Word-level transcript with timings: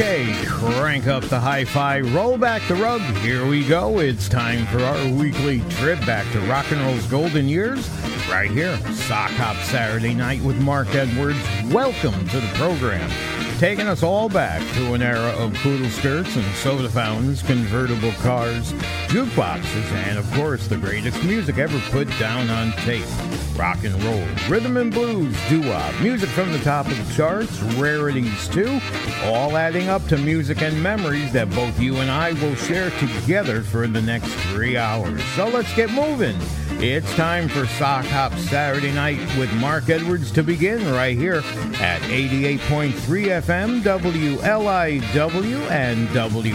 Okay, 0.00 0.32
crank 0.46 1.08
up 1.08 1.24
the 1.24 1.40
hi 1.40 1.64
fi, 1.64 1.98
roll 1.98 2.38
back 2.38 2.62
the 2.68 2.76
rug. 2.76 3.00
Here 3.16 3.44
we 3.44 3.66
go. 3.66 3.98
It's 3.98 4.28
time 4.28 4.64
for 4.66 4.78
our 4.78 5.12
weekly 5.12 5.58
trip 5.70 5.98
back 6.06 6.30
to 6.30 6.40
rock 6.42 6.70
and 6.70 6.80
roll's 6.82 7.04
golden 7.06 7.48
years. 7.48 7.90
Right 8.30 8.48
here, 8.48 8.76
Sock 8.92 9.32
Hop 9.32 9.56
Saturday 9.64 10.14
night 10.14 10.40
with 10.42 10.56
Mark 10.62 10.94
Edwards. 10.94 11.42
Welcome 11.72 12.28
to 12.28 12.38
the 12.38 12.46
program. 12.54 13.10
Taking 13.58 13.88
us 13.88 14.04
all 14.04 14.28
back 14.28 14.62
to 14.76 14.94
an 14.94 15.02
era 15.02 15.32
of 15.36 15.52
poodle 15.54 15.90
skirts 15.90 16.36
and 16.36 16.46
soda 16.54 16.88
fountains, 16.88 17.42
convertible 17.42 18.12
cars, 18.22 18.72
jukeboxes, 19.08 19.90
and 20.06 20.16
of 20.16 20.32
course 20.34 20.68
the 20.68 20.76
greatest 20.76 21.24
music 21.24 21.58
ever 21.58 21.80
put 21.90 22.08
down 22.20 22.48
on 22.50 22.70
tape. 22.84 23.27
Rock 23.58 23.82
and 23.82 24.00
roll, 24.04 24.24
rhythm 24.48 24.76
and 24.76 24.92
blues, 24.92 25.36
doo-wop, 25.48 26.00
music 26.00 26.28
from 26.28 26.52
the 26.52 26.60
top 26.60 26.86
of 26.86 26.96
the 26.96 27.14
charts, 27.14 27.60
rarities 27.74 28.46
too, 28.46 28.80
all 29.24 29.56
adding 29.56 29.88
up 29.88 30.06
to 30.06 30.16
music 30.16 30.62
and 30.62 30.80
memories 30.80 31.32
that 31.32 31.50
both 31.50 31.80
you 31.80 31.96
and 31.96 32.08
I 32.08 32.34
will 32.34 32.54
share 32.54 32.90
together 32.90 33.62
for 33.62 33.88
the 33.88 34.00
next 34.00 34.32
three 34.52 34.76
hours. 34.76 35.20
So 35.34 35.48
let's 35.48 35.74
get 35.74 35.90
moving. 35.90 36.36
It's 36.80 37.12
time 37.16 37.48
for 37.48 37.66
Sock 37.66 38.04
Hop 38.06 38.32
Saturday 38.34 38.92
Night 38.92 39.18
with 39.36 39.52
Mark 39.54 39.88
Edwards 39.90 40.30
to 40.32 40.44
begin 40.44 40.88
right 40.92 41.16
here 41.16 41.42
at 41.80 42.00
88.3 42.02 42.92
FM 43.42 43.82
WLIW 43.82 45.70
and 45.70 46.06
WLIW.org 46.10 46.48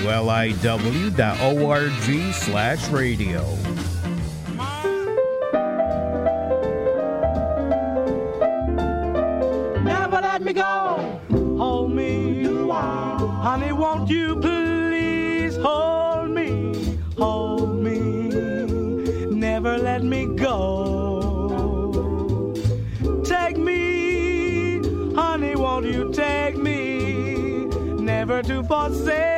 slash 2.33 2.87
radio. 2.87 3.72
Let 10.43 10.55
me 10.55 10.61
go. 10.61 11.57
Hold 11.57 11.91
me. 11.91 12.43
Honey, 13.41 13.71
won't 13.71 14.09
you 14.09 14.35
please 14.35 15.55
hold 15.55 16.31
me? 16.31 16.99
Hold 17.17 17.79
me. 17.79 18.27
Never 19.27 19.77
let 19.77 20.03
me 20.03 20.25
go. 20.35 20.53
Take 23.23 23.57
me. 23.57 24.81
Honey, 25.15 25.55
won't 25.55 25.85
you 25.85 26.11
take 26.11 26.57
me? 26.57 27.65
Never 28.01 28.41
to 28.43 28.63
forsake 28.63 29.32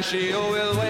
and 0.00 0.04
she 0.06 0.32
will 0.32 0.78
wait. 0.78 0.89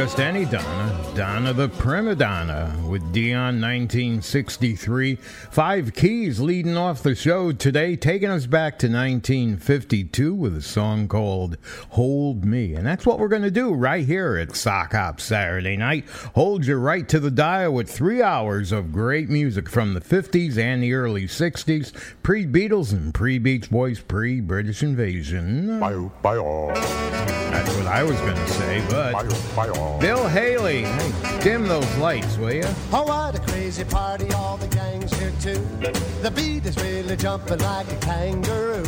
Just 0.00 0.18
any 0.18 0.46
Donna, 0.46 0.89
Donna 1.14 1.52
the 1.52 1.68
Prima 1.68 2.14
Donna 2.14 2.74
with 2.86 3.12
Dion 3.12 3.60
1963. 3.60 5.16
Five 5.16 5.92
keys 5.94 6.40
leading 6.40 6.76
off 6.76 7.02
the 7.02 7.14
show 7.14 7.52
today, 7.52 7.96
taking 7.96 8.30
us 8.30 8.46
back 8.46 8.78
to 8.78 8.86
1952 8.86 10.34
with 10.34 10.56
a 10.56 10.62
song 10.62 11.08
called 11.08 11.56
Hold 11.90 12.44
Me. 12.44 12.74
And 12.74 12.86
that's 12.86 13.04
what 13.04 13.18
we're 13.18 13.28
going 13.28 13.42
to 13.42 13.50
do 13.50 13.72
right 13.72 14.06
here 14.06 14.36
at 14.36 14.54
Sock 14.54 14.92
Hop 14.92 15.20
Saturday 15.20 15.76
night. 15.76 16.08
Hold 16.34 16.64
you 16.64 16.76
right 16.76 17.08
to 17.08 17.18
the 17.18 17.30
dial 17.30 17.72
with 17.72 17.90
three 17.90 18.22
hours 18.22 18.70
of 18.70 18.92
great 18.92 19.28
music 19.28 19.68
from 19.68 19.94
the 19.94 20.00
50s 20.00 20.58
and 20.58 20.82
the 20.82 20.94
early 20.94 21.24
60s, 21.24 21.92
pre 22.22 22.46
Beatles 22.46 22.92
and 22.92 23.12
pre 23.12 23.38
Beach 23.38 23.68
Boys, 23.70 24.00
pre 24.00 24.40
British 24.40 24.82
invasion. 24.82 25.80
Bye 25.80 25.96
bye 26.22 26.36
all. 26.36 26.68
That's 27.50 27.76
what 27.76 27.86
I 27.86 28.04
was 28.04 28.18
going 28.20 28.36
to 28.36 28.48
say, 28.48 28.84
but. 28.90 30.00
Bill 30.00 30.26
Haley, 30.28 30.84
dim 31.42 31.66
those 31.66 31.96
lights, 31.96 32.36
will 32.36 32.52
you? 32.52 32.64
Oh, 32.92 33.04
what 33.04 33.34
a 33.34 33.40
crazy 33.50 33.84
party, 33.84 34.30
all 34.32 34.56
the 34.56 34.68
gang's 34.68 35.12
here 35.18 35.32
too. 35.40 35.60
The 36.22 36.30
beat 36.30 36.66
is 36.66 36.76
really 36.76 37.16
jumping 37.16 37.58
like 37.58 37.90
a 37.92 37.96
kangaroo. 37.96 38.84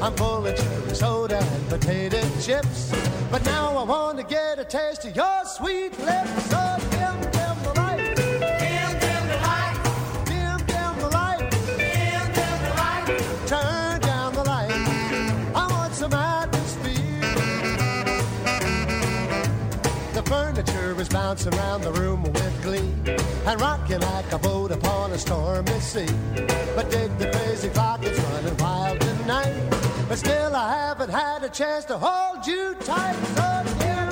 I'm 0.00 0.14
full 0.16 0.46
of 0.46 0.56
cherry 0.56 0.94
soda 0.94 1.38
and 1.38 1.68
potato 1.68 2.20
chips. 2.40 2.92
But 3.30 3.44
now 3.44 3.76
I 3.76 3.84
want 3.84 4.18
to 4.18 4.24
get 4.24 4.58
a 4.58 4.64
taste 4.64 5.04
of 5.04 5.14
your 5.14 5.44
sweet 5.44 5.98
lips. 5.98 6.50
Oh, 6.52 6.78
so 6.80 6.90
dim, 6.90 7.39
bouncing 21.20 21.54
around 21.54 21.82
the 21.82 21.92
room 21.92 22.22
with 22.22 22.62
glee 22.62 22.92
and 23.46 23.60
rocking 23.60 24.00
like 24.00 24.32
a 24.32 24.38
boat 24.38 24.70
upon 24.70 25.12
a 25.12 25.18
stormy 25.18 25.78
sea. 25.80 26.12
But 26.74 26.90
dig 26.90 27.10
the 27.18 27.28
crazy 27.30 27.68
clock, 27.68 28.00
it's 28.02 28.18
running 28.18 28.56
wild 28.56 28.98
tonight. 29.00 29.54
But 30.08 30.16
still, 30.16 30.52
I 30.56 30.68
haven't 30.86 31.10
had 31.10 31.44
a 31.44 31.50
chance 31.50 31.84
to 31.90 31.98
hold 31.98 32.46
you 32.46 32.74
tight. 32.80 33.18
So 33.36 33.48
dim, 33.80 34.09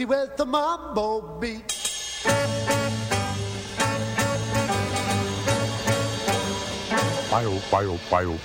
crazy 0.00 0.04
with 0.04 0.36
the 0.36 0.46
mambo 0.46 1.38
beat. 1.38 1.76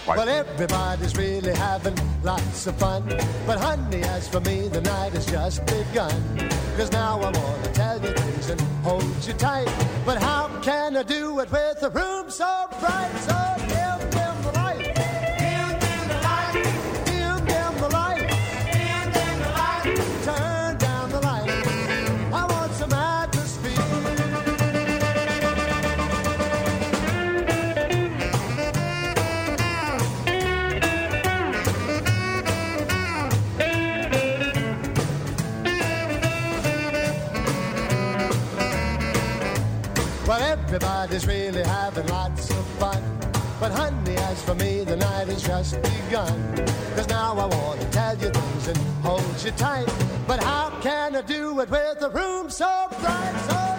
Well, 0.07 0.29
everybody's 0.29 1.17
really 1.17 1.53
having 1.55 1.95
lots 2.23 2.67
of 2.67 2.75
fun. 2.77 3.03
But 3.47 3.59
honey, 3.59 4.03
as 4.03 4.27
for 4.27 4.39
me, 4.41 4.67
the 4.67 4.81
night 4.81 5.13
has 5.13 5.25
just 5.25 5.65
begun. 5.65 6.49
Cause 6.77 6.91
now 6.91 7.19
I 7.19 7.31
wanna 7.31 7.71
tell 7.73 7.99
you 8.01 8.13
things 8.13 8.49
and 8.49 8.61
hold 8.83 9.03
you 9.25 9.33
tight. 9.33 9.69
But 10.05 10.21
how 10.21 10.49
can 10.61 10.95
I 10.95 11.03
do 11.03 11.39
it 11.39 11.51
with 11.51 11.83
a 11.83 11.89
room 11.89 12.29
so 12.29 12.67
bright? 12.79 13.11
So 13.27 13.37
dim, 13.67 13.94
everybody's 40.75 41.25
really 41.25 41.63
having 41.63 42.05
lots 42.07 42.49
of 42.49 42.65
fun. 42.79 43.01
But 43.61 43.71
honey, 43.71 44.17
as 44.17 44.41
for 44.43 44.55
me, 44.55 44.83
the 44.83 44.97
night 44.97 45.29
has 45.29 45.41
just 45.41 45.81
begun. 45.81 46.57
Cause 46.95 47.07
now 47.07 47.31
I 47.37 47.45
want 47.45 47.79
to 47.79 47.89
tell 47.91 48.17
you 48.17 48.29
things 48.29 48.67
and 48.67 48.77
hold 49.01 49.23
you 49.43 49.51
tight. 49.51 49.87
But 50.27 50.43
how 50.43 50.77
can 50.81 51.15
I 51.15 51.21
do 51.21 51.57
it 51.61 51.69
with 51.69 52.01
a 52.01 52.09
room 52.09 52.49
so 52.49 52.87
bright? 52.99 53.35
So 53.47 53.74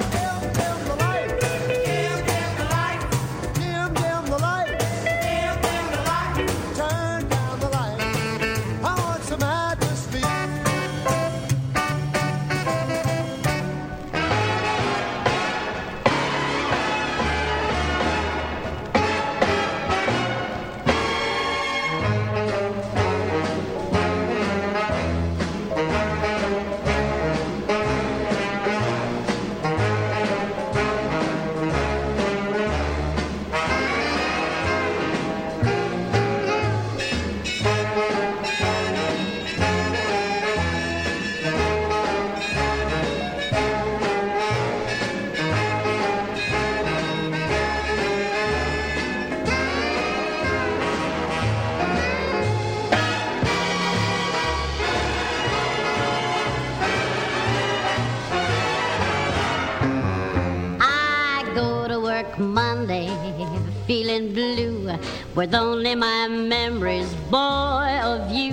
feeling 63.86 64.32
blue, 64.32 64.90
with 65.36 65.54
only 65.54 65.94
my 65.94 66.26
memories, 66.26 67.12
boy, 67.30 68.00
of 68.02 68.32
you. 68.32 68.52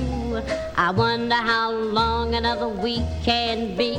I 0.78 0.92
wonder 0.92 1.36
how 1.36 1.72
long 1.72 2.36
another 2.36 2.68
week 2.68 3.04
can 3.24 3.76
be. 3.76 3.98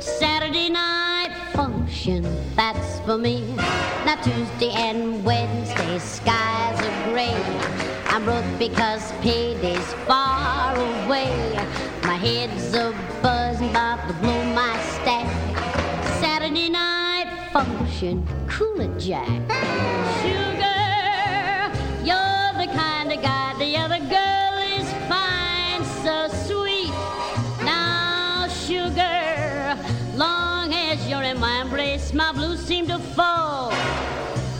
Saturday 0.00 0.68
night 0.68 1.34
function, 1.54 2.22
that's 2.56 3.00
for 3.00 3.16
me. 3.16 3.54
Now 4.04 4.16
Tuesday 4.22 4.70
and 4.72 5.24
Wednesday, 5.24 5.98
skies 5.98 6.78
are 6.80 7.10
gray. 7.10 7.34
I'm 8.06 8.24
broke 8.24 8.44
because 8.58 9.12
payday's 9.22 9.92
far 10.06 10.76
away. 10.76 11.54
My 12.02 12.16
head's 12.16 12.74
a 12.74 12.94
buzzing 13.22 13.70
about 13.70 14.06
to 14.08 14.14
blow 14.14 14.44
my 14.52 14.78
stack. 14.92 15.28
Saturday 16.20 16.68
night 16.68 17.48
function, 17.52 18.26
cool 18.48 18.80
it, 18.80 18.98
Jack. 18.98 20.39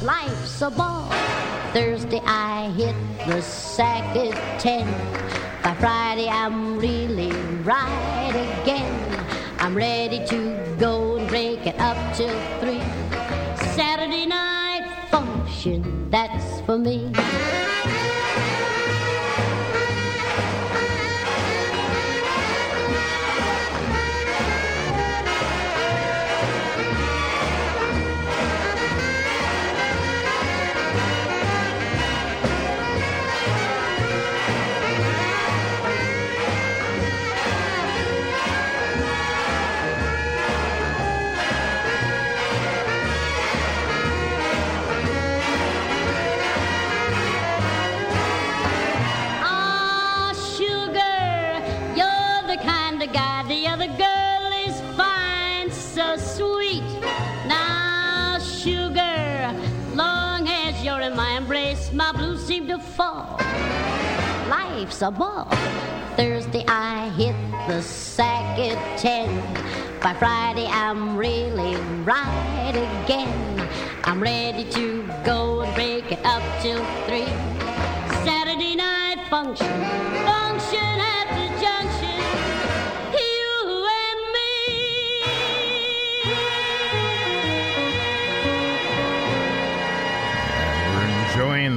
Life's 0.02 0.62
a 0.62 0.70
ball. 0.70 1.10
Thursday 1.72 2.20
I 2.24 2.70
hit 2.70 2.96
the 3.26 3.42
sack 3.42 4.16
at 4.16 4.60
ten. 4.60 4.86
By 5.62 5.74
Friday 5.74 6.26
I'm 6.26 6.78
really 6.78 7.30
right 7.62 8.60
again. 8.62 9.26
I'm 9.58 9.76
ready 9.76 10.24
to 10.26 10.76
go 10.78 11.16
and 11.16 11.28
break 11.28 11.66
it 11.66 11.78
up 11.78 11.98
till 12.16 12.34
three. 12.60 12.80
Saturday 13.74 14.24
night 14.24 14.86
function, 15.10 16.10
that's 16.10 16.60
for 16.62 16.78
me. 16.78 17.12
A 64.90 65.10
ball. 65.10 65.46
Thursday 66.14 66.62
I 66.68 67.08
hit 67.16 67.34
the 67.66 67.80
sack 67.80 68.58
at 68.58 68.98
ten. 68.98 69.30
By 70.02 70.12
Friday 70.12 70.66
I'm 70.66 71.16
really 71.16 71.74
right 72.02 73.02
again. 73.04 73.66
I'm 74.04 74.20
ready 74.20 74.70
to 74.72 75.08
go 75.24 75.62
and 75.62 75.74
break 75.74 76.12
it 76.12 76.22
up 76.26 76.42
till 76.60 76.84
three. 77.06 77.24
Saturday 78.26 78.74
night 78.76 79.26
function, 79.30 79.66
function 80.26 80.99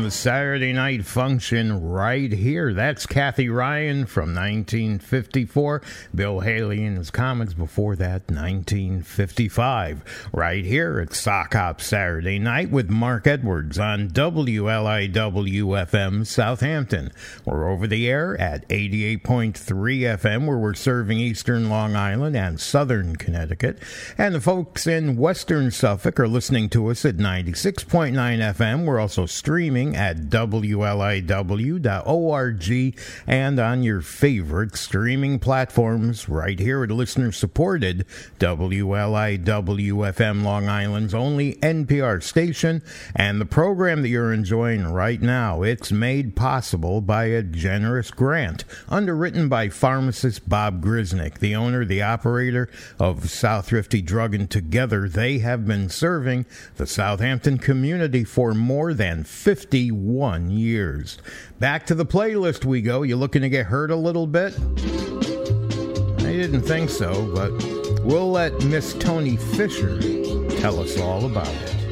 The 0.02 0.12
Saturday 0.12 0.74
night 0.74 1.06
function 1.06 1.90
right 1.90 2.32
here. 2.32 2.74
That's 2.74 3.06
Kathy 3.06 3.48
Ryan 3.48 4.06
from 4.06 4.34
1954. 4.34 5.82
Bill 6.14 6.40
Haley 6.42 6.84
and 6.84 6.98
his 6.98 7.10
Comets 7.10 7.54
before 7.54 7.96
that, 7.98 8.30
1955. 8.30 10.30
Right 10.34 10.66
here 10.66 11.00
at 11.00 11.14
Sock 11.14 11.54
Hop 11.54 11.80
Saturday 11.80 12.40
night 12.40 12.70
with 12.70 12.90
Mark 12.90 13.28
Edwards 13.28 13.80
on 13.80 14.10
WLIW 14.10 15.12
FM 15.12 16.28
Southampton. 16.28 17.12
We're 17.46 17.70
over 17.70 17.88
the 17.88 18.10
air 18.10 18.40
at 18.42 18.68
88.3 18.68 19.54
FM 19.54 20.48
where 20.48 20.58
we're 20.58 20.74
serving 20.74 21.20
eastern 21.20 21.70
Long 21.70 21.96
Island 21.96 22.36
and 22.36 22.60
southern 22.60 23.16
Connecticut. 23.16 23.80
And 24.18 24.36
the 24.36 24.42
folks 24.42 24.86
in 24.86 25.16
western 25.16 25.72
Suffolk 25.72 26.20
are 26.20 26.28
listening 26.28 26.68
to 26.70 26.90
us 26.90 27.06
at 27.06 27.18
96.9 27.18 28.14
FM. 28.14 28.86
We're 28.86 29.00
also 29.00 29.26
streaming 29.26 29.83
at 29.92 30.30
WLIW.org 30.30 31.34
and 33.28 33.60
on 33.60 33.84
your 33.84 34.02
favorite 34.02 34.78
streaming 34.78 35.40
platforms 35.40 36.30
right 36.30 36.60
here 36.60 36.84
at 36.84 36.92
listener 36.92 37.32
supported 37.32 38.06
WLIW 38.40 39.44
FM 39.44 40.44
Long 40.44 40.70
Island's 40.70 41.14
only 41.14 41.56
NPR 41.56 42.24
station. 42.24 42.82
And 43.16 43.42
the 43.42 43.46
program 43.46 44.02
that 44.02 44.10
you're 44.10 44.32
enjoying 44.32 44.88
right 44.88 45.22
now, 45.22 45.62
it's 45.64 45.92
made 45.92 46.36
possible 46.36 47.02
by 47.02 47.26
a 47.26 47.44
generous 47.44 48.12
grant 48.12 48.64
underwritten 48.88 49.50
by 49.50 49.70
pharmacist 49.70 50.48
Bob 50.48 50.84
Grisnick, 50.84 51.40
the 51.40 51.56
owner, 51.56 51.84
the 51.84 52.02
operator 52.02 52.70
of 53.00 53.30
South 53.30 53.68
Thrifty 53.68 54.02
Drug, 54.02 54.34
and 54.34 54.50
together 54.50 55.10
they 55.10 55.40
have 55.40 55.68
been 55.68 55.90
serving 55.90 56.46
the 56.78 56.88
Southampton 56.88 57.58
community 57.58 58.24
for 58.24 58.54
more 58.54 58.94
than 58.94 59.24
51 59.74 60.52
years. 60.52 61.18
Back 61.58 61.88
to 61.88 61.96
the 61.96 62.06
playlist 62.06 62.64
we 62.64 62.80
go. 62.80 63.02
You 63.02 63.16
looking 63.16 63.42
to 63.42 63.50
get 63.50 63.66
hurt 63.66 63.90
a 63.90 63.96
little 63.96 64.28
bit? 64.28 64.54
I 66.20 66.32
didn't 66.32 66.62
think 66.62 66.92
so, 66.92 67.26
but 67.34 67.52
we'll 68.04 68.30
let 68.30 68.64
Miss 68.66 68.94
Toni 68.94 69.36
Fisher 69.36 70.00
tell 70.60 70.80
us 70.80 71.00
all 71.00 71.26
about 71.26 71.48
it. 71.48 71.83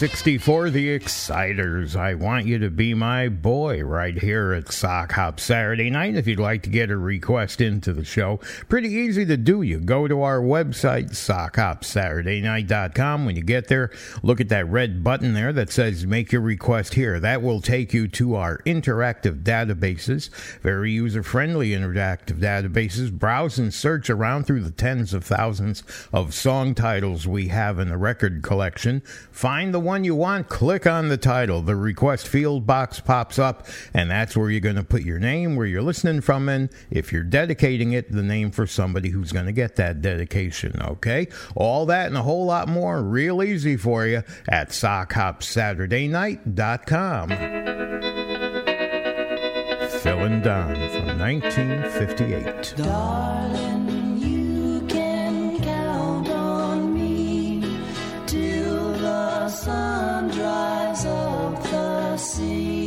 1964, 0.00 0.70
The 0.70 0.88
Exciters. 0.88 1.94
I 1.94 2.14
want 2.14 2.46
you 2.46 2.58
to 2.60 2.70
be 2.70 2.94
my 2.94 3.28
boy 3.28 3.84
right 3.84 4.16
here 4.16 4.54
at 4.54 4.72
Sock 4.72 5.12
Hop 5.12 5.38
Saturday 5.38 5.90
night. 5.90 6.16
If 6.16 6.26
you'd 6.26 6.40
like 6.40 6.62
to 6.62 6.70
get 6.70 6.90
a 6.90 6.96
request 6.96 7.60
into 7.60 7.92
the 7.92 8.06
show, 8.06 8.40
pretty 8.70 8.88
easy 8.88 9.26
to 9.26 9.36
do. 9.36 9.60
You 9.60 9.78
go 9.78 10.08
to 10.08 10.22
our 10.22 10.40
website, 10.40 11.10
sockhopsaturdaynight.com. 11.10 13.26
When 13.26 13.36
you 13.36 13.42
get 13.42 13.68
there, 13.68 13.90
look 14.22 14.40
at 14.40 14.48
that 14.48 14.66
red 14.68 15.04
button 15.04 15.34
there 15.34 15.52
that 15.52 15.70
says 15.70 16.06
make 16.06 16.32
your 16.32 16.40
request 16.40 16.94
here. 16.94 17.20
That 17.20 17.42
will 17.42 17.60
take 17.60 17.92
you 17.92 18.08
to 18.08 18.36
our 18.36 18.62
interactive 18.64 19.42
databases, 19.42 20.30
very 20.62 20.92
user 20.92 21.22
friendly 21.22 21.72
interactive 21.72 22.38
databases. 22.38 23.12
Browse 23.12 23.58
and 23.58 23.74
search 23.74 24.08
around 24.08 24.46
through 24.46 24.62
the 24.62 24.70
tens 24.70 25.12
of 25.12 25.24
thousands 25.24 25.82
of 26.10 26.32
song 26.32 26.74
titles 26.74 27.26
we 27.26 27.48
have 27.48 27.78
in 27.78 27.90
the 27.90 27.98
record 27.98 28.42
collection. 28.42 29.02
Find 29.30 29.74
the 29.74 29.80
one 29.80 29.89
you 30.04 30.14
want, 30.14 30.48
click 30.48 30.86
on 30.86 31.08
the 31.08 31.16
title. 31.16 31.62
The 31.62 31.74
request 31.76 32.28
field 32.28 32.66
box 32.66 33.00
pops 33.00 33.38
up, 33.38 33.66
and 33.92 34.10
that's 34.10 34.36
where 34.36 34.50
you're 34.50 34.60
going 34.60 34.76
to 34.76 34.84
put 34.84 35.02
your 35.02 35.18
name, 35.18 35.56
where 35.56 35.66
you're 35.66 35.82
listening 35.82 36.20
from, 36.20 36.48
and 36.48 36.70
if 36.90 37.12
you're 37.12 37.22
dedicating 37.22 37.92
it, 37.92 38.12
the 38.12 38.22
name 38.22 38.50
for 38.50 38.66
somebody 38.66 39.10
who's 39.10 39.32
going 39.32 39.46
to 39.46 39.52
get 39.52 39.76
that 39.76 40.00
dedication, 40.00 40.80
okay? 40.82 41.28
All 41.54 41.84
that 41.86 42.06
and 42.06 42.16
a 42.16 42.22
whole 42.22 42.46
lot 42.46 42.68
more, 42.68 43.02
real 43.02 43.42
easy 43.42 43.76
for 43.76 44.06
you 44.06 44.22
at 44.48 44.70
SockHopSaturdayNight.com. 44.70 47.28
Phil 50.00 50.20
and 50.20 50.42
Don 50.42 50.74
from 50.74 51.18
1958. 51.18 52.74
Darling, 52.76 53.99
sun 59.70 60.28
dries 60.28 61.04
up 61.06 61.62
the 61.70 62.16
sea. 62.16 62.79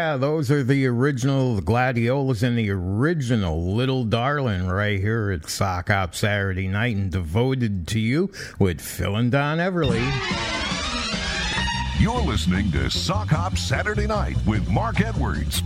Yeah, 0.00 0.16
those 0.16 0.50
are 0.50 0.62
the 0.62 0.86
original 0.86 1.60
gladiolas 1.60 2.42
and 2.42 2.56
the 2.56 2.70
original 2.70 3.74
Little 3.74 4.04
Darling 4.04 4.66
right 4.66 4.98
here 4.98 5.30
at 5.30 5.50
Sock 5.50 5.88
Hop 5.88 6.14
Saturday 6.14 6.68
night 6.68 6.96
and 6.96 7.12
devoted 7.12 7.86
to 7.88 8.00
you 8.00 8.32
with 8.58 8.80
Phil 8.80 9.16
and 9.16 9.30
Don 9.30 9.58
Everly. 9.58 10.00
You're 12.00 12.22
listening 12.22 12.72
to 12.72 12.88
Sock 12.88 13.28
Hop 13.28 13.58
Saturday 13.58 14.06
night 14.06 14.38
with 14.46 14.66
Mark 14.70 15.02
Edwards. 15.02 15.62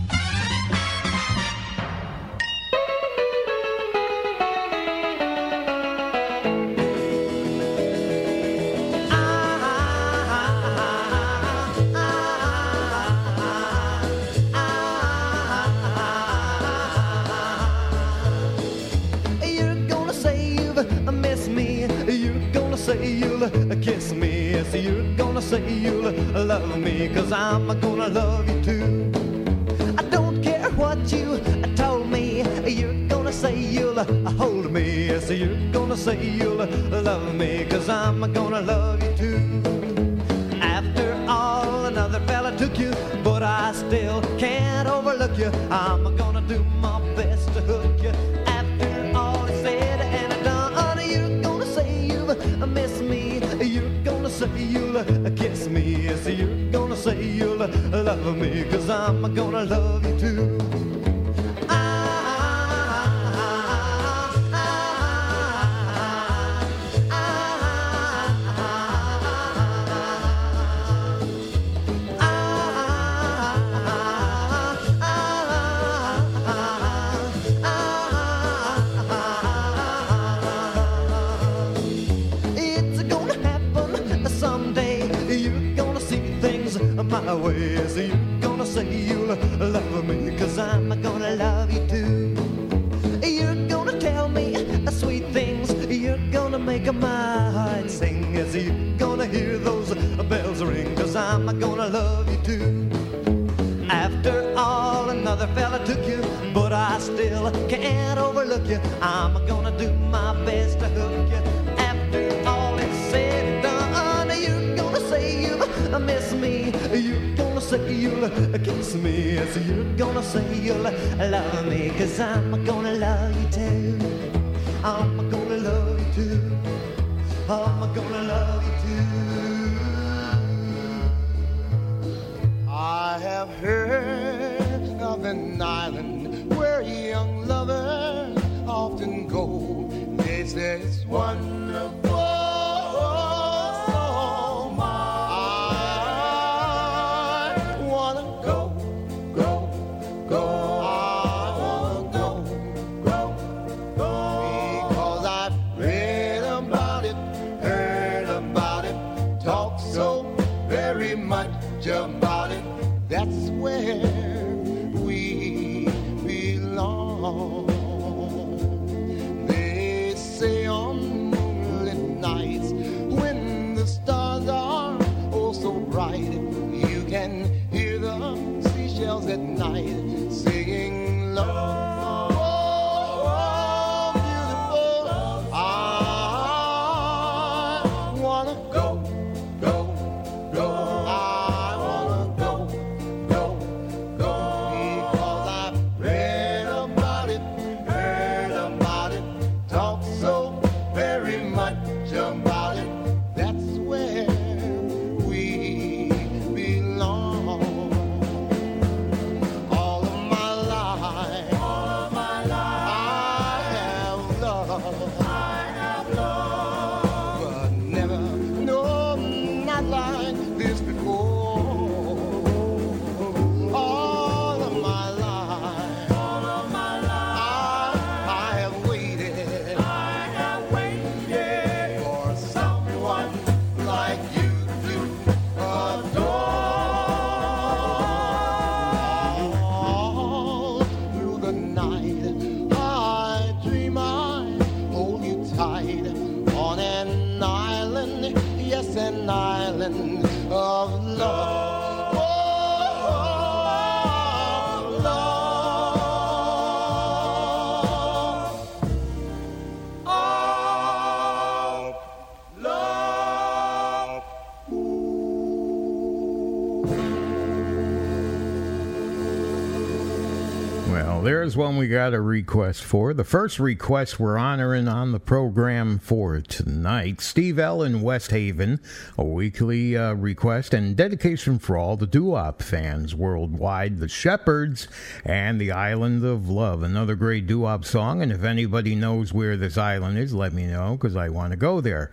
there's 271.45 271.55
one 271.55 271.77
we 271.77 271.87
got 271.87 272.11
a 272.11 272.19
request 272.19 272.83
for. 272.83 273.13
The 273.13 273.23
first 273.23 273.59
request 273.59 274.19
we're 274.19 274.35
honoring 274.35 274.87
on 274.87 275.11
the 275.11 275.19
program 275.19 275.99
for 275.99 276.41
tonight 276.41 277.21
Steve 277.21 277.59
L. 277.59 277.83
in 277.83 278.01
West 278.01 278.31
Haven, 278.31 278.79
a 279.15 279.23
weekly 279.23 279.95
uh, 279.95 280.13
request 280.13 280.73
and 280.73 280.97
dedication 280.97 281.59
for 281.59 281.77
all 281.77 281.97
the 281.97 282.07
doo 282.07 282.35
fans 282.57 283.13
worldwide, 283.13 283.99
the 283.99 284.07
Sheppards, 284.07 284.87
and 285.23 285.61
the 285.61 285.71
Island 285.71 286.25
of 286.25 286.49
Love. 286.49 286.81
Another 286.81 287.13
great 287.13 287.45
doo 287.45 287.69
song, 287.83 288.23
and 288.23 288.31
if 288.31 288.43
anybody 288.43 288.95
knows 288.95 289.31
where 289.31 289.55
this 289.55 289.77
island 289.77 290.17
is, 290.17 290.33
let 290.33 290.51
me 290.51 290.65
know 290.65 290.93
because 290.93 291.15
I 291.15 291.29
want 291.29 291.51
to 291.51 291.57
go 291.57 291.79
there. 291.79 292.09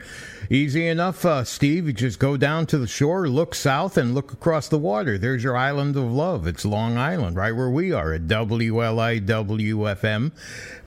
Easy 0.51 0.87
enough, 0.87 1.25
uh, 1.25 1.43
Steve. 1.45 1.87
You 1.87 1.95
just 1.95 2.19
go 2.19 2.37
down 2.37 2.67
to 2.67 2.77
the 2.77 2.87
shore, 2.87 3.27
look 3.31 3.55
south, 3.55 3.97
and 3.97 4.15
look 4.15 4.35
across 4.35 4.69
the 4.69 4.77
water. 4.77 5.17
There's 5.17 5.43
your 5.43 5.57
Island 5.57 5.97
of 5.97 6.13
Love. 6.13 6.47
It's 6.47 6.67
Long 6.67 6.99
Island, 6.99 7.37
right 7.37 7.57
where 7.57 7.71
we 7.71 7.93
are 7.93 8.13
at 8.13 8.29
W 8.29 8.85
L 8.85 9.01
I. 9.01 9.22
WFM. 9.23 10.33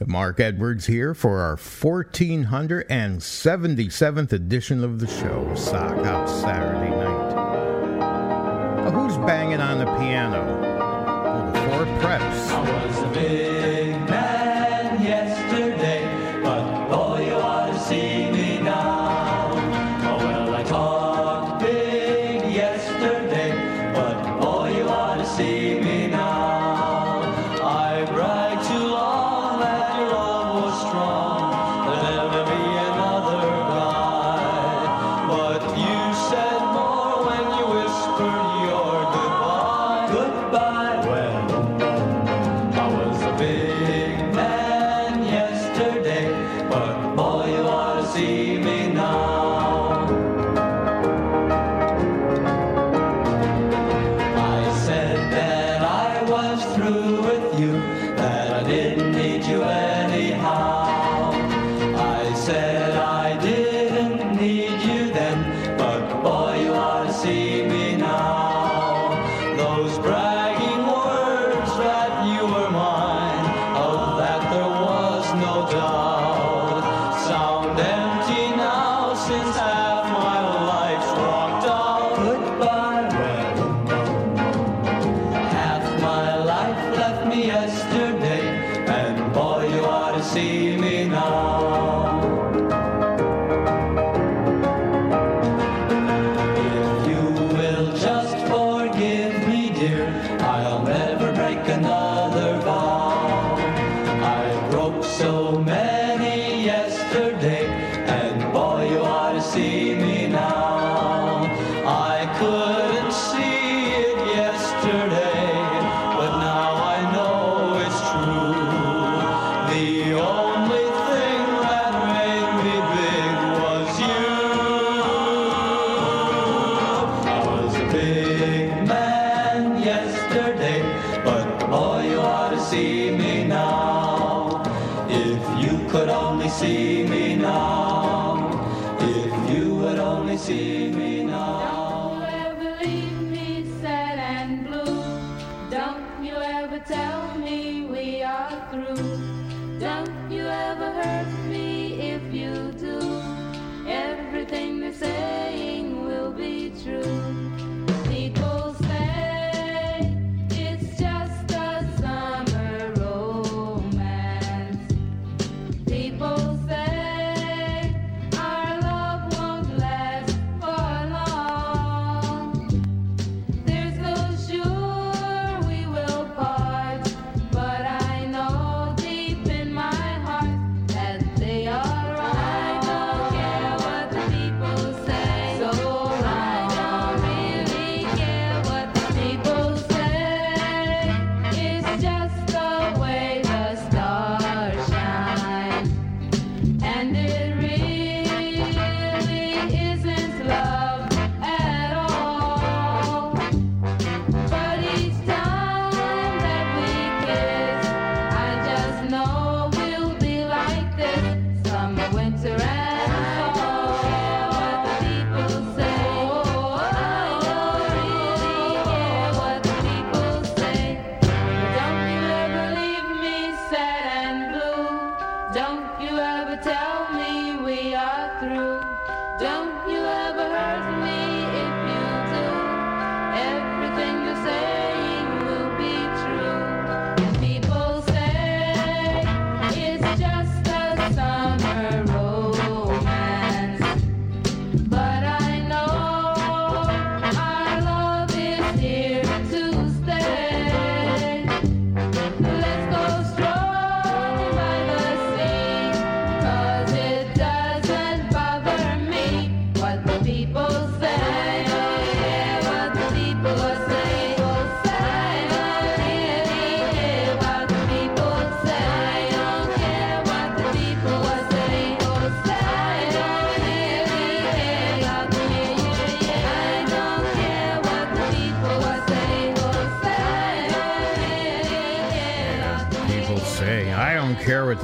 Mark 0.06 0.40
Edwards 0.40 0.86
here 0.86 1.14
for 1.14 1.40
our 1.40 1.56
1477th 1.56 4.34
edition 4.34 4.84
of 4.84 5.00
the 5.00 5.08
show, 5.08 5.56
Sock 5.56 5.96
Hop 6.06 6.28
Saturday 6.28 6.90
Night. 6.92 7.34
Now 8.84 8.92
who's 8.92 9.18
banging 9.26 9.62
on 9.62 9.80
the 9.80 9.86
piano? 9.98 10.44
Well, 11.24 11.52
the 11.52 11.60
four 11.70 11.86
preps. 12.00 13.45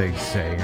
They 0.01 0.11
say. 0.17 0.60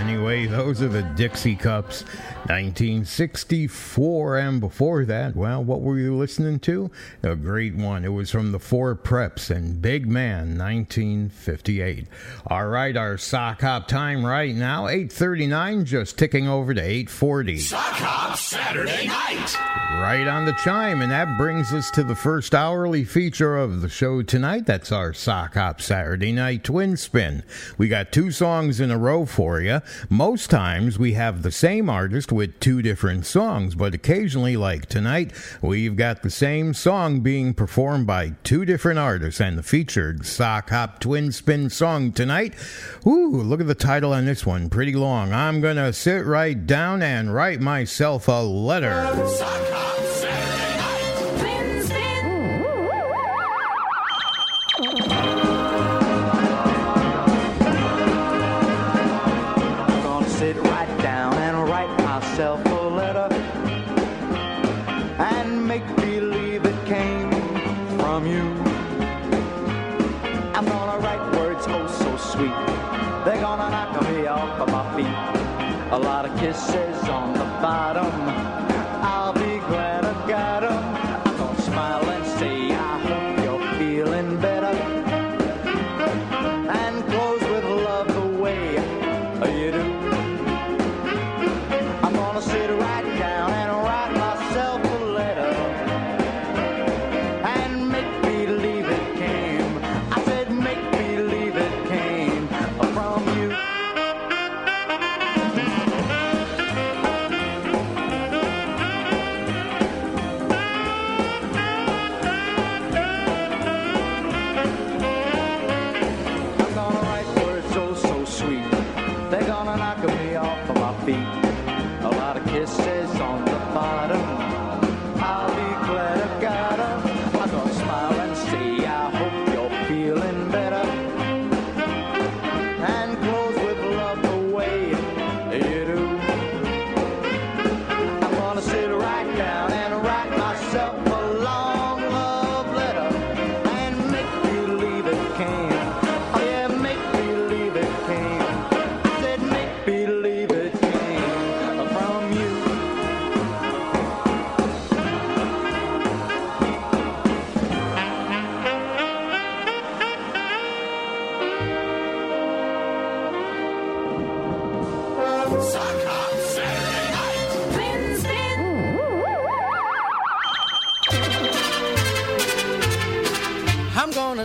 Those 0.68 0.82
are 0.82 0.90
the 0.90 1.04
Dixie 1.16 1.56
Cups, 1.56 2.04
1964. 2.48 4.38
And 4.38 4.60
before 4.60 5.06
that, 5.06 5.34
well, 5.34 5.64
what 5.64 5.80
were 5.80 5.98
you 5.98 6.14
listening 6.14 6.60
to? 6.60 6.92
A 7.24 7.38
great 7.38 7.74
one. 7.74 8.04
It 8.04 8.10
was 8.10 8.30
from 8.30 8.52
the 8.52 8.60
Four 8.60 8.94
Preps 8.98 9.50
and 9.50 9.82
Big 9.82 10.08
Man, 10.08 10.58
1958. 10.58 12.08
All 12.48 12.68
right, 12.68 12.98
our 12.98 13.18
sock 13.18 13.62
hop 13.62 13.88
time 13.88 14.26
right 14.26 14.54
now, 14.54 14.88
8.39, 14.88 15.86
just 15.86 16.18
ticking 16.18 16.50
over 16.50 16.74
to 16.74 16.82
8.40. 16.82 17.60
Sock 17.60 17.94
Hop 17.94 18.38
Saturday 18.38 19.08
night. 19.08 19.56
Right 20.02 20.28
on 20.28 20.44
the 20.44 20.58
chime, 20.64 21.02
and 21.02 21.12
that 21.12 21.38
brings 21.38 21.72
us 21.72 21.90
to 21.92 22.04
the 22.04 22.14
first 22.14 22.54
hourly 22.54 23.06
feature 23.06 23.56
of 23.56 23.82
the 23.82 23.88
show 23.88 24.22
tonight. 24.22 24.66
That's 24.66 24.92
our 24.92 25.14
Sock 25.14 25.54
Hop 25.54 25.82
Saturday 25.82 26.34
Night 26.34 26.66
Twin 26.66 26.98
Spin. 26.98 27.44
We 27.78 27.88
got 27.88 28.12
two 28.12 28.32
songs 28.32 28.82
in 28.82 28.92
a 28.92 28.98
row 28.98 29.26
for 29.26 29.62
you. 29.62 29.82
Most 30.10 30.52
times 30.58 30.98
we 30.98 31.14
have 31.14 31.44
the 31.44 31.52
same 31.52 31.88
artist 31.88 32.32
with 32.32 32.60
two 32.60 32.82
different 32.82 33.28
songs, 33.28 33.76
but 33.76 33.94
occasionally, 33.94 34.58
like 34.58 34.88
tonight, 34.88 35.32
we've 35.62 35.96
got 35.96 36.24
the 36.24 36.32
same 36.32 36.74
song 36.74 37.20
being 37.20 37.54
performed 37.54 38.08
by 38.08 38.34
two 38.44 38.66
different 38.66 38.98
artists. 38.98 39.40
And 39.40 39.56
the 39.56 39.62
featured 39.62 40.26
Sock 40.26 40.72
Hop 40.72 41.00
Twin 41.00 41.32
Spin 41.32 41.70
song 41.70 42.12
tonight, 42.12 42.56
ooh, 43.06 43.44
look 43.44 43.62
at 43.62 43.68
the 43.68 43.76
title 43.76 44.14
on 44.14 44.26
this 44.26 44.48
one, 44.48 44.68
pretty 44.68 44.94
long. 44.94 45.32
I'm 45.32 45.62
gonna 45.62 45.94
sit 45.94 46.26
right 46.26 46.66
down 46.66 47.04
and 47.04 47.32
write 47.32 47.62
myself 47.62 48.28
a 48.28 48.42
letter. 48.42 49.06
Sock 49.28 49.70
Hop 49.70 50.07
lot 76.18 76.26
of 76.26 76.40
kisses 76.40 77.10
on 77.10 77.32
the 77.34 77.46
bottom. 77.62 78.17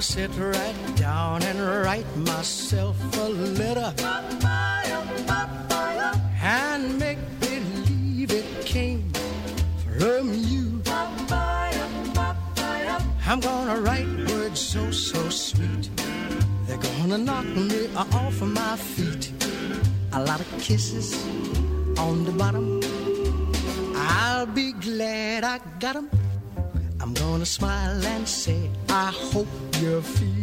Sit 0.03 0.31
right 0.37 0.97
down 0.97 1.41
and 1.45 1.61
write 1.85 2.17
myself 2.17 2.97
a 3.19 3.29
letter 3.61 3.95
and 6.43 6.99
make 6.99 7.19
believe 7.39 8.33
it 8.33 8.67
came 8.67 9.13
from 9.85 10.35
you. 10.35 10.83
I'm 13.27 13.39
gonna 13.39 13.81
write 13.81 14.09
words 14.29 14.61
so, 14.61 14.91
so 14.91 15.29
sweet. 15.29 15.89
They're 16.67 16.79
gonna 16.79 17.19
knock 17.19 17.45
me 17.45 17.89
off 17.95 18.43
of 18.43 18.49
my 18.49 18.77
feet. 18.77 19.33
A 20.15 20.21
lot 20.21 20.41
of 20.41 20.49
kisses 20.59 21.15
on 21.97 22.25
the 22.25 22.33
bottom. 22.33 22.81
I'll 23.95 24.47
be 24.47 24.73
glad 24.73 25.45
I 25.45 25.61
got 25.79 25.95
'em. 25.95 26.11
I'm 27.01 27.15
gonna 27.15 27.47
smile 27.47 28.05
and 28.05 28.29
say, 28.29 28.71
I 28.89 29.11
hope 29.13 29.72
you're 29.83 30.01
feeling 30.01 30.42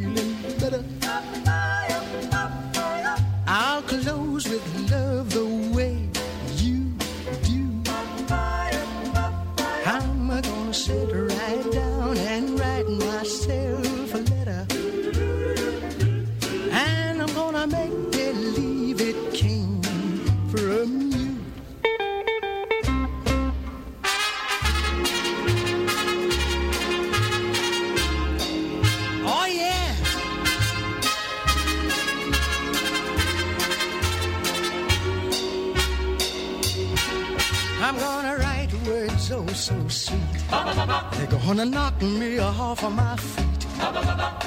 so 39.60 39.76
sweet. 39.90 40.20
They're 40.50 41.28
gonna 41.28 41.66
knock 41.66 42.02
me 42.02 42.40
off 42.40 42.82
of 42.82 42.94
my 42.94 43.16
feet. 43.18 43.66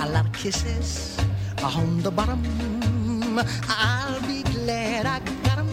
A 0.01 0.09
lot 0.09 0.25
of 0.25 0.33
kisses 0.33 1.19
on 1.63 2.01
the 2.03 2.11
bottom. 2.11 2.43
I'll 3.69 4.21
be 4.27 4.43
glad 4.43 5.05
I 5.05 5.19
got 5.45 5.59
'em. 5.59 5.69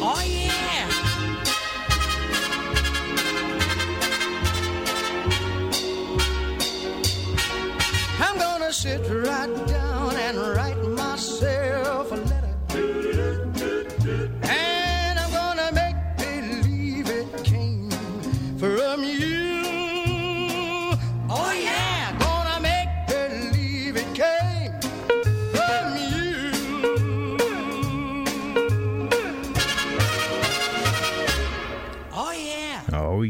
Oh 0.00 0.22
yeah. 0.24 0.88
I'm 8.24 8.38
gonna 8.38 8.72
sit 8.72 9.02
right 9.28 9.71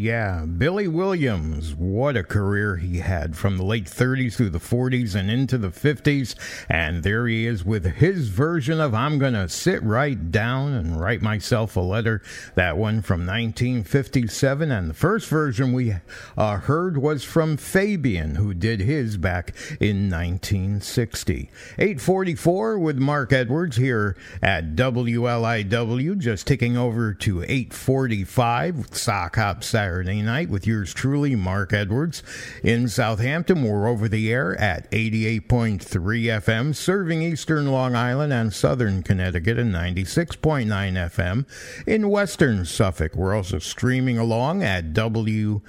yeah. 0.03 0.44
Billy 0.62 0.86
Williams. 0.86 1.74
What 1.74 2.16
a 2.16 2.22
career 2.22 2.76
he 2.76 2.98
had 2.98 3.36
from 3.36 3.56
the 3.56 3.64
late 3.64 3.86
30s 3.86 4.34
through 4.34 4.50
the 4.50 4.60
40s 4.60 5.16
and 5.16 5.28
into 5.28 5.58
the 5.58 5.70
50s. 5.70 6.36
And 6.68 7.02
there 7.02 7.26
he 7.26 7.48
is 7.48 7.64
with 7.64 7.96
his 7.96 8.28
version 8.28 8.80
of 8.80 8.94
I'm 8.94 9.18
Gonna 9.18 9.48
Sit 9.48 9.82
Right 9.82 10.30
Down 10.30 10.72
and 10.72 11.00
Write 11.00 11.20
Myself 11.20 11.74
a 11.74 11.80
Letter. 11.80 12.22
That 12.54 12.76
one 12.76 13.02
from 13.02 13.26
1957. 13.26 14.70
And 14.70 14.88
the 14.88 14.94
first 14.94 15.28
version 15.28 15.72
we 15.72 15.96
uh, 16.36 16.58
heard 16.58 16.96
was 16.96 17.24
from 17.24 17.56
Fabian, 17.56 18.36
who 18.36 18.54
did 18.54 18.78
his 18.78 19.16
back 19.16 19.56
in 19.80 20.08
1960. 20.08 21.50
844 21.76 22.78
with 22.78 22.98
Mark 22.98 23.32
Edwards 23.32 23.78
here 23.78 24.16
at 24.40 24.76
WLIW, 24.76 26.18
just 26.18 26.46
ticking 26.46 26.76
over 26.76 27.12
to 27.14 27.42
845 27.42 28.90
Sock 28.92 29.34
Hop 29.34 29.64
Saturday 29.64 30.22
night 30.22 30.50
with 30.53 30.66
yours 30.66 30.92
truly, 30.92 31.34
Mark 31.34 31.72
Edwards. 31.72 32.22
In 32.62 32.86
Southampton, 32.88 33.64
we're 33.64 33.88
over 33.88 34.09
the 34.09 34.30
air 34.30 34.55
at 34.61 34.88
88.3 34.92 35.80
FM, 35.80 36.76
serving 36.76 37.22
eastern 37.22 37.72
Long 37.72 37.96
Island 37.96 38.32
and 38.32 38.53
southern 38.53 39.03
Connecticut 39.03 39.59
and 39.59 39.74
96.9 39.74 40.66
FM. 40.68 41.46
In 41.86 42.11
western 42.11 42.66
Suffolk, 42.66 43.16
we're 43.16 43.34
also 43.34 43.59
streaming 43.59 44.18
along 44.18 44.62
at 44.62 44.92
WLIW.org 44.92 45.62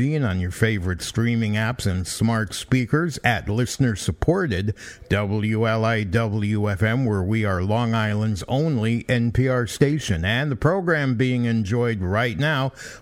and 0.00 0.24
on 0.24 0.40
your 0.40 0.50
favorite 0.50 1.02
streaming 1.02 1.52
apps 1.52 1.86
and 1.86 2.06
smart 2.06 2.54
speakers 2.54 3.18
at 3.22 3.48
listener 3.48 3.94
supported 3.94 4.74
WLIW 5.10 6.06
FM, 6.10 7.06
where 7.06 7.22
we 7.22 7.44
are 7.44 7.62
Long 7.62 7.94
Island's 7.94 8.42
only 8.48 9.04
NPR 9.04 9.68
station. 9.68 10.24
And 10.24 10.50
the 10.50 10.56
program 10.56 11.16
being 11.16 11.44
enjoyed 11.44 12.00
right 12.00 12.38
now 12.38 12.53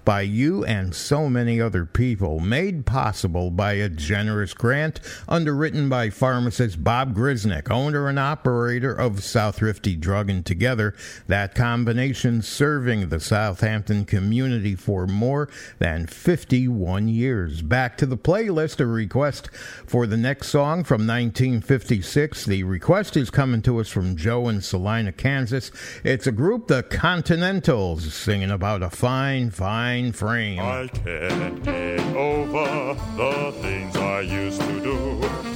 by 0.04 0.22
you 0.22 0.64
and 0.64 0.94
so 0.94 1.28
many 1.28 1.60
other 1.60 1.84
people, 1.84 2.40
made 2.40 2.86
possible 2.86 3.50
by 3.50 3.74
a 3.74 3.88
generous 3.88 4.54
grant 4.54 5.00
underwritten 5.28 5.88
by 5.88 6.10
pharmacist 6.10 6.84
Bob 6.84 7.14
Grisnick, 7.14 7.70
owner 7.70 8.08
and 8.08 8.18
operator 8.18 8.92
of 8.92 9.24
South 9.24 9.60
Rifty 9.60 9.96
Drug 9.96 10.30
and 10.30 10.44
Together. 10.44 10.94
That 11.26 11.54
combination 11.54 12.42
serving 12.42 13.08
the 13.08 13.20
Southampton 13.20 14.04
community 14.04 14.74
for 14.74 15.06
more 15.06 15.48
than 15.78 16.06
51 16.06 17.08
years. 17.08 17.62
Back 17.62 17.96
to 17.98 18.06
the 18.06 18.16
playlist, 18.16 18.80
a 18.80 18.86
request 18.86 19.50
for 19.86 20.06
the 20.06 20.16
next 20.16 20.48
song 20.48 20.84
from 20.84 21.06
1956. 21.06 22.44
The 22.44 22.62
request 22.62 23.16
is 23.16 23.30
coming 23.30 23.62
to 23.62 23.80
us 23.80 23.88
from 23.88 24.16
Joe 24.16 24.48
in 24.48 24.60
Salina, 24.60 25.12
Kansas. 25.12 25.70
It's 26.04 26.26
a 26.26 26.32
group, 26.32 26.68
the 26.68 26.82
Continentals, 26.82 28.14
singing 28.14 28.50
about 28.50 28.82
a 28.82 28.90
fine, 28.90 29.41
fine 29.50 30.12
frame. 30.12 30.60
I 30.60 30.88
can't 30.88 31.62
get 31.64 32.00
over 32.14 32.94
the 33.16 33.52
things 33.60 33.96
I 33.96 34.20
used 34.20 34.60
to 34.60 34.80
do 34.80 34.96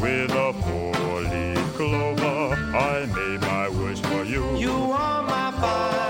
with 0.01 0.31
a 0.33 0.53
four-leaf 0.53 1.75
clover. 1.75 2.55
I 2.77 3.07
made 3.07 3.41
my 3.41 3.69
wish 3.69 4.01
for 4.01 4.25
you. 4.25 4.57
You 4.57 4.73
are 4.73 5.23
my 5.23 5.51
fine, 5.61 6.06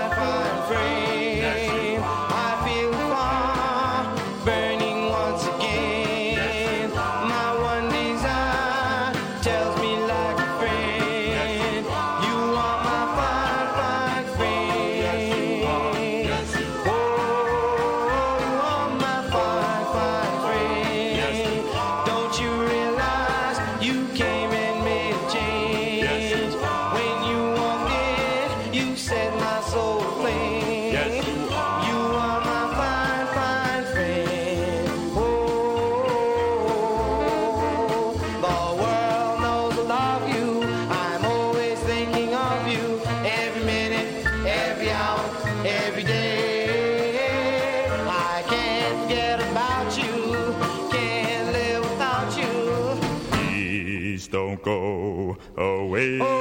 go 54.67 55.37
away. 55.55 56.19
Oh, 56.19 56.36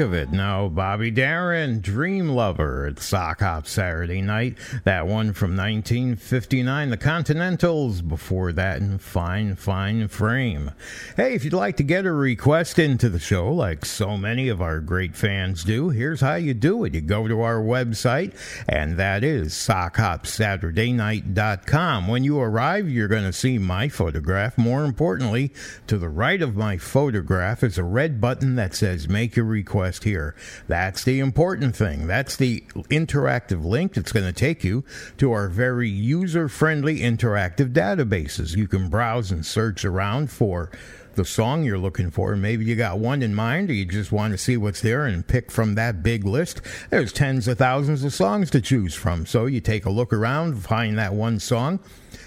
of 0.00 0.14
it. 0.14 0.32
No, 0.32 0.68
Bobby 0.68 1.10
Darin, 1.10 1.80
Dream 1.80 2.28
Lover 2.30 2.86
at 2.86 2.98
Sock 2.98 3.40
Hop 3.40 3.66
Saturday 3.66 4.22
night. 4.22 4.56
That 4.84 5.06
one 5.06 5.32
from 5.32 5.56
1959, 5.56 6.90
The 6.90 6.96
Continentals. 6.96 8.02
Before 8.02 8.52
that, 8.52 8.78
in 8.78 8.98
Fine, 8.98 9.56
Fine 9.56 10.08
Frame. 10.08 10.72
Hey, 11.16 11.34
if 11.34 11.44
you'd 11.44 11.52
like 11.52 11.76
to 11.76 11.82
get 11.82 12.06
a 12.06 12.12
request 12.12 12.78
into 12.78 13.08
the 13.08 13.18
show, 13.18 13.52
like 13.52 13.84
so 13.84 14.16
many 14.16 14.48
of 14.48 14.62
our 14.62 14.80
great 14.80 15.14
fans 15.14 15.62
do, 15.62 15.90
here's 15.90 16.22
how 16.22 16.36
you 16.36 16.54
do 16.54 16.84
it. 16.84 16.94
You 16.94 17.02
go 17.02 17.28
to 17.28 17.42
our 17.42 17.60
website, 17.60 18.34
and 18.68 18.96
that 18.96 19.22
is 19.22 19.52
sockhopsaturdaynight.com. 19.52 22.08
When 22.08 22.24
you 22.24 22.40
arrive, 22.40 22.88
you're 22.88 23.08
going 23.08 23.24
to 23.24 23.32
see 23.32 23.58
my 23.58 23.88
photograph. 23.88 24.56
More 24.56 24.84
importantly, 24.84 25.52
to 25.86 25.98
the 25.98 26.08
right 26.08 26.40
of 26.40 26.56
my 26.56 26.78
photograph 26.78 27.62
is 27.62 27.76
a 27.76 27.84
red 27.84 28.20
button 28.20 28.56
that 28.56 28.74
says 28.74 29.08
Make 29.08 29.36
a 29.36 29.42
Request 29.42 29.89
Here. 29.98 30.34
That's 30.68 31.04
the 31.04 31.20
important 31.20 31.74
thing. 31.74 32.06
That's 32.06 32.36
the 32.36 32.60
interactive 32.90 33.64
link 33.64 33.94
that's 33.94 34.12
going 34.12 34.26
to 34.26 34.32
take 34.32 34.62
you 34.62 34.84
to 35.18 35.32
our 35.32 35.48
very 35.48 35.88
user 35.88 36.48
friendly 36.48 37.00
interactive 37.00 37.72
databases. 37.72 38.56
You 38.56 38.68
can 38.68 38.88
browse 38.88 39.30
and 39.30 39.44
search 39.44 39.84
around 39.84 40.30
for 40.30 40.70
the 41.14 41.24
song 41.24 41.64
you're 41.64 41.78
looking 41.78 42.10
for. 42.10 42.36
Maybe 42.36 42.64
you 42.64 42.76
got 42.76 42.98
one 42.98 43.22
in 43.22 43.34
mind 43.34 43.70
or 43.70 43.74
you 43.74 43.84
just 43.84 44.12
want 44.12 44.32
to 44.32 44.38
see 44.38 44.56
what's 44.56 44.80
there 44.80 45.06
and 45.06 45.26
pick 45.26 45.50
from 45.50 45.74
that 45.74 46.02
big 46.02 46.24
list. 46.24 46.60
There's 46.90 47.12
tens 47.12 47.48
of 47.48 47.58
thousands 47.58 48.04
of 48.04 48.14
songs 48.14 48.50
to 48.50 48.60
choose 48.60 48.94
from. 48.94 49.26
So 49.26 49.46
you 49.46 49.60
take 49.60 49.86
a 49.86 49.90
look 49.90 50.12
around, 50.12 50.62
find 50.62 50.98
that 50.98 51.14
one 51.14 51.40
song, 51.40 51.80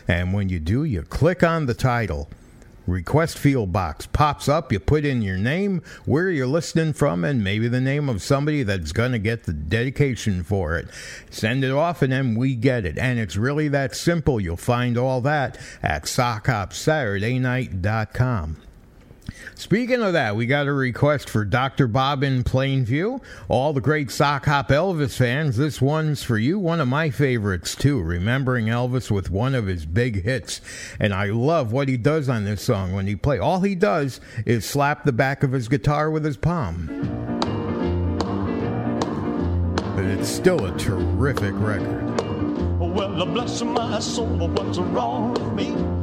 and 0.08 0.34
when 0.34 0.50
you 0.50 0.60
do, 0.60 0.84
you 0.84 1.04
click 1.04 1.44
on 1.44 1.66
the 1.66 1.74
title. 1.74 2.30
Request 2.86 3.38
field 3.38 3.72
box 3.72 4.06
pops 4.06 4.50
up. 4.50 4.72
You 4.72 4.80
put 4.80 5.06
in 5.06 5.22
your 5.22 5.38
name, 5.38 5.82
where 6.06 6.30
you're 6.30 6.48
listening 6.48 6.94
from, 6.94 7.24
and 7.24 7.44
maybe 7.44 7.68
the 7.68 7.82
name 7.82 8.10
of 8.10 8.22
somebody 8.22 8.64
that's 8.64 8.92
going 8.92 9.14
to 9.14 9.20
get 9.20 9.44
the 9.44 9.54
dedication 9.54 10.44
for 10.44 10.78
it. 10.78 10.90
Send 11.30 11.64
it 11.64 11.72
off, 11.72 12.02
and 12.02 12.12
then 12.12 12.36
we 12.36 12.56
get 12.56 12.86
it. 12.86 12.98
And 12.98 13.20
it's 13.20 13.38
really 13.38 13.68
that 13.70 13.96
simple. 13.96 14.42
You'll 14.42 14.58
find 14.58 14.98
all 14.98 15.22
that 15.22 15.58
at 15.82 16.04
sockhopsaturdaynight.com. 16.04 18.58
Speaking 19.56 20.02
of 20.02 20.14
that, 20.14 20.36
we 20.36 20.46
got 20.46 20.68
a 20.68 20.74
request 20.74 21.30
for 21.30 21.46
Dr. 21.46 21.88
Bob 21.88 22.24
in 22.24 22.44
Plainview. 22.44 23.22
All 23.48 23.74
the 23.74 23.82
great 23.82 24.12
Sock 24.12 24.46
Hop 24.46 24.70
Elvis 24.70 25.16
fans, 25.18 25.58
this 25.58 25.82
one's 25.82 26.24
for 26.24 26.38
you. 26.38 26.58
One 26.60 26.80
of 26.80 26.88
my 26.88 27.10
favorites, 27.10 27.76
too. 27.76 28.02
Remembering 28.02 28.66
Elvis 28.66 29.12
with 29.12 29.30
one 29.30 29.56
of 29.56 29.68
his 29.68 29.86
big 29.86 30.24
hits. 30.24 30.62
And 31.00 31.14
I 31.14 31.28
love 31.28 31.72
what 31.72 31.88
he 31.88 31.98
does 31.98 32.30
on 32.30 32.46
this 32.46 32.64
song 32.64 32.94
when 32.94 33.08
he 33.08 33.16
plays. 33.16 33.42
All 33.42 33.62
he 33.62 33.76
does 33.76 34.20
is 34.46 34.66
slap 34.66 35.04
the 35.04 35.12
back 35.12 35.44
of 35.44 35.52
his 35.52 35.68
guitar 35.68 36.10
with 36.10 36.26
his 36.26 36.38
palm. 36.38 36.88
But 39.96 40.06
it's 40.06 40.30
still 40.30 40.66
a 40.66 40.78
terrific 40.78 41.54
record. 41.56 42.02
Well, 42.80 43.26
bless 43.26 43.62
my 43.64 44.00
soul, 44.00 44.50
what's 44.50 44.78
wrong 44.78 45.34
with 45.34 45.54
me? 45.54 46.03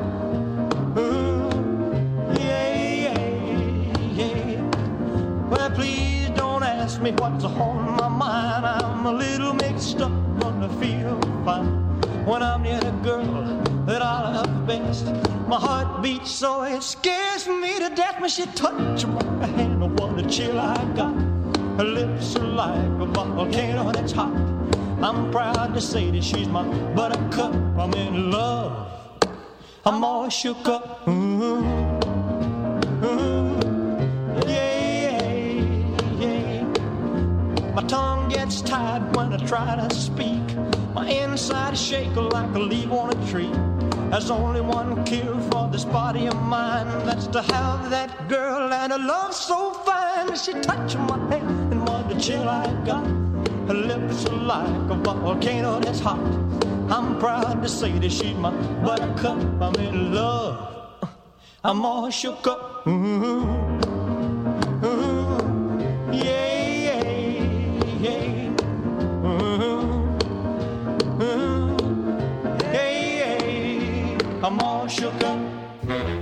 yeah, 0.95 2.69
yeah, 4.13 4.37
yeah. 4.45 4.61
Well, 5.49 5.71
please 5.71 6.29
don't 6.35 6.63
ask 6.63 7.01
me 7.01 7.11
what's 7.11 7.43
on 7.43 7.95
my 7.97 8.07
mind. 8.07 8.65
I'm 8.65 9.05
a 9.05 9.11
little 9.11 9.53
mixed 9.53 10.01
up, 10.01 10.11
but 10.39 10.53
I 10.53 10.67
feel 10.79 11.19
fine 11.45 11.91
when 12.25 12.43
I'm 12.43 12.63
near 12.63 12.79
the 12.79 12.91
girl 13.03 13.61
that 13.85 14.01
I 14.01 14.33
love 14.33 14.67
best. 14.67 15.05
My 15.47 15.59
heart 15.59 16.01
beats 16.01 16.31
so 16.31 16.63
it 16.63 16.83
scares 16.83 17.47
me 17.47 17.79
to 17.79 17.89
death 17.95 18.19
when 18.19 18.29
she 18.29 18.45
touches 18.47 19.05
my 19.07 19.45
hand. 19.47 19.83
Oh, 19.83 19.87
what 19.87 20.19
a 20.19 20.27
chill 20.29 20.59
I 20.59 20.83
got. 20.95 21.15
Her 21.77 21.83
lips 21.83 22.35
are 22.35 22.43
like 22.43 22.77
a 22.77 23.05
volcano 23.05 23.91
that's 23.91 24.11
hot. 24.11 24.33
I'm 25.01 25.31
proud 25.31 25.73
to 25.73 25.81
say 25.81 26.11
that 26.11 26.23
she's 26.23 26.47
my 26.47 26.63
buttercup. 26.93 27.55
I'm 27.77 27.93
in 27.93 28.29
love. 28.29 29.00
I'm 29.83 30.03
all 30.03 30.29
shook 30.29 30.67
up. 30.67 31.05
Mm-hmm. 31.05 31.41
Mm-hmm. 33.01 33.03
Ooh, 33.03 34.37
ooh, 34.37 34.47
yeah, 34.47 35.23
yeah. 36.19 37.73
My 37.73 37.81
tongue 37.87 38.29
gets 38.29 38.61
tied 38.61 39.15
when 39.15 39.33
I 39.33 39.37
try 39.37 39.75
to 39.75 39.95
speak. 39.95 40.43
My 40.93 41.09
inside 41.09 41.73
is 41.73 41.81
shaking 41.81 42.29
like 42.29 42.53
a 42.53 42.59
leaf 42.59 42.91
on 42.91 43.09
a 43.09 43.27
tree. 43.27 43.51
There's 44.11 44.29
only 44.29 44.61
one 44.61 45.03
cure 45.03 45.39
for 45.49 45.67
this 45.71 45.85
body 45.85 46.27
of 46.27 46.39
mine. 46.43 46.85
That's 47.07 47.25
to 47.27 47.41
have 47.41 47.89
that 47.89 48.29
girl 48.29 48.71
and 48.71 48.93
a 48.93 48.99
love 48.99 49.33
so 49.33 49.73
fine. 49.73 50.35
She 50.35 50.53
touched 50.61 50.99
my 50.99 51.17
hand 51.33 51.73
and 51.73 51.87
what 51.89 52.07
the 52.07 52.19
chill 52.19 52.47
I 52.47 52.71
got. 52.85 53.07
Her 53.67 53.73
lips 53.73 54.27
are 54.27 54.35
like 54.35 54.91
a 54.91 54.95
volcano 54.95 55.79
that's 55.79 55.99
hot. 56.01 56.50
I'm 56.91 57.17
proud 57.19 57.63
to 57.63 57.69
say 57.69 57.97
that 57.99 58.11
she's 58.11 58.35
my 58.35 58.51
buttercup. 58.83 59.39
I'm 59.61 59.75
in 59.75 60.13
love. 60.13 60.99
I'm 61.63 61.85
all 61.85 62.09
shook 62.09 62.45
up. 62.45 62.85
Ooh, 62.85 63.79
ooh, 64.83 65.79
yeah, 66.11 66.67
yeah, 66.87 67.03
yeah. 68.01 68.49
Ooh, 69.23 70.19
ooh, 71.21 71.77
yeah, 72.73 72.97
yeah. 73.07 74.43
I'm 74.43 74.59
all 74.59 74.87
shook 74.87 75.23
up. 75.23 75.39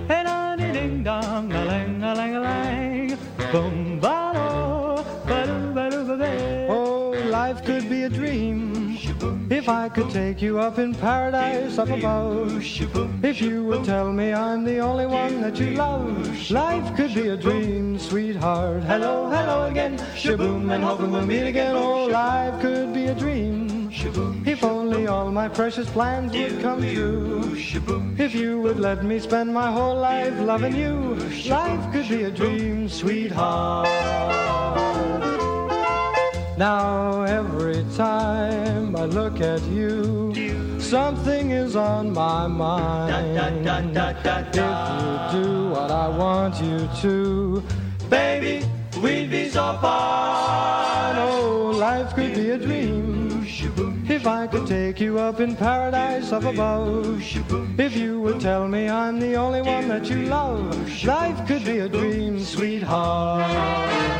Hey, 0.07 0.21
da 0.23 0.55
dee 0.55 0.71
ding 0.71 1.01
dong, 1.01 1.51
a 1.51 1.65
lang, 1.65 2.03
a 2.03 2.13
lang, 2.13 2.35
a 2.35 2.39
lang. 2.41 3.17
Boom, 3.51 3.99
ba 3.99 4.33
do, 4.35 5.03
ba 5.27 5.47
do, 5.47 5.73
ba 5.73 5.89
do, 5.89 6.03
ba 6.05 6.15
ba. 6.15 6.67
Oh, 6.69 7.09
life 7.31 7.65
could 7.65 7.89
be 7.89 8.03
a 8.03 8.09
dream 8.09 8.68
if 9.49 9.67
I 9.69 9.89
could 9.89 10.09
take 10.09 10.41
you 10.41 10.59
up 10.59 10.79
in 10.79 10.93
paradise 10.95 11.77
up 11.77 11.89
above. 11.89 12.63
If 13.23 13.41
you 13.41 13.63
would 13.65 13.83
tell 13.83 14.11
me 14.11 14.33
I'm 14.33 14.63
the 14.63 14.79
only 14.79 15.05
one 15.05 15.41
that 15.41 15.59
you 15.59 15.71
love, 15.71 16.51
life 16.51 16.95
could 16.95 17.13
be 17.13 17.29
a 17.29 17.37
dream, 17.37 17.99
sweetheart. 17.99 18.83
Hello, 18.83 19.29
hello 19.29 19.67
again, 19.67 19.97
shaboom, 20.15 20.71
and 20.73 20.83
hoping 20.83 21.11
we'll 21.11 21.25
meet 21.25 21.47
again. 21.47 21.75
Oh, 21.75 22.05
life 22.05 22.61
could 22.61 22.93
be 22.93 23.05
a 23.05 23.15
dream. 23.15 23.89
If 24.45 24.63
only 24.63 25.07
all 25.07 25.31
my 25.31 25.49
precious 25.49 25.89
plans 25.89 26.33
would 26.33 26.61
come 26.61 26.81
true. 26.81 27.55
If 28.17 28.33
you 28.35 28.61
would 28.61 28.79
let 28.79 29.03
me 29.03 29.19
spend 29.19 29.53
my 29.53 29.71
whole 29.71 29.95
life 29.95 30.39
loving 30.39 30.75
you, 30.75 31.15
life 31.47 31.91
could 31.91 32.07
be 32.07 32.23
a 32.23 32.31
dream, 32.31 32.87
sweetheart. 32.87 33.87
Now 36.59 37.21
every 37.21 37.85
time 37.95 38.93
I 38.93 39.05
look 39.05 39.39
at 39.39 39.63
you, 39.67 40.77
something 40.77 41.51
is 41.51 41.77
on 41.77 42.11
my 42.11 42.47
mind. 42.47 43.15
If 43.15 44.55
you 44.57 45.41
do 45.41 45.69
what 45.69 45.89
I 45.89 46.09
want 46.09 46.61
you 46.61 46.89
to, 46.99 47.63
baby, 48.09 48.65
we'd 49.01 49.31
be 49.31 49.47
so 49.47 49.77
far. 49.79 51.15
Oh, 51.15 51.71
life 51.77 52.13
could 52.13 52.35
be 52.35 52.49
a 52.49 52.57
dream. 52.57 53.47
If 54.09 54.27
I 54.27 54.45
could 54.45 54.67
take 54.67 54.99
you 54.99 55.17
up 55.17 55.39
in 55.39 55.55
paradise 55.55 56.33
up 56.33 56.43
above, 56.43 57.23
if 57.79 57.95
you 57.95 58.19
would 58.19 58.41
tell 58.41 58.67
me 58.67 58.89
I'm 58.89 59.17
the 59.21 59.35
only 59.35 59.61
one 59.61 59.87
that 59.87 60.09
you 60.09 60.23
love, 60.23 61.05
life 61.05 61.47
could 61.47 61.63
be 61.63 61.79
a 61.79 61.87
dream, 61.87 62.37
sweetheart. 62.43 64.19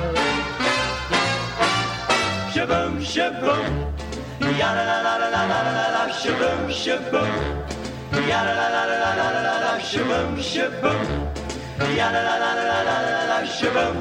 Shaboom, 2.69 3.01
shaboom. 3.01 3.65
Ya 4.59 4.69
la 4.75 4.83
la 4.85 5.01
la 5.01 5.17
la 5.17 5.29
la 5.33 5.41
la 5.49 5.73
la 5.73 5.89
la 5.89 6.03
shaboom, 6.07 6.69
shaboom. 6.69 7.31
Ya 8.29 8.43
la 8.45 8.53
la 8.53 8.67
la 8.69 8.83
la 8.85 8.99
la 9.01 9.27
la 9.33 9.41
la 9.41 9.55
la 9.65 9.79
shaboom, 9.79 10.37
shaboom. 10.37 11.01
Ya 11.97 12.11
la 12.11 12.21
la 12.21 12.35
la 12.37 12.53
la 12.53 12.65
la 12.69 12.81
la 12.85 12.97
la 13.01 13.23
la 13.31 13.43
shaboom. 13.43 13.95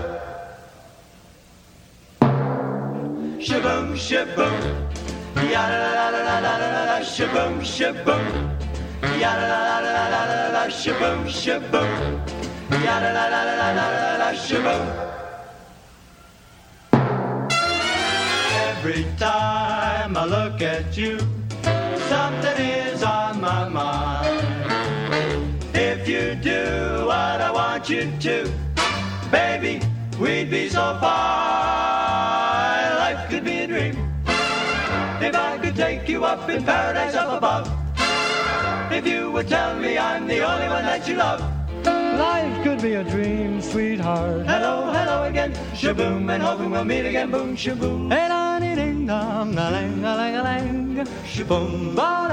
Shaboom, 3.41 3.97
shaboom. 3.97 4.61
Ya 5.51 5.65
la 5.71 5.79
la 5.81 5.93
la 5.97 6.11
la 6.11 6.41
la 6.45 6.57
la 6.61 6.69
la 6.69 6.85
la 6.91 7.01
shaboom, 7.01 7.63
shaboom. 7.65 8.25
Ya 9.19 9.33
la 9.35 9.47
la 9.49 9.61
la 9.65 9.81
la 9.81 10.09
la 10.13 10.23
la 10.29 10.49
la 10.53 10.69
shaboom, 10.69 11.27
shaboom. 11.27 11.91
Ya 12.85 13.01
la 13.01 13.13
la 13.17 13.29
la 13.33 13.41
la 13.49 13.57
la 13.63 13.73
la 13.73 13.89
la 13.97 14.17
la 14.19 15.18
Every 18.79 19.07
time 19.19 20.17
I 20.17 20.25
look 20.25 20.63
at 20.63 20.97
you, 20.97 21.19
something 22.09 22.59
is 22.65 23.03
on 23.03 23.41
my 23.41 23.69
mind. 23.69 25.65
If 25.75 26.07
you 26.07 26.37
do 26.37 27.05
what 27.05 27.41
I 27.43 27.51
want 27.51 27.91
you 27.91 28.09
to, 28.21 28.49
baby, 29.33 29.85
we'd 30.21 30.49
be 30.49 30.69
so 30.69 30.97
far. 31.01 32.95
Life 33.01 33.29
could 33.29 33.45
be 33.45 33.59
a 33.59 33.67
dream. 33.67 33.97
If 35.21 35.35
I 35.35 35.59
could 35.61 35.75
take 35.75 36.09
you 36.09 36.25
up 36.25 36.49
in 36.49 36.63
paradise 36.63 37.17
up 37.17 37.37
above. 37.37 37.69
If 38.93 39.05
you 39.05 39.33
would 39.33 39.49
tell 39.49 39.75
me 39.75 39.99
I'm 39.99 40.29
the 40.29 40.49
only 40.49 40.69
one 40.69 40.85
that 40.85 41.09
you 41.09 41.17
love. 41.17 41.58
Life 42.19 42.65
could 42.65 42.83
be 42.83 42.95
a 42.95 43.05
dream, 43.05 43.61
sweetheart. 43.63 44.45
Hello, 44.45 44.91
hello 44.93 45.23
again. 45.23 45.53
Shaboom, 45.73 46.29
and 46.35 46.43
hoping 46.43 46.71
we'll 46.73 46.85
meet 46.85 47.07
again. 47.07 47.31
Boom, 47.31 47.57
shaboom. 47.57 48.11
La, 48.11 48.59
dee, 48.59 48.75
ding, 48.75 49.07
dong, 49.07 49.53
a 49.57 49.71
lang, 49.71 50.05
a 50.05 50.17
lang, 50.17 50.35
a 50.35 50.43
lang. 50.43 51.07
Shaboom, 51.25 51.95
ba, 51.95 52.29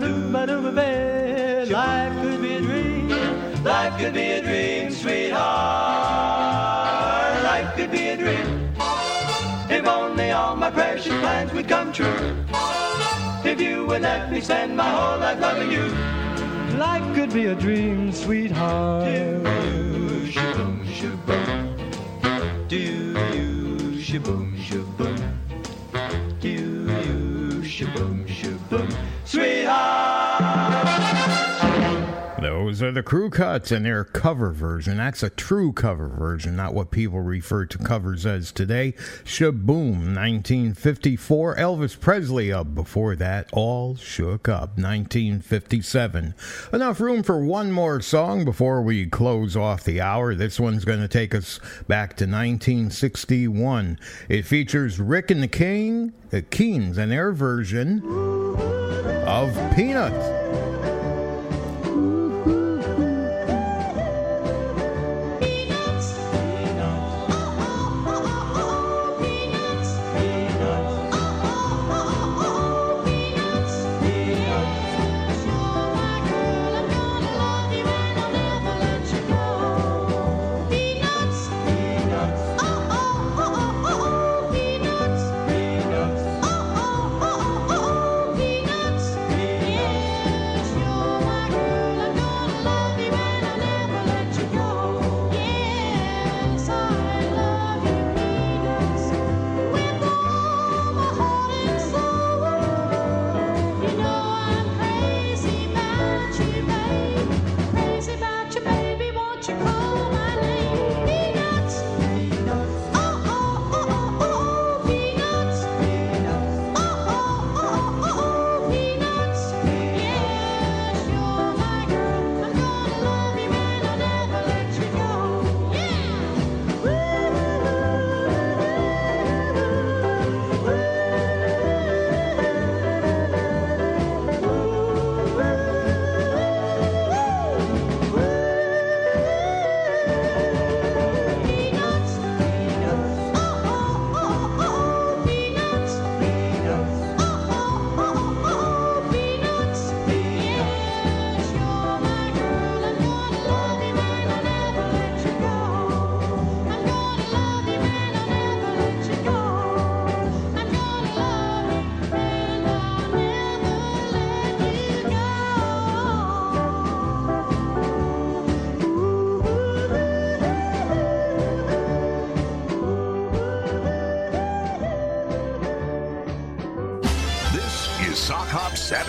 doo, 0.00 0.30
ba, 0.30 0.46
doo, 0.46 0.60
ba, 0.60 0.70
ba. 0.70 1.64
Life 1.72 2.12
could 2.20 2.42
be 2.42 2.54
a 2.56 2.60
dream. 2.60 3.08
Life 3.64 3.98
could 3.98 4.12
be 4.12 4.20
a 4.20 4.42
dream, 4.42 4.90
sweetheart. 4.90 5.42
Life 7.42 7.74
could 7.76 7.90
be 7.90 8.08
a 8.08 8.16
dream. 8.18 8.70
If 9.70 9.86
only 9.86 10.30
all 10.32 10.56
my 10.56 10.70
precious 10.70 11.14
plans 11.20 11.50
would 11.54 11.68
come 11.68 11.90
true. 11.90 12.36
If 13.44 13.58
you 13.58 13.86
would 13.86 14.02
let 14.02 14.30
me 14.30 14.42
spend 14.42 14.76
my 14.76 14.90
whole 14.90 15.18
life 15.20 15.40
loving 15.40 15.70
you. 15.70 16.23
Life 16.78 17.14
could 17.14 17.32
be 17.32 17.46
a 17.46 17.54
dream, 17.54 18.10
sweetheart. 18.10 19.04
Do 19.04 19.42
Shaboom, 20.26 20.84
shaboom. 20.84 22.68
Do 22.68 22.76
you 22.76 23.14
shaboom, 24.02 24.56
shaboom. 24.58 25.20
Do 26.40 26.48
you 26.48 27.62
shaboom, 27.62 28.26
shaboom. 28.26 28.92
Sweetheart. 29.24 30.93
Those 32.74 32.82
are 32.82 32.90
the 32.90 33.04
Crew-Cuts 33.04 33.70
and 33.70 33.86
their 33.86 34.02
cover 34.02 34.50
version. 34.50 34.96
That's 34.96 35.22
a 35.22 35.30
true 35.30 35.72
cover 35.72 36.08
version, 36.08 36.56
not 36.56 36.74
what 36.74 36.90
people 36.90 37.20
refer 37.20 37.66
to 37.66 37.78
covers 37.78 38.26
as 38.26 38.50
today. 38.50 38.94
Shaboom, 39.22 40.12
1954. 40.16 41.54
Elvis 41.54 42.00
Presley 42.00 42.52
up 42.52 42.74
before 42.74 43.14
that. 43.14 43.48
All 43.52 43.94
Shook 43.94 44.48
Up, 44.48 44.70
1957. 44.76 46.34
Enough 46.72 47.00
room 47.00 47.22
for 47.22 47.44
one 47.44 47.70
more 47.70 48.00
song 48.00 48.44
before 48.44 48.82
we 48.82 49.06
close 49.06 49.56
off 49.56 49.84
the 49.84 50.00
hour. 50.00 50.34
This 50.34 50.58
one's 50.58 50.84
going 50.84 51.00
to 51.00 51.06
take 51.06 51.32
us 51.32 51.60
back 51.86 52.16
to 52.16 52.24
1961. 52.24 54.00
It 54.28 54.42
features 54.42 54.98
Rick 54.98 55.30
and 55.30 55.44
the 55.44 55.46
King, 55.46 56.12
the 56.30 56.42
Keens, 56.42 56.98
and 56.98 57.12
their 57.12 57.30
version 57.30 58.02
of 59.28 59.54
Peanuts. 59.76 60.83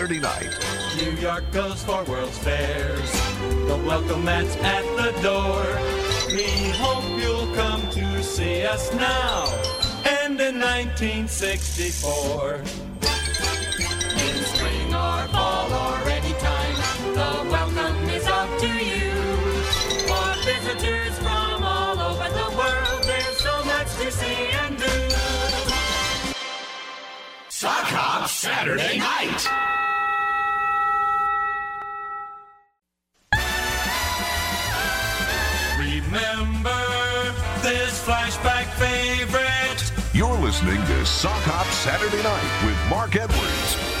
Saturday 0.06 0.20
Night. 0.20 0.54
New 0.98 1.10
York 1.20 1.50
goes 1.50 1.82
for 1.82 2.04
World's 2.04 2.38
Fairs. 2.38 3.10
The 3.66 3.82
welcome 3.84 4.24
mat's 4.24 4.54
at 4.58 4.84
the 4.94 5.10
door. 5.20 5.66
We 6.28 6.44
hope 6.78 7.02
you'll 7.18 7.52
come 7.56 7.82
to 7.90 8.22
see 8.22 8.64
us 8.64 8.94
now 8.94 9.46
and 10.22 10.40
in 10.40 10.60
1964. 10.60 12.54
In 12.54 14.44
spring 14.54 14.94
or 14.94 15.26
fall 15.34 15.72
or 15.74 16.08
any 16.08 16.34
time, 16.34 16.76
the 17.12 17.50
welcome 17.50 18.08
is 18.10 18.26
up 18.28 18.60
to 18.60 18.68
you. 18.68 19.10
For 20.06 20.34
visitors 20.46 21.18
from 21.18 21.64
all 21.64 21.98
over 21.98 22.28
the 22.30 22.48
world, 22.56 23.02
there's 23.02 23.38
so 23.40 23.64
much 23.64 23.92
to 23.96 24.12
see 24.12 24.52
and 24.62 24.78
do. 24.78 25.10
Sock 27.48 27.88
Hop 27.90 28.28
Saturday 28.28 28.98
Night. 28.98 29.65
Listening 40.62 40.86
to 40.86 41.04
Sock 41.04 41.42
Hop 41.42 41.66
Saturday 41.66 42.22
Night 42.22 42.66
with 42.66 42.78
Mark 42.88 43.14
Edwards. 43.14 43.95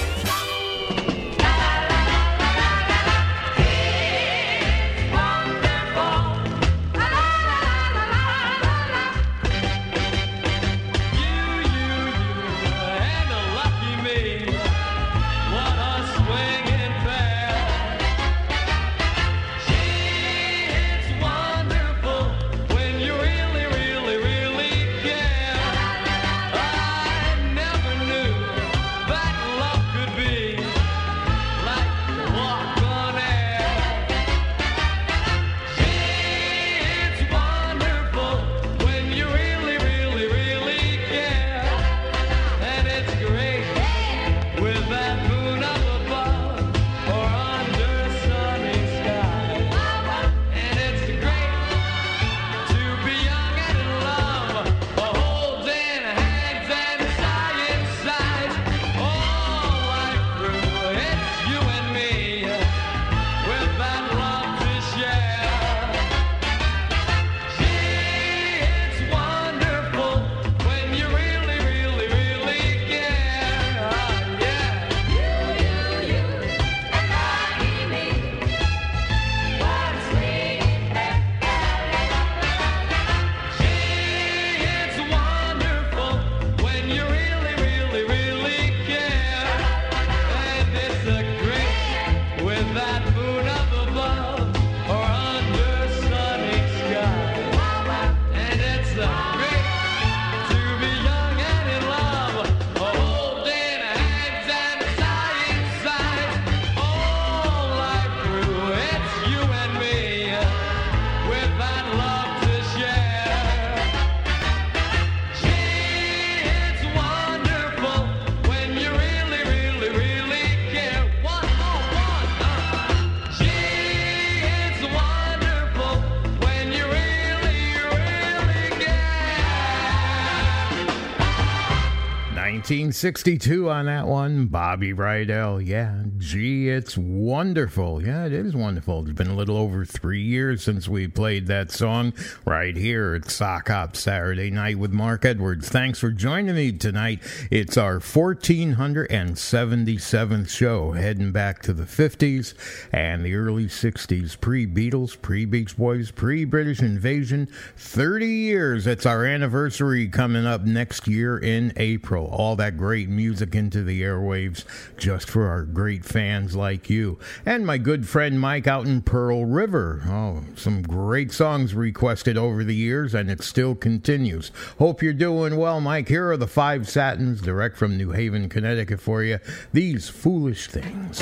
1962 132.96 133.68
on 133.68 133.84
that 133.84 134.06
one, 134.06 134.46
Bobby 134.46 134.94
Rydell. 134.94 135.62
Yeah, 135.62 135.95
gee, 136.26 136.68
it's 136.68 136.98
wonderful. 136.98 138.04
Yeah, 138.04 138.26
it 138.26 138.32
is 138.32 138.56
wonderful. 138.56 139.02
It's 139.02 139.12
been 139.12 139.28
a 139.28 139.36
little 139.36 139.56
over 139.56 139.84
three 139.84 140.22
years 140.22 140.64
since 140.64 140.88
we 140.88 141.06
played 141.06 141.46
that 141.46 141.70
song 141.70 142.14
right 142.44 142.76
here 142.76 143.14
at 143.14 143.30
Sock 143.30 143.68
Hop 143.68 143.94
Saturday 143.94 144.50
night 144.50 144.76
with 144.76 144.92
Mark 144.92 145.24
Edwards. 145.24 145.68
Thanks 145.68 146.00
for 146.00 146.10
joining 146.10 146.56
me 146.56 146.72
tonight. 146.72 147.20
It's 147.52 147.76
our 147.76 148.00
1477th 148.00 150.48
show, 150.48 150.90
heading 150.92 151.30
back 151.30 151.62
to 151.62 151.72
the 151.72 151.84
50s 151.84 152.54
and 152.92 153.24
the 153.24 153.36
early 153.36 153.66
60s, 153.66 154.40
pre 154.40 154.66
Beatles, 154.66 155.22
pre 155.22 155.44
Beach 155.44 155.76
Boys, 155.76 156.10
pre 156.10 156.44
British 156.44 156.80
invasion. 156.80 157.46
30 157.76 158.26
years. 158.26 158.88
It's 158.88 159.06
our 159.06 159.24
anniversary 159.24 160.08
coming 160.08 160.44
up 160.44 160.62
next 160.62 161.06
year 161.06 161.38
in 161.38 161.72
April. 161.76 162.26
All 162.26 162.56
that 162.56 162.76
great 162.76 163.08
music 163.08 163.54
into 163.54 163.84
the 163.84 164.02
airwaves 164.02 164.64
just 164.96 165.30
for 165.30 165.46
our 165.46 165.62
great 165.62 166.04
fans 166.16 166.56
like 166.56 166.88
you. 166.88 167.18
And 167.44 167.66
my 167.66 167.76
good 167.76 168.08
friend 168.08 168.40
Mike 168.40 168.66
out 168.66 168.86
in 168.86 169.02
Pearl 169.02 169.44
River. 169.44 170.02
Oh, 170.06 170.44
some 170.54 170.80
great 170.80 171.30
songs 171.30 171.74
requested 171.74 172.38
over 172.38 172.64
the 172.64 172.74
years, 172.74 173.12
and 173.12 173.30
it 173.30 173.42
still 173.42 173.74
continues. 173.74 174.50
Hope 174.78 175.02
you're 175.02 175.12
doing 175.12 175.58
well, 175.58 175.78
Mike. 175.78 176.08
Here 176.08 176.30
are 176.30 176.38
the 176.38 176.46
Five 176.46 176.88
Satins 176.88 177.42
direct 177.42 177.76
from 177.76 177.98
New 177.98 178.12
Haven, 178.12 178.48
Connecticut 178.48 178.98
for 178.98 179.22
you. 179.22 179.40
These 179.74 180.08
foolish 180.08 180.68
things. 180.68 181.20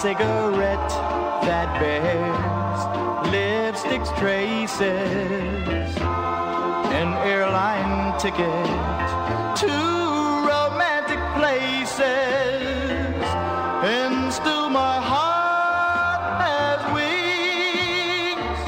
Cigarette 0.00 0.88
that 1.44 1.68
bears 1.78 2.80
lipstick's 3.30 4.08
traces, 4.18 4.80
an 6.00 7.12
airline 7.28 8.16
ticket 8.18 8.64
to 9.60 9.68
romantic 10.48 11.20
places, 11.36 12.00
and 13.84 14.32
still 14.32 14.70
my 14.70 14.96
heart 15.12 16.22
has 16.46 16.80
wings. 16.96 18.60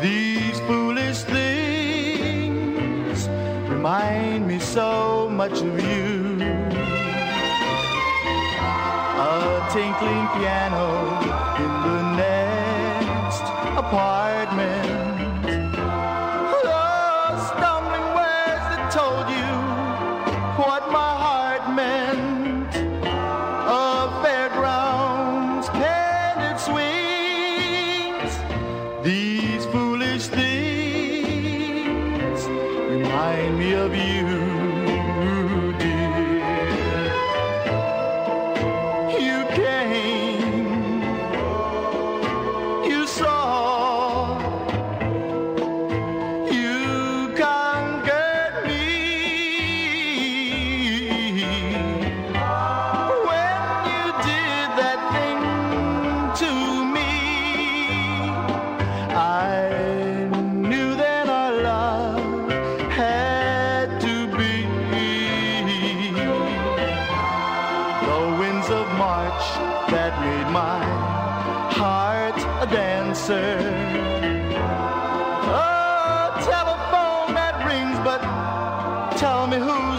These 0.00 0.60
foolish 0.60 1.22
things 1.22 3.26
remind 3.68 4.46
me 4.46 4.60
so 4.60 5.28
much 5.28 5.60
of 5.60 5.82
you. 5.82 6.38
A 9.20 9.68
tinkling 9.72 10.27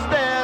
there. 0.08 0.39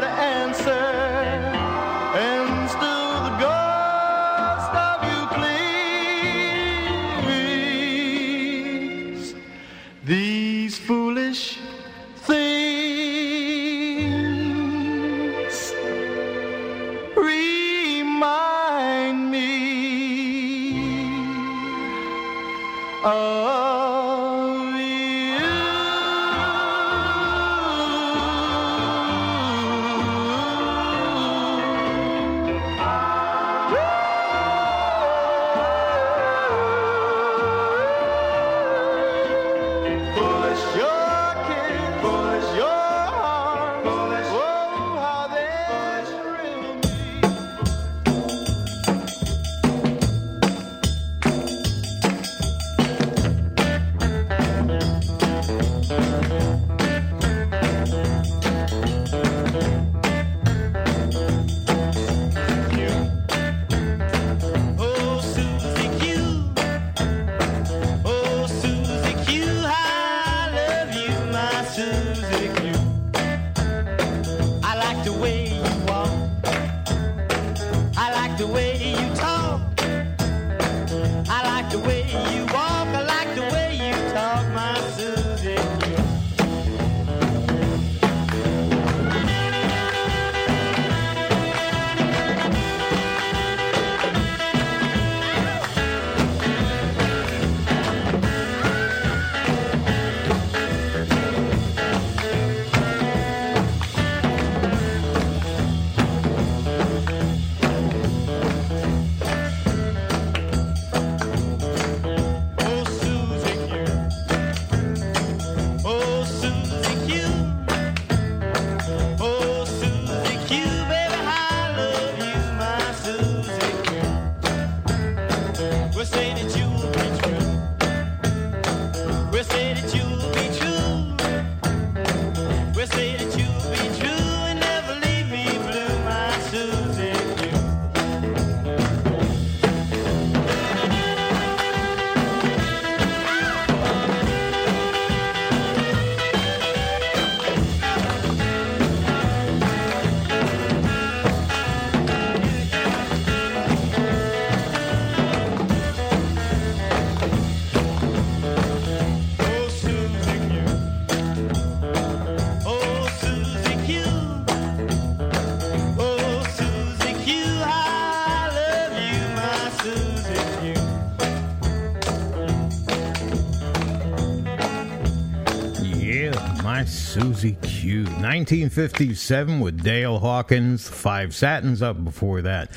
Susie 177.16 177.55
Q. 177.61 177.99
1957 177.99 179.61
with 179.61 179.82
Dale 179.82 180.20
Hawkins. 180.20 180.89
Five 180.89 181.34
Satins 181.34 181.82
up 181.82 182.03
before 182.03 182.41
that. 182.41 182.72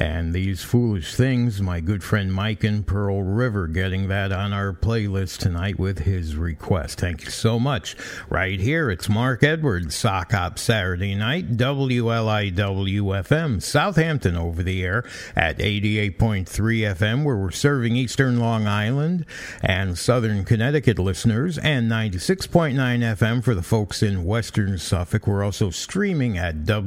And 0.00 0.32
These 0.32 0.62
Foolish 0.62 1.16
Things, 1.16 1.60
my 1.60 1.80
good 1.80 2.04
friend 2.04 2.32
Mike 2.32 2.62
in 2.62 2.84
Pearl 2.84 3.20
River 3.20 3.66
getting 3.66 4.06
that 4.06 4.30
on 4.30 4.52
our 4.52 4.72
playlist 4.72 5.38
tonight 5.38 5.76
with 5.76 5.98
his 5.98 6.36
request. 6.36 7.00
Thank 7.00 7.24
you 7.24 7.32
so 7.32 7.58
much. 7.58 7.96
Right 8.30 8.60
here, 8.60 8.92
it's 8.92 9.08
Mark 9.08 9.42
Edwards, 9.42 9.96
Sock 9.96 10.30
Hop 10.30 10.56
Saturday 10.56 11.16
night, 11.16 11.56
WLIWFM, 11.56 13.60
Southampton 13.60 14.36
over 14.36 14.62
the 14.62 14.84
air 14.84 15.02
at 15.34 15.58
88.3 15.58 16.46
FM, 16.46 17.24
where 17.24 17.36
we're 17.36 17.50
serving 17.50 17.96
Eastern 17.96 18.38
Long 18.38 18.68
Island 18.68 19.26
and 19.62 19.98
Southern 19.98 20.44
Connecticut 20.44 21.00
listeners, 21.00 21.58
and 21.58 21.90
96.9 21.90 22.76
FM 22.76 23.42
for 23.42 23.56
the 23.56 23.62
folks 23.62 24.04
in 24.04 24.24
Western 24.24 24.78
Suffolk. 24.78 25.26
We're 25.26 25.42
also 25.42 25.70
streaming 25.70 26.38
at 26.38 26.62
WLIW.org, 26.62 26.86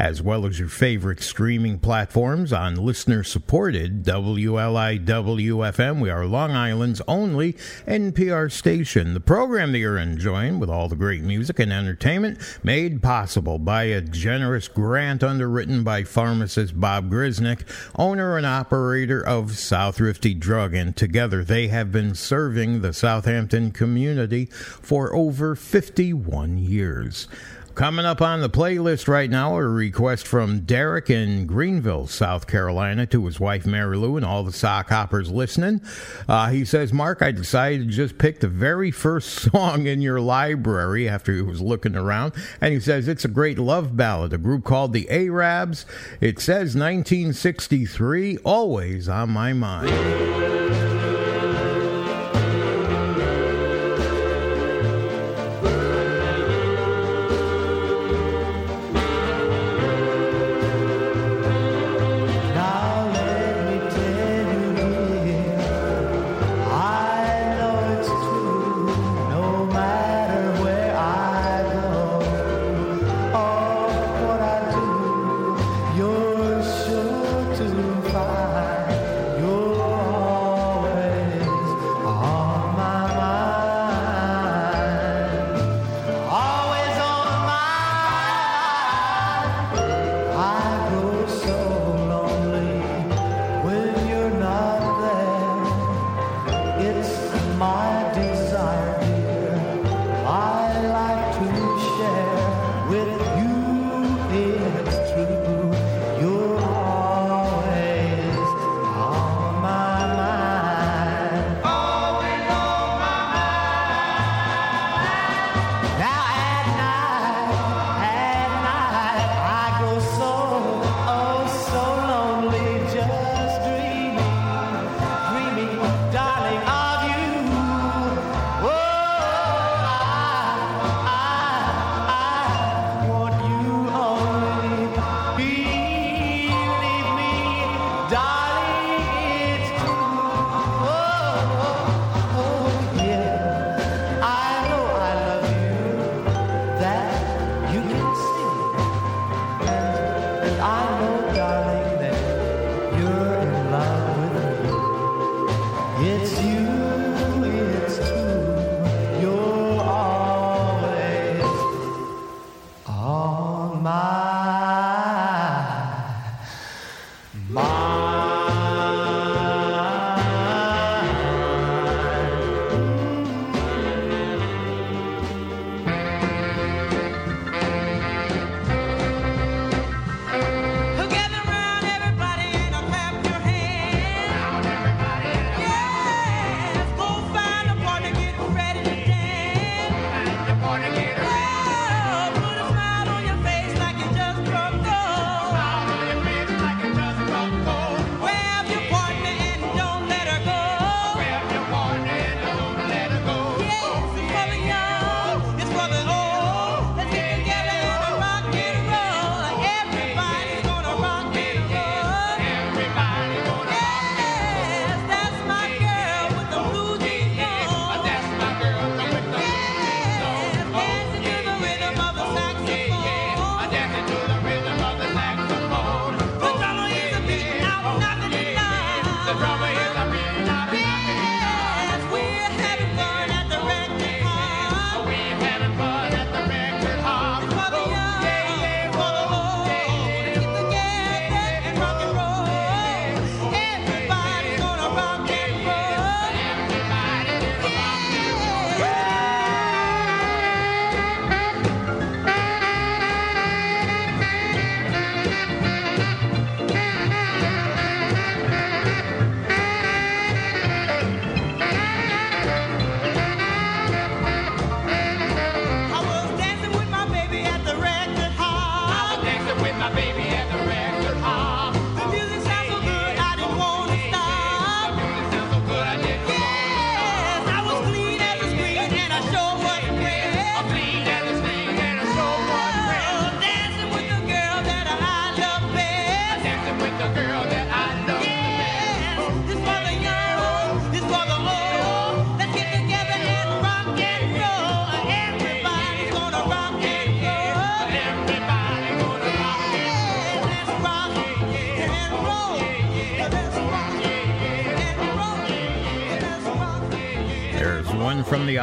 as 0.00 0.20
well 0.20 0.31
as 0.32 0.58
your 0.58 0.68
favorite 0.68 1.20
streaming 1.20 1.78
platforms 1.78 2.54
on 2.54 2.74
listener 2.76 3.22
supported 3.22 4.02
WLIW-FM. 4.02 6.00
We 6.00 6.08
are 6.08 6.24
Long 6.24 6.52
Island's 6.52 7.02
only 7.06 7.52
NPR 7.86 8.50
station. 8.50 9.12
The 9.12 9.20
program 9.20 9.72
that 9.72 9.78
you're 9.78 9.98
enjoying 9.98 10.58
with 10.58 10.70
all 10.70 10.88
the 10.88 10.96
great 10.96 11.22
music 11.22 11.58
and 11.58 11.70
entertainment 11.70 12.38
made 12.62 13.02
possible 13.02 13.58
by 13.58 13.82
a 13.84 14.00
generous 14.00 14.68
grant 14.68 15.22
underwritten 15.22 15.84
by 15.84 16.02
pharmacist 16.02 16.80
Bob 16.80 17.10
Grisnick, 17.10 17.68
owner 17.94 18.38
and 18.38 18.46
operator 18.46 19.24
of 19.24 19.58
South 19.58 20.00
Rifty 20.00 20.32
Drug, 20.32 20.72
and 20.72 20.96
together 20.96 21.44
they 21.44 21.68
have 21.68 21.92
been 21.92 22.14
serving 22.14 22.80
the 22.80 22.94
Southampton 22.94 23.70
community 23.70 24.46
for 24.46 25.14
over 25.14 25.54
51 25.54 26.56
years. 26.56 27.28
Coming 27.74 28.04
up 28.04 28.20
on 28.20 28.42
the 28.42 28.50
playlist 28.50 29.08
right 29.08 29.30
now, 29.30 29.56
a 29.56 29.66
request 29.66 30.26
from 30.26 30.60
Derek 30.60 31.08
in 31.08 31.46
Greenville, 31.46 32.06
South 32.06 32.46
Carolina, 32.46 33.06
to 33.06 33.24
his 33.24 33.40
wife 33.40 33.64
Mary 33.64 33.96
Lou 33.96 34.18
and 34.18 34.26
all 34.26 34.44
the 34.44 34.52
sock 34.52 34.90
hoppers 34.90 35.30
listening. 35.30 35.80
Uh, 36.28 36.50
he 36.50 36.66
says, 36.66 36.92
Mark, 36.92 37.22
I 37.22 37.32
decided 37.32 37.88
to 37.88 37.94
just 37.94 38.18
pick 38.18 38.40
the 38.40 38.48
very 38.48 38.90
first 38.90 39.28
song 39.52 39.86
in 39.86 40.02
your 40.02 40.20
library 40.20 41.08
after 41.08 41.34
he 41.34 41.40
was 41.40 41.62
looking 41.62 41.96
around. 41.96 42.34
And 42.60 42.74
he 42.74 42.80
says, 42.80 43.08
it's 43.08 43.24
a 43.24 43.28
great 43.28 43.58
love 43.58 43.96
ballad, 43.96 44.34
a 44.34 44.38
group 44.38 44.64
called 44.64 44.92
the 44.92 45.08
Arabs. 45.08 45.86
It 46.20 46.40
says 46.40 46.76
1963, 46.76 48.38
always 48.38 49.08
on 49.08 49.30
my 49.30 49.54
mind. 49.54 50.81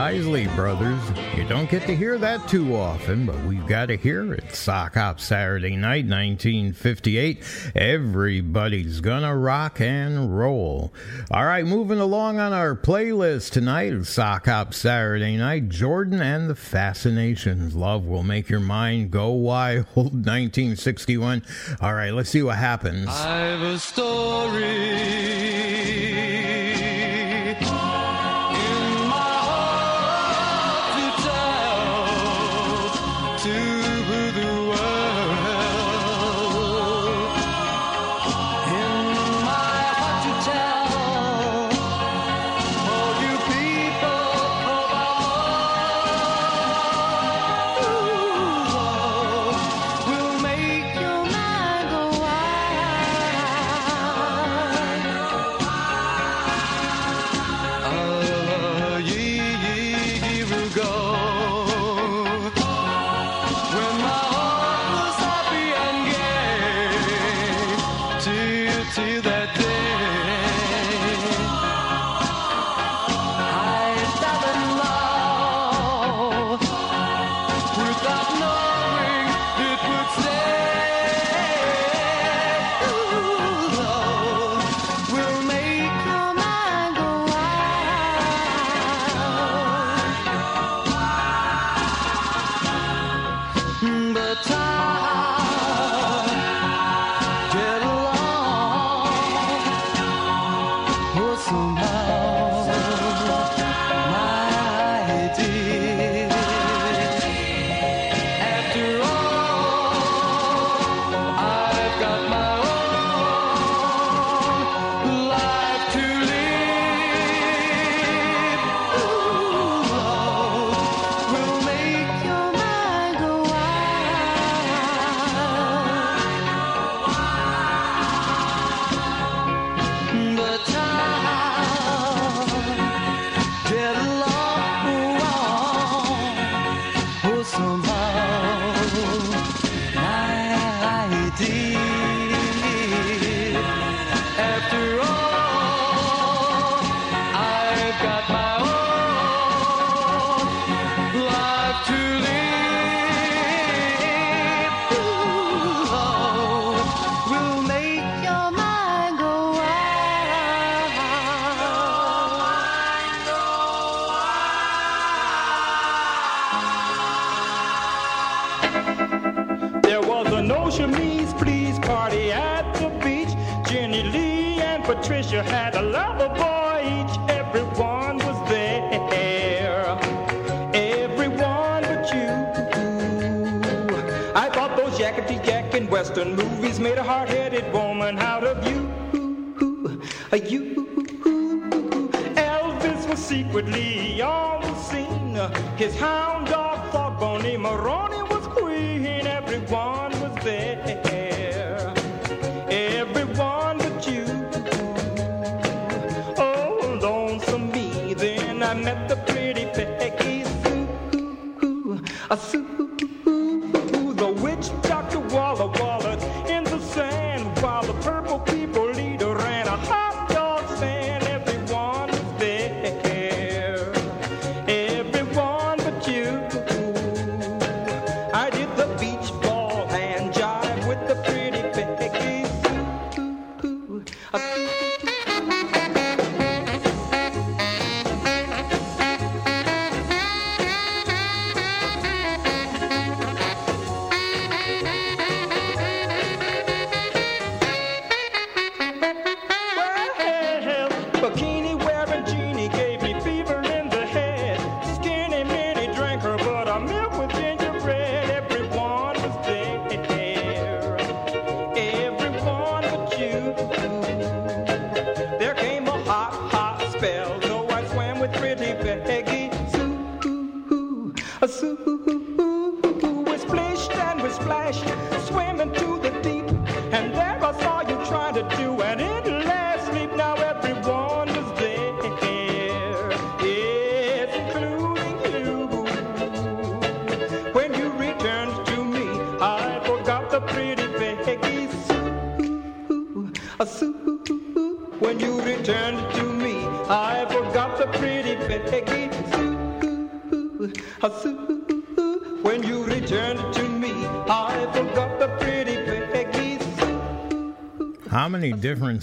Brothers. 0.09 0.99
You 1.37 1.47
don't 1.47 1.69
get 1.69 1.83
to 1.85 1.95
hear 1.95 2.17
that 2.17 2.47
too 2.47 2.75
often, 2.75 3.27
but 3.27 3.39
we've 3.43 3.67
got 3.67 3.85
to 3.87 3.95
hear 3.95 4.33
it. 4.33 4.55
Sock 4.55 4.95
Hop 4.95 5.19
Saturday 5.19 5.75
Night 5.75 6.05
1958. 6.07 7.43
Everybody's 7.75 9.01
gonna 9.01 9.37
rock 9.37 9.79
and 9.79 10.35
roll. 10.35 10.91
All 11.29 11.45
right, 11.45 11.63
moving 11.63 11.99
along 11.99 12.39
on 12.39 12.53
our 12.53 12.75
playlist 12.75 13.51
tonight 13.51 13.93
of 13.93 14.07
Sock 14.07 14.47
Hop 14.47 14.73
Saturday 14.73 15.37
Night, 15.37 15.69
Jordan 15.69 16.21
and 16.21 16.49
the 16.49 16.55
Fascinations. 16.55 17.75
Love 17.75 18.05
will 18.05 18.23
make 18.23 18.49
your 18.49 18.59
mind 18.59 19.11
go 19.11 19.29
wild. 19.29 19.85
1961. 19.95 21.43
All 21.81 21.93
right, 21.93 22.11
let's 22.15 22.31
see 22.31 22.41
what 22.41 22.55
happens. 22.57 23.07
I 23.09 23.37
have 23.41 23.61
a 23.61 23.77
story 23.77 24.78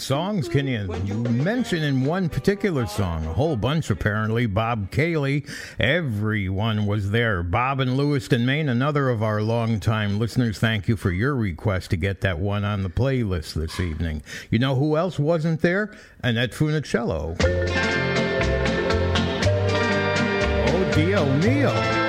songs. 0.00 0.48
Can 0.48 0.66
you 0.66 0.86
mention 1.14 1.82
in 1.82 2.04
one 2.04 2.28
particular 2.28 2.86
song? 2.86 3.24
A 3.26 3.32
whole 3.32 3.56
bunch, 3.56 3.90
apparently. 3.90 4.46
Bob 4.46 4.90
Cayley, 4.90 5.44
everyone 5.78 6.86
was 6.86 7.10
there. 7.10 7.42
Bob 7.42 7.80
and 7.80 7.96
Lewiston, 7.96 8.46
Maine, 8.46 8.68
another 8.68 9.08
of 9.08 9.22
our 9.22 9.42
longtime 9.42 10.18
listeners. 10.18 10.58
Thank 10.58 10.88
you 10.88 10.96
for 10.96 11.10
your 11.10 11.34
request 11.34 11.90
to 11.90 11.96
get 11.96 12.20
that 12.20 12.38
one 12.38 12.64
on 12.64 12.82
the 12.82 12.90
playlist 12.90 13.54
this 13.54 13.80
evening. 13.80 14.22
You 14.50 14.58
know 14.58 14.74
who 14.74 14.96
else 14.96 15.18
wasn't 15.18 15.60
there? 15.60 15.94
Annette 16.22 16.52
Funicello. 16.52 17.36
Oh, 20.68 20.92
Dio 20.94 21.18
oh, 21.18 21.36
mio. 21.38 22.05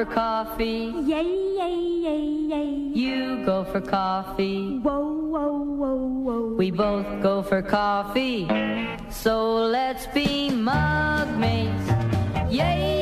For 0.00 0.14
coffee. 0.14 0.94
Yay, 1.04 1.28
yay, 1.58 1.76
yay, 2.06 2.24
yay. 2.48 2.68
You 2.94 3.44
go 3.44 3.64
for 3.64 3.82
coffee. 3.82 4.78
Whoa, 4.78 5.00
whoa, 5.32 5.58
whoa, 5.58 5.94
whoa. 5.94 6.54
We 6.56 6.70
both 6.70 7.06
go 7.22 7.42
for 7.42 7.60
coffee. 7.60 8.48
So 9.10 9.56
let's 9.56 10.06
be 10.06 10.48
mug 10.50 11.28
mates. 11.38 11.90
Yay, 12.48 12.99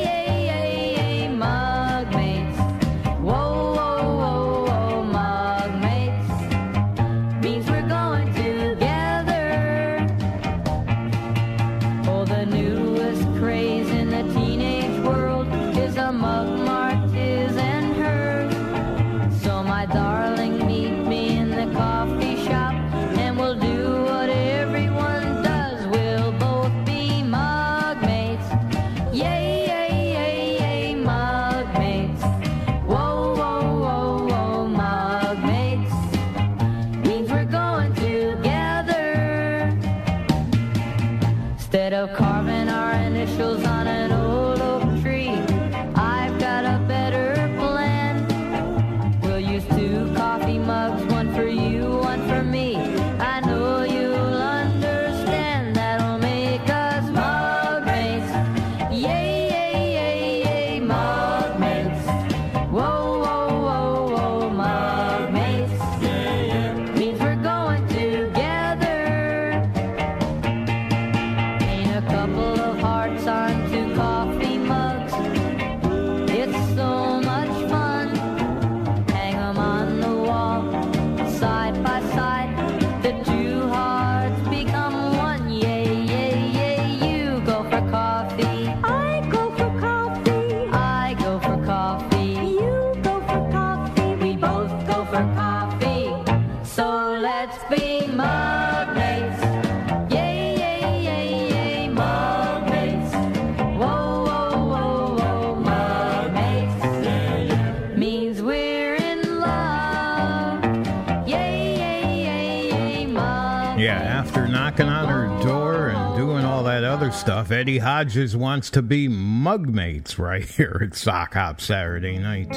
Eddie 117.59 117.79
Hodges 117.79 118.37
wants 118.37 118.69
to 118.69 118.81
be 118.81 119.09
mugmates 119.09 120.17
right 120.17 120.45
here 120.45 120.79
at 120.81 120.95
Sock 120.95 121.33
Hop 121.33 121.59
Saturday 121.59 122.17
night. 122.17 122.55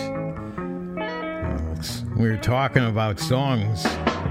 We 2.16 2.30
were 2.30 2.36
talking 2.36 2.86
about 2.86 3.18
songs 3.18 3.82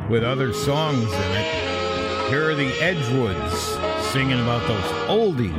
with 0.10 0.24
other 0.24 0.54
songs 0.54 1.12
in 1.12 1.32
it. 1.34 2.30
Here 2.30 2.52
are 2.52 2.56
the 2.56 2.72
Edgewoods 2.80 4.14
singing 4.14 4.40
about 4.40 4.66
those 4.66 4.86
oldies, 5.10 5.52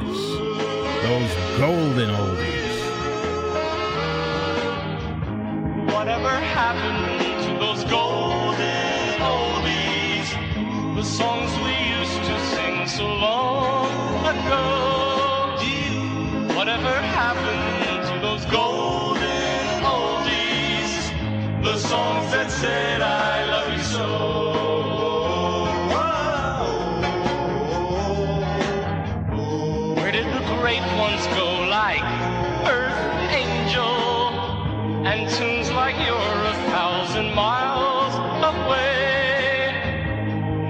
those 1.02 1.58
golden 1.58 2.08
oldies. 2.08 2.51
Said 22.62 23.02
I 23.02 23.44
love 23.54 23.72
you 23.72 23.82
so. 23.96 24.08
Where 29.96 30.12
did 30.12 30.28
the 30.36 30.44
great 30.60 30.86
ones 31.04 31.26
go 31.40 31.48
like 31.78 32.06
Earth 32.76 33.00
Angel? 33.42 33.94
and 35.10 35.28
tunes 35.28 35.72
like 35.72 35.96
you're 36.06 36.40
a 36.54 36.56
thousand 36.70 37.34
miles 37.34 38.14
away. 38.52 39.74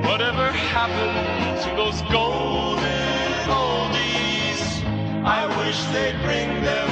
Whatever 0.09 0.47
happened 0.51 1.60
to 1.64 1.70
those 1.77 2.01
golden 2.10 3.32
oldies? 3.62 4.62
I 5.39 5.43
wish 5.59 5.78
they'd 5.93 6.19
bring 6.24 6.48
them 6.64 6.91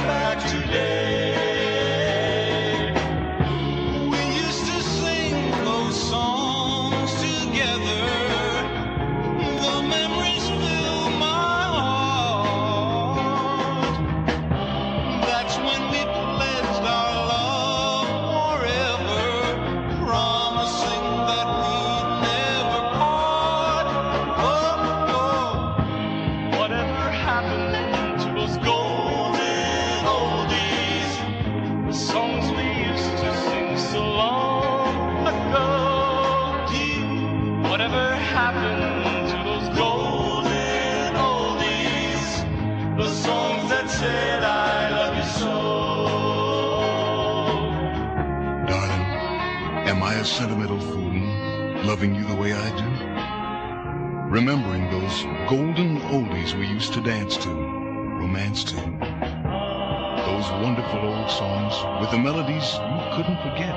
dance 57.03 57.35
to, 57.37 57.49
romance 57.49 58.63
to. 58.63 58.75
Those 58.75 60.51
wonderful 60.61 60.99
old 60.99 61.31
songs 61.31 61.73
with 61.99 62.11
the 62.11 62.17
melodies 62.19 62.75
you 62.75 63.15
couldn't 63.15 63.37
forget. 63.37 63.75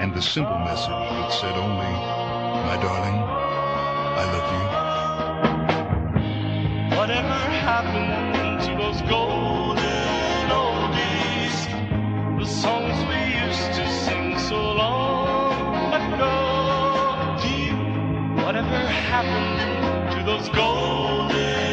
And 0.00 0.14
the 0.14 0.22
simple 0.22 0.56
message 0.58 0.88
that 0.88 1.32
said 1.32 1.56
only, 1.56 1.92
my 2.68 2.76
darling, 2.80 3.18
I 4.22 4.24
love 4.34 4.48
you. 4.54 4.90
Whatever 6.96 7.38
happened 7.68 8.62
to 8.62 8.70
those 8.80 9.00
golden 9.10 10.50
oldies? 10.50 11.56
The 12.38 12.46
songs 12.46 12.96
we 13.08 13.46
used 13.46 13.72
to 13.74 13.88
sing 14.04 14.38
so 14.38 14.56
long 14.56 15.92
ago. 15.94 16.36
Whatever 18.44 18.78
happened 18.86 20.12
to 20.12 20.22
those 20.24 20.48
golden 20.50 21.69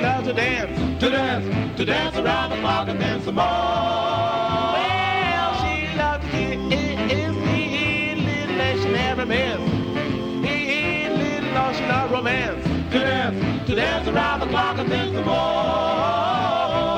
dance 0.00 0.26
to 0.26 0.32
dance. 0.34 1.00
To 1.00 1.10
dance, 1.10 1.76
to 1.76 1.84
dance 1.84 2.16
around 2.16 2.50
the 2.50 2.56
clock 2.56 2.88
and 2.88 3.00
then 3.00 3.22
some 3.22 3.36
more. 3.36 4.09
Romance. 12.10 12.64
To 12.92 12.98
dance, 12.98 13.66
to 13.68 13.74
dance 13.76 14.08
around 14.08 14.40
the 14.40 14.46
clock 14.46 14.78
and 14.78 14.90
then 14.90 15.14
some 15.14 15.24
more. 15.24 15.34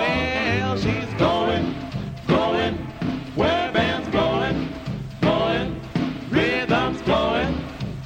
Well, 0.01 0.76
she's 0.78 1.12
going, 1.18 1.74
going, 2.26 2.74
where 3.36 3.70
band's 3.72 4.09
blowing, 4.09 4.68
blowing, 5.20 5.78
rhythms 6.30 7.02
flowing, 7.02 7.55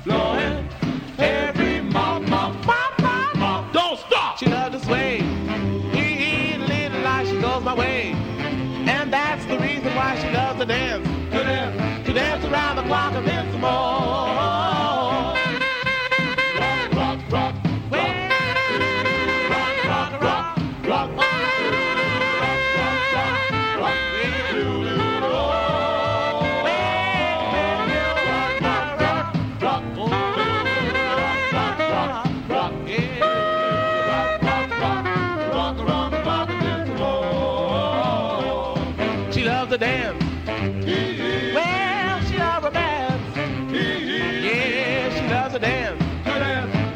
flowing. 0.02 0.68
Every 1.18 1.80
mom, 1.80 2.28
mom, 2.28 2.60
mom, 2.66 2.92
mom, 3.00 3.38
mom, 3.38 3.72
don't 3.72 3.98
stop. 4.00 4.38
She 4.38 4.46
loves 4.46 4.76
to 4.76 4.84
sway. 4.84 5.20
Hee 5.92 6.14
hee, 6.24 6.58
little 6.58 7.00
light, 7.02 7.28
she 7.28 7.40
goes 7.40 7.62
my 7.62 7.74
way. 7.74 8.12
And 8.88 9.12
that's 9.12 9.44
the 9.46 9.58
reason 9.60 9.94
why 9.94 10.18
she 10.20 10.28
loves 10.30 10.58
to 10.58 10.66
dance. 10.66 11.06
To 11.06 11.38
dance, 11.44 12.06
to 12.06 12.12
dance 12.12 12.44
around 12.44 12.76
the 12.76 12.82
clock 12.82 13.14
and 13.14 13.26
then 13.26 13.52
some 13.52 13.60
more. 13.60 13.85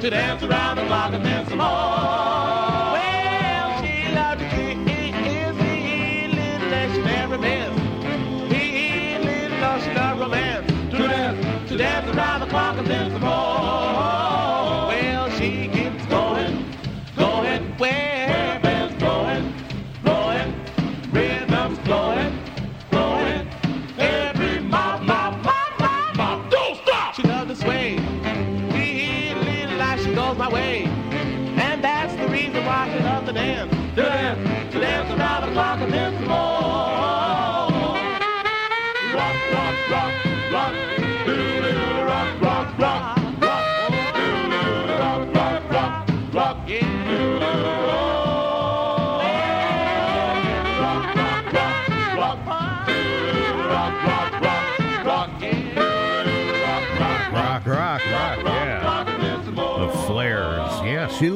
To 0.00 0.08
dance 0.08 0.42
around 0.42 0.76
the 0.76 0.86
clock 0.86 1.12
and 1.12 1.22
dance 1.22 1.50
some 1.50 1.58
more. 1.58 2.19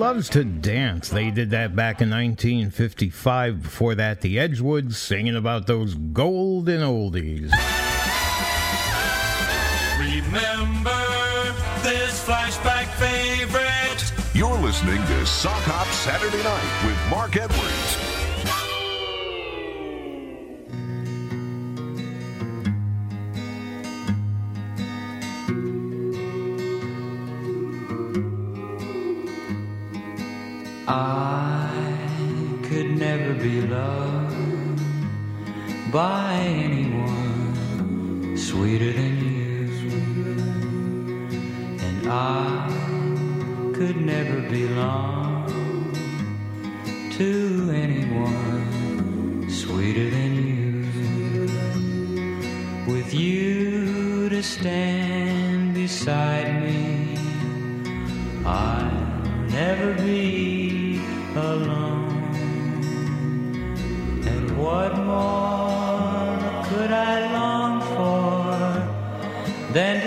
Loves 0.05 0.29
to 0.29 0.45
dance. 0.45 1.09
They 1.09 1.31
did 1.31 1.49
that 1.51 1.75
back 1.75 2.03
in 2.03 2.11
1955. 2.11 3.63
Before 3.63 3.95
that, 3.95 4.21
the 4.21 4.37
Edgewoods 4.37 4.97
singing 4.97 5.35
about 5.35 5.67
those 5.67 5.95
golden 5.95 6.83
oldies. 6.83 7.51
Remember 9.99 10.91
this 11.83 12.23
flashback 12.23 12.85
favorite. 12.99 14.35
You're 14.35 14.59
listening 14.59 15.03
to 15.07 15.25
Sock 15.25 15.63
Hop 15.63 15.87
Saturday 15.87 16.43
Night 16.43 16.87
with 16.87 17.11
Mark 17.11 17.37
Edwards. 17.39 18.14
I 30.87 31.71
could 32.63 32.99
never 32.99 33.33
be 33.33 33.63
loved 33.63 34.37
by 35.91 36.35
anyone 36.35 38.37
sweeter 38.37 38.93
than 38.93 39.25
you, 39.25 39.71
and 41.81 42.07
I 42.07 42.69
could 43.75 43.97
never 43.97 44.43
belong 44.43 45.95
to 47.13 47.71
anyone 47.73 49.49
sweeter 49.49 50.11
than 50.11 50.35
you. 50.35 50.85
With 52.93 53.15
you 53.15 54.29
to 54.29 54.43
stand 54.43 55.73
beside 55.73 56.63
me, 56.63 57.17
I'll 58.45 58.93
never 59.49 59.95
be 59.95 60.54
alone. 61.37 62.35
And 64.27 64.57
what 64.57 64.97
more 64.97 66.39
could 66.69 66.93
I 66.93 67.33
long 67.33 67.81
for 67.95 69.73
than 69.73 70.04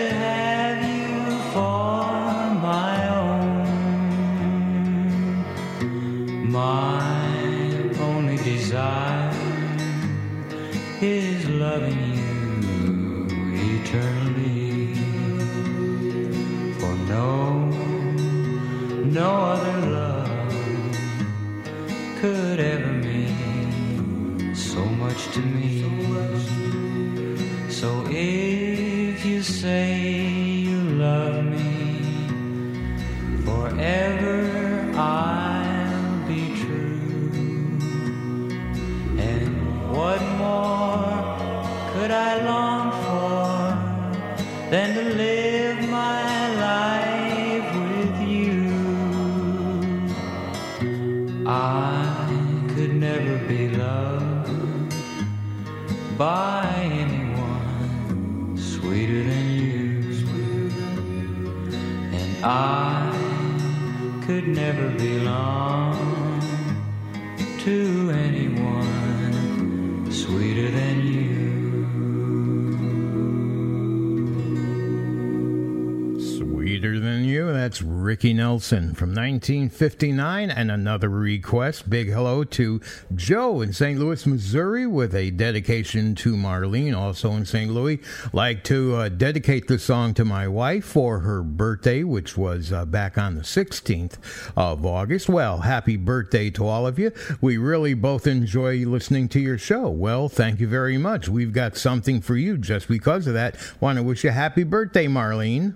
Ricky 78.08 78.34
Nelson 78.34 78.96
from 78.96 79.10
1959. 79.10 80.50
And 80.50 80.72
another 80.72 81.10
request. 81.10 81.90
Big 81.90 82.08
hello 82.08 82.46
to 82.46 82.80
Joe 83.14 83.60
in 83.60 83.74
St. 83.74 84.00
Louis, 84.00 84.26
Missouri, 84.26 84.88
with 84.88 85.14
a 85.14 85.32
dedication 85.32 86.16
to 86.16 86.38
Marlene, 86.38 86.96
also 86.96 87.32
in 87.34 87.46
St. 87.46 87.70
Louis. 87.70 88.00
Like 88.32 88.64
to 88.64 88.96
uh, 88.96 89.10
dedicate 89.10 89.68
the 89.68 89.78
song 89.78 90.14
to 90.14 90.24
my 90.24 90.48
wife 90.48 90.86
for 90.86 91.20
her 91.20 91.44
birthday, 91.44 92.04
which 92.04 92.38
was 92.38 92.72
uh, 92.72 92.86
back 92.86 93.18
on 93.18 93.36
the 93.36 93.42
16th 93.42 94.14
of 94.56 94.86
August. 94.86 95.28
Well, 95.28 95.58
happy 95.58 95.98
birthday 95.98 96.50
to 96.52 96.66
all 96.66 96.88
of 96.88 96.98
you. 96.98 97.12
We 97.42 97.58
really 97.58 97.94
both 97.94 98.26
enjoy 98.26 98.86
listening 98.86 99.28
to 99.30 99.42
your 99.42 99.58
show. 99.58 99.90
Well, 99.90 100.30
thank 100.30 100.62
you 100.62 100.70
very 100.70 100.98
much. 100.98 101.28
We've 101.28 101.52
got 101.52 101.76
something 101.76 102.22
for 102.22 102.38
you 102.38 102.58
just 102.58 102.88
because 102.88 103.28
of 103.28 103.34
that. 103.34 103.58
Want 103.82 103.98
to 103.98 104.04
wish 104.04 104.24
you 104.24 104.30
happy 104.30 104.64
birthday, 104.64 105.08
Marlene. 105.08 105.76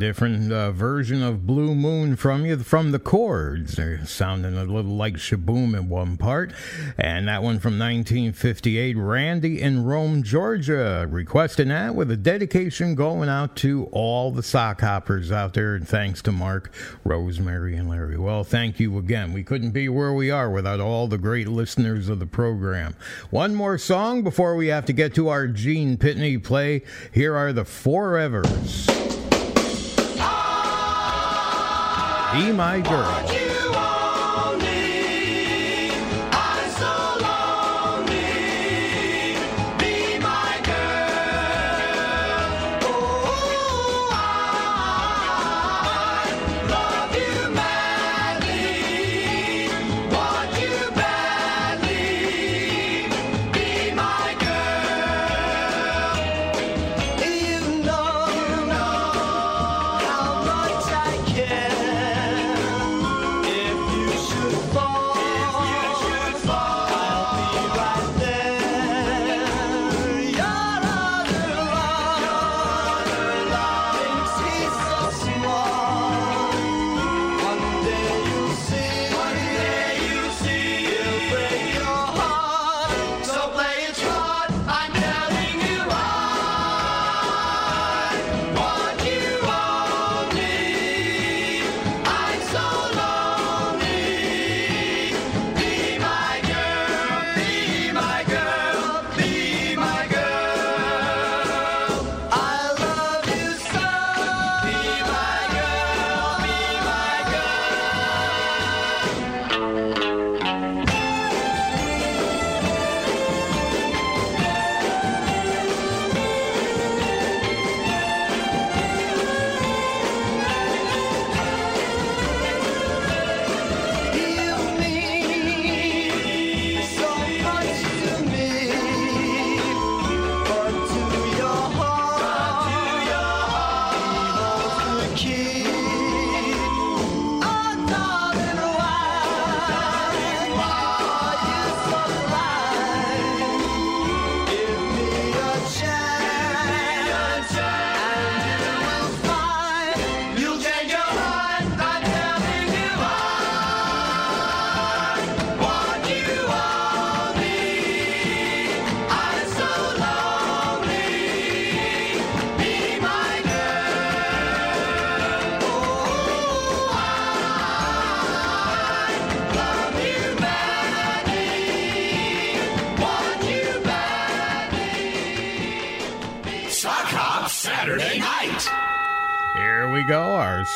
Different 0.00 0.50
uh, 0.50 0.72
version 0.72 1.22
of 1.22 1.46
Blue 1.46 1.74
Moon 1.74 2.16
from 2.16 2.46
you 2.46 2.56
from 2.58 2.90
the 2.90 2.98
chords. 2.98 3.74
They're 3.74 4.04
sounding 4.06 4.56
a 4.56 4.64
little 4.64 4.96
like 4.96 5.18
Sh-Boom 5.18 5.74
in 5.74 5.90
one 5.90 6.16
part. 6.16 6.54
And 6.96 7.28
that 7.28 7.42
one 7.42 7.58
from 7.58 7.78
1958, 7.78 8.96
Randy 8.96 9.60
in 9.60 9.84
Rome, 9.84 10.22
Georgia, 10.22 11.06
requesting 11.10 11.68
that 11.68 11.94
with 11.94 12.10
a 12.10 12.16
dedication 12.16 12.94
going 12.94 13.28
out 13.28 13.56
to 13.56 13.90
all 13.92 14.30
the 14.30 14.42
sock 14.42 14.80
hoppers 14.80 15.30
out 15.30 15.52
there. 15.52 15.74
And 15.74 15.86
thanks 15.86 16.22
to 16.22 16.32
Mark, 16.32 16.72
Rosemary, 17.04 17.76
and 17.76 17.88
Larry. 17.88 18.16
Well, 18.16 18.42
thank 18.42 18.80
you 18.80 18.96
again. 18.96 19.34
We 19.34 19.42
couldn't 19.42 19.72
be 19.72 19.88
where 19.88 20.14
we 20.14 20.30
are 20.30 20.50
without 20.50 20.80
all 20.80 21.08
the 21.08 21.18
great 21.18 21.48
listeners 21.48 22.08
of 22.08 22.20
the 22.20 22.26
program. 22.26 22.96
One 23.28 23.54
more 23.54 23.76
song 23.76 24.22
before 24.22 24.56
we 24.56 24.68
have 24.68 24.86
to 24.86 24.94
get 24.94 25.14
to 25.16 25.28
our 25.28 25.46
Gene 25.46 25.98
Pitney 25.98 26.42
play. 26.42 26.82
Here 27.12 27.36
are 27.36 27.52
the 27.52 27.64
Four-Evers. 27.66 29.09
Be 32.32 32.52
my 32.52 32.80
girl. 32.80 33.49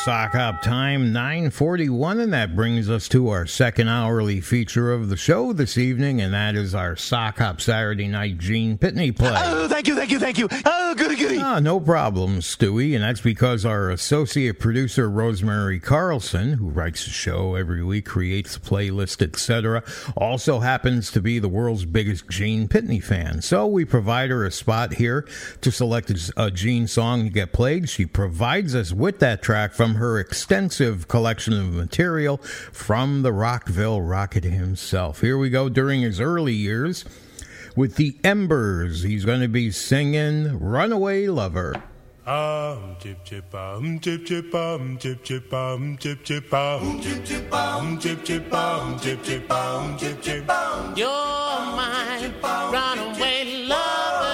Go, 0.05 0.11
our 0.25 0.31
sock 0.31 0.41
hop 0.41 0.61
time 0.63 1.13
941, 1.13 2.19
and 2.19 2.33
that 2.33 2.55
brings 2.55 2.89
us 2.89 3.07
to 3.07 3.29
our 3.29 3.45
second 3.45 3.89
hourly 3.89 4.41
feature 4.41 4.91
of 4.91 5.09
the 5.09 5.17
show 5.17 5.53
this 5.53 5.77
evening, 5.77 6.19
and 6.19 6.33
that 6.33 6.55
is 6.55 6.73
our 6.73 6.95
sock 6.95 7.37
hop 7.37 7.61
Saturday 7.61 8.07
night 8.07 8.39
Gene 8.39 8.75
Pitney 8.75 9.15
play. 9.15 9.33
Oh, 9.35 9.67
thank 9.67 9.87
you, 9.87 9.95
thank 9.95 10.09
you, 10.09 10.19
thank 10.19 10.39
you. 10.39 10.47
Oh, 10.65 10.95
goody, 10.95 11.15
goody. 11.15 11.37
Ah, 11.37 11.59
no 11.59 11.79
problem, 11.79 12.39
Stewie, 12.39 12.95
and 12.95 13.03
that's 13.03 13.21
because 13.21 13.65
our 13.65 13.91
associate 13.91 14.59
producer 14.59 15.09
Rosemary 15.09 15.79
Carlson, 15.79 16.53
who 16.53 16.69
writes 16.69 17.05
the 17.05 17.11
show 17.11 17.53
every 17.53 17.83
week, 17.83 18.05
creates 18.05 18.57
the 18.57 18.67
playlist, 18.67 19.21
etc., 19.21 19.83
also 20.17 20.59
happens 20.59 21.11
to 21.11 21.21
be 21.21 21.37
the 21.37 21.49
world's 21.49 21.85
biggest 21.85 22.27
Gene 22.29 22.67
Pitney 22.67 23.03
fan. 23.03 23.43
So 23.43 23.67
we 23.67 23.85
provide 23.85 24.31
her 24.31 24.43
a 24.43 24.51
spot 24.51 24.95
here 24.95 25.27
to 25.61 25.71
select 25.71 26.09
a 26.09 26.33
a 26.37 26.49
Gene 26.49 26.87
song 26.87 27.25
to 27.25 27.29
get 27.29 27.53
played. 27.53 27.89
She 27.89 28.05
provides 28.05 28.73
us 28.73 28.91
with 28.91 29.19
that 29.19 29.43
track 29.43 29.73
from 29.73 29.95
her 29.95 30.14
extensive 30.19 31.07
collection 31.07 31.53
of 31.53 31.73
material 31.73 32.37
from 32.37 33.21
the 33.21 33.31
Rockville 33.31 34.01
Rocket 34.01 34.43
himself. 34.43 35.21
Here 35.21 35.37
we 35.37 35.49
go 35.49 35.69
during 35.69 36.01
his 36.01 36.19
early 36.19 36.53
years 36.53 37.05
with 37.75 37.95
the 37.95 38.17
Embers. 38.23 39.03
He's 39.03 39.25
going 39.25 39.41
to 39.41 39.47
be 39.47 39.71
singing 39.71 40.59
Runaway 40.59 41.27
Lover. 41.27 41.81
Um 42.25 42.95
chip 42.99 43.23
chip 43.23 43.53
um 43.53 43.99
chip 43.99 44.25
chip 44.25 44.55
um 44.55 44.97
chip 44.97 45.23
chip 45.23 45.53
um 45.53 45.95
chip 45.99 46.23
chip 46.23 46.51
um 46.51 46.99
chip 46.99 47.23
chip 47.23 47.53
um 47.53 47.99
chip 47.99 48.23
chip 48.23 48.51
um 48.51 48.99
chip 48.99 49.23
chip 49.23 49.51
um 49.51 49.95
chip 49.95 50.21
chip 50.23 50.43
You're 50.95 51.05
my 51.05 52.31
runaway 52.41 53.67
lover. 53.67 54.24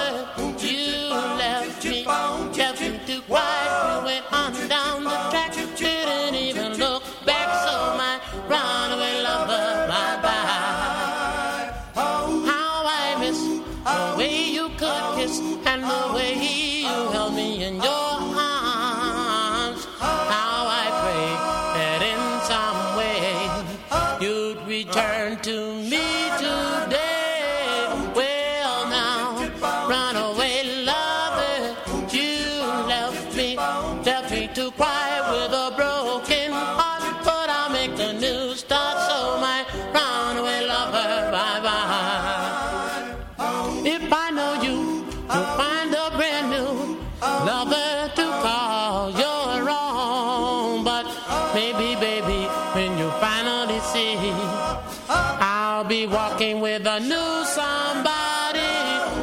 With 56.62 56.86
a 56.86 57.00
new 57.00 57.44
somebody. 57.58 58.60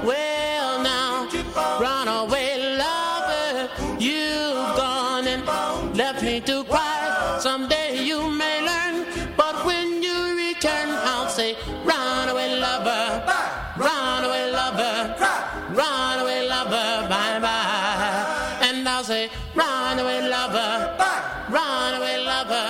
Well, 0.06 0.84
now, 0.84 1.26
runaway 1.80 2.76
lover, 2.78 3.70
you've 3.98 4.76
gone 4.76 5.26
and 5.26 5.42
left 5.98 6.22
me 6.22 6.42
to 6.42 6.66
cry. 6.66 7.38
Someday 7.40 8.04
you 8.04 8.30
may 8.30 8.58
learn. 8.70 9.06
But 9.38 9.66
when 9.66 10.04
you 10.04 10.18
return, 10.36 10.90
I'll 11.12 11.30
say, 11.30 11.56
run 11.86 12.28
away, 12.28 12.60
lover, 12.60 13.24
run 13.78 14.26
away, 14.26 14.52
lover, 14.52 15.16
run 15.72 16.20
away, 16.20 16.46
lover, 16.46 17.08
bye 17.08 17.40
bye. 17.40 18.68
And 18.68 18.88
I'll 18.88 19.06
say, 19.06 19.30
run 19.56 19.98
away, 19.98 20.28
lover, 20.28 20.72
run 21.50 21.94
away, 21.94 22.18
lover, 22.22 22.68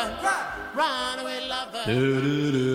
run 0.76 1.20
away, 1.22 1.40
lover. 1.50 2.69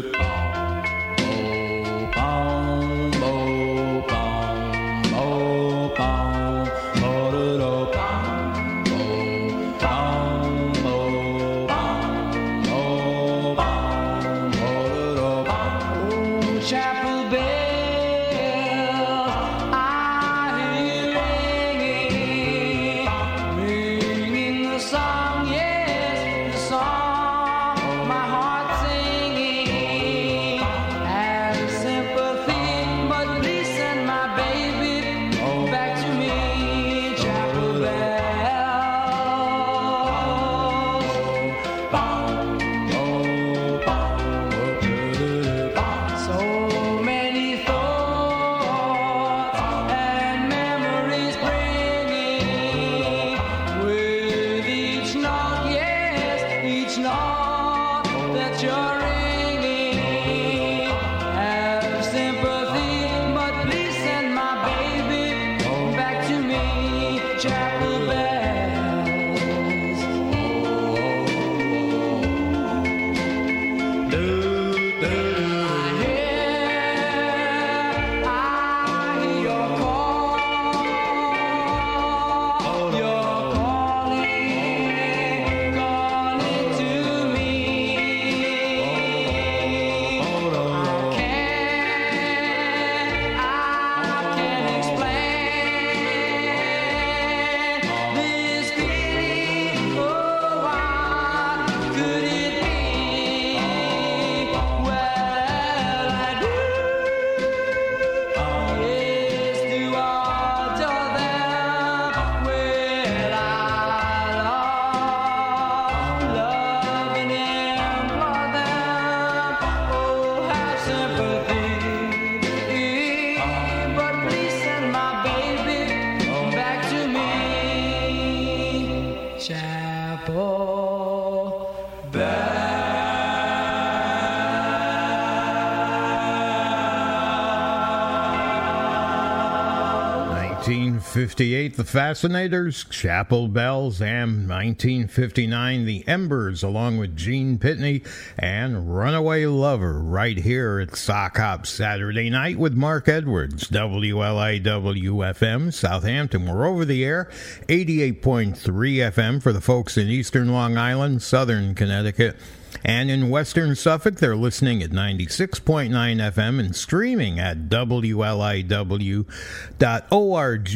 1958, 141.75 141.77
The 141.77 141.85
Fascinators, 141.85 142.85
Chapel 142.85 143.49
Bells, 143.49 144.01
and 144.01 144.49
1959, 144.49 145.85
The 145.85 146.07
Embers, 146.07 146.63
along 146.63 146.99
with 146.99 147.17
Gene 147.17 147.59
Pitney 147.59 148.07
and 148.39 148.97
Runaway 148.97 149.47
Lover, 149.47 150.01
right 150.01 150.37
here 150.37 150.79
at 150.79 150.97
Sock 150.97 151.39
Hop 151.39 151.67
Saturday 151.67 152.31
night 152.31 152.59
with 152.59 152.75
Mark 152.75 153.09
Edwards, 153.09 153.69
WLIWFM, 153.71 155.73
Southampton. 155.73 156.47
We're 156.47 156.67
over 156.67 156.85
the 156.85 157.05
air, 157.05 157.29
88.3 157.69 158.55
FM 158.55 159.43
for 159.43 159.53
the 159.53 159.61
folks 159.61 159.97
in 159.97 160.09
eastern 160.09 160.53
Long 160.53 160.77
Island, 160.77 161.23
southern 161.23 161.75
Connecticut. 161.75 162.37
And 162.83 163.11
in 163.11 163.31
Western 163.31 163.77
Suffolk, 163.77 164.17
they're 164.17 164.37
listening 164.37 164.83
at 164.83 164.91
96.9 164.91 165.91
FM 165.91 166.61
and 166.61 166.75
streaming 166.75 167.39
at 167.39 167.69
WLIW.org 167.69 169.27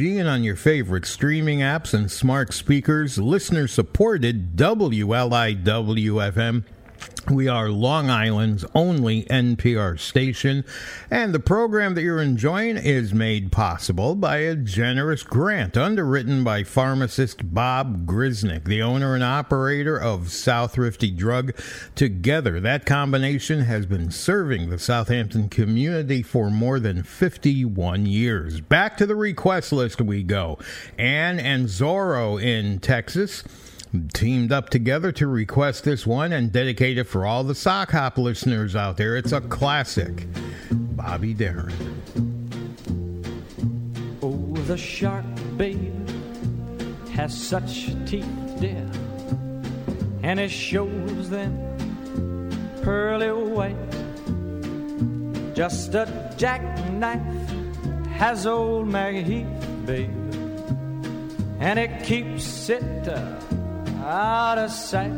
and 0.01 0.29
on 0.29 0.43
your 0.43 0.57
favorite 0.57 1.07
streaming 1.07 1.59
apps 1.61 1.95
and 1.95 2.11
smart 2.11 2.53
speakers. 2.53 3.19
Listener 3.19 3.66
supported 3.66 4.57
WLIW 4.57 5.62
FM. 5.62 6.65
We 7.30 7.46
are 7.46 7.68
Long 7.68 8.09
Island's 8.09 8.64
only 8.74 9.24
NPR 9.24 9.98
station, 9.98 10.64
and 11.10 11.34
the 11.34 11.40
program 11.40 11.94
that 11.94 12.02
you're 12.02 12.22
enjoying 12.22 12.78
is 12.78 13.12
made 13.12 13.52
possible 13.52 14.14
by 14.14 14.38
a 14.38 14.56
generous 14.56 15.22
grant 15.22 15.76
underwritten 15.76 16.42
by 16.42 16.64
pharmacist 16.64 17.52
Bob 17.52 18.06
Grisnick, 18.06 18.64
the 18.64 18.80
owner 18.80 19.14
and 19.14 19.22
operator 19.22 20.00
of 20.00 20.30
South 20.30 20.72
Thrifty 20.72 21.10
Drug. 21.10 21.52
Together, 21.94 22.60
that 22.60 22.86
combination 22.86 23.60
has 23.60 23.84
been 23.84 24.10
serving 24.10 24.70
the 24.70 24.78
Southampton 24.78 25.50
community 25.50 26.22
for 26.22 26.48
more 26.48 26.80
than 26.80 27.02
51 27.02 28.06
years. 28.06 28.62
Back 28.62 28.96
to 28.96 29.06
the 29.06 29.16
request 29.16 29.70
list 29.70 30.00
we 30.00 30.22
go. 30.22 30.59
Ann 30.96 31.38
and 31.38 31.66
Zorro 31.66 32.42
in 32.42 32.78
Texas 32.78 33.44
teamed 34.12 34.52
up 34.52 34.70
together 34.70 35.12
to 35.12 35.27
request 35.27 35.85
this 35.85 36.06
one 36.06 36.32
and 36.32 36.52
dedicate 36.52 36.98
it 36.98 37.05
for 37.05 37.24
all 37.24 37.44
the 37.44 37.55
sock 37.55 37.90
hop 37.93 38.19
listeners 38.19 38.77
out 38.77 38.97
there. 38.97 39.16
It's 39.16 39.32
a 39.32 39.40
classic. 39.40 40.27
Bobby 40.70 41.32
Darin. 41.32 41.73
Oh, 44.23 44.52
the 44.66 44.77
shark, 44.77 45.24
babe, 45.56 46.09
has 47.10 47.32
such 47.36 47.86
teeth, 48.05 48.27
dear, 48.60 48.90
and 50.23 50.39
it 50.39 50.51
shows 50.51 51.31
them 51.31 51.56
pearly 52.82 53.31
white. 53.31 53.77
Just 55.55 55.94
a 55.94 56.35
jackknife 56.36 57.51
has 58.10 58.47
old 58.47 58.89
MacHeath, 58.89 59.86
babe, 59.86 60.10
and 61.60 61.78
it 61.78 62.05
keeps 62.05 62.69
it 62.69 63.09
uh, 63.09 63.40
out 64.09 64.56
of 64.56 64.70
sight. 64.70 65.12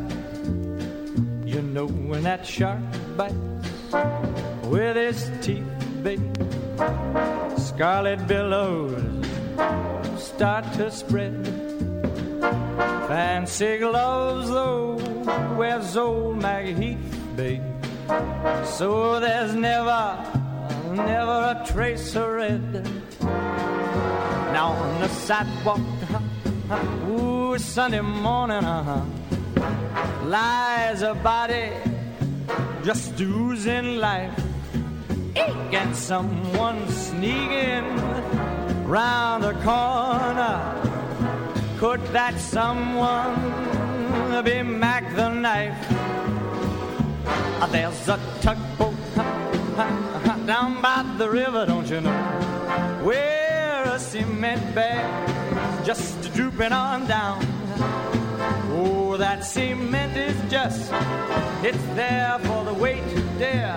You 1.45 1.63
know 1.63 1.87
when 1.87 2.25
that 2.25 2.45
shark 2.45 2.81
bites 3.17 3.35
with 4.65 4.97
his 4.97 5.31
teeth, 5.41 5.65
babe, 6.03 6.21
scarlet 7.57 8.27
billows 8.27 9.27
start 10.19 10.65
to 10.75 10.91
spread. 10.91 11.47
Fancy 13.07 13.79
gloves, 13.79 14.49
though, 14.49 14.95
wears 15.57 15.97
old 15.97 16.41
MacHeath, 16.41 17.37
babe. 17.37 17.63
So 18.65 19.21
there's 19.21 19.55
never, 19.55 20.19
never 20.95 21.55
a 21.55 21.65
trace 21.65 22.17
of 22.17 22.29
red. 22.29 22.89
Now 24.53 24.73
on 24.73 25.01
the 25.01 25.09
sidewalk, 25.09 25.81
Ooh, 26.71 27.59
Sunday 27.59 28.01
morning, 28.01 28.65
uh-huh, 28.65 29.05
lies 30.27 31.03
a 31.03 31.15
body 31.15 31.73
just 32.85 33.21
oozing 33.21 33.97
life. 33.97 34.33
Eek! 35.35 35.75
And 35.75 35.97
someone 35.97 36.89
sneaking 36.89 37.97
round 38.87 39.43
the 39.43 39.55
corner. 39.65 40.81
Could 41.79 42.03
that 42.13 42.39
someone 42.39 43.35
be 44.45 44.63
Mack 44.63 45.17
the 45.17 45.29
Knife? 45.29 45.75
Ah, 47.61 47.69
there's 47.73 48.09
a 48.09 48.17
tugboat 48.41 48.95
uh-huh, 49.17 49.83
uh-huh, 49.83 50.47
down 50.47 50.81
by 50.81 51.03
the 51.19 51.29
river, 51.29 51.67
don't 51.67 51.91
you 51.91 52.01
know? 52.01 53.01
Well, 53.03 53.50
cement 54.01 54.75
bag 54.75 55.85
just 55.85 56.33
drooping 56.35 56.73
on 56.73 57.07
down. 57.07 57.45
Oh, 58.73 59.17
that 59.19 59.45
cement 59.45 60.17
is 60.17 60.37
just, 60.51 60.91
it's 61.63 61.85
there 61.95 62.39
for 62.41 62.65
the 62.65 62.75
weight 62.75 63.05
dear. 63.39 63.77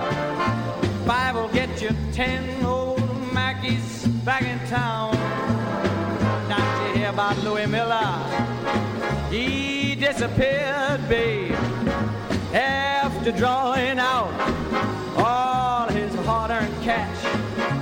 Five 1.05 1.35
will 1.35 1.49
get 1.49 1.81
you 1.81 1.89
ten 2.13 2.65
old 2.65 2.99
Mackies 3.33 4.07
back 4.23 4.43
in 4.43 4.59
town. 4.67 5.13
Not 6.47 6.93
to 6.93 6.97
hear 6.97 7.09
about 7.09 7.37
Louis 7.43 7.67
Miller? 7.67 8.07
He 9.29 9.95
disappeared, 9.95 11.07
babe, 11.09 11.51
after 12.53 13.31
drawing 13.31 13.99
out 13.99 14.31
all 15.17 15.87
his 15.89 16.13
hard-earned 16.25 16.83
cash. 16.83 17.25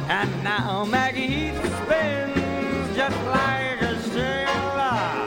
And 0.09 0.43
now 0.43 0.83
Maggie's 0.85 1.70
just 3.01 3.25
like 3.25 3.81
a 3.81 3.99
sailor. 4.13 5.25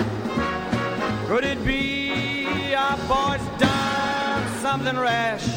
Could 1.26 1.44
it 1.44 1.64
be 1.64 2.72
our 2.72 2.96
boys 3.09 3.44
done 3.59 4.48
something 4.60 4.96
rash? 4.96 5.53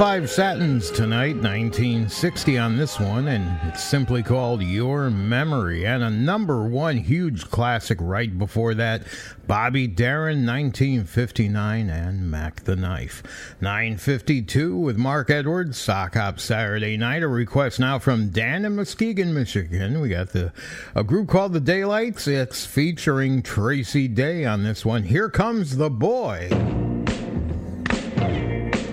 Five 0.00 0.30
Satins 0.30 0.90
tonight, 0.90 1.36
1960 1.36 2.56
on 2.56 2.78
this 2.78 2.98
one, 2.98 3.28
and 3.28 3.68
it's 3.68 3.84
simply 3.84 4.22
called 4.22 4.62
Your 4.62 5.10
Memory. 5.10 5.84
And 5.84 6.02
a 6.02 6.08
number 6.08 6.66
one 6.66 6.96
huge 6.96 7.50
classic 7.50 7.98
right 8.00 8.38
before 8.38 8.72
that 8.76 9.02
Bobby 9.46 9.86
Darin, 9.86 10.46
1959, 10.46 11.90
and 11.90 12.30
Mack 12.30 12.64
the 12.64 12.76
Knife. 12.76 13.22
952 13.60 14.74
with 14.74 14.96
Mark 14.96 15.28
Edwards, 15.28 15.76
Sock 15.76 16.14
Hop 16.14 16.40
Saturday 16.40 16.96
Night. 16.96 17.22
A 17.22 17.28
request 17.28 17.78
now 17.78 17.98
from 17.98 18.30
Dan 18.30 18.64
in 18.64 18.76
Muskegon, 18.76 19.34
Michigan. 19.34 20.00
We 20.00 20.08
got 20.08 20.30
the 20.30 20.50
a 20.94 21.04
group 21.04 21.28
called 21.28 21.52
The 21.52 21.60
Daylights. 21.60 22.26
It's 22.26 22.64
featuring 22.64 23.42
Tracy 23.42 24.08
Day 24.08 24.46
on 24.46 24.62
this 24.62 24.82
one. 24.82 25.02
Here 25.02 25.28
comes 25.28 25.76
the 25.76 25.90
boy. 25.90 26.48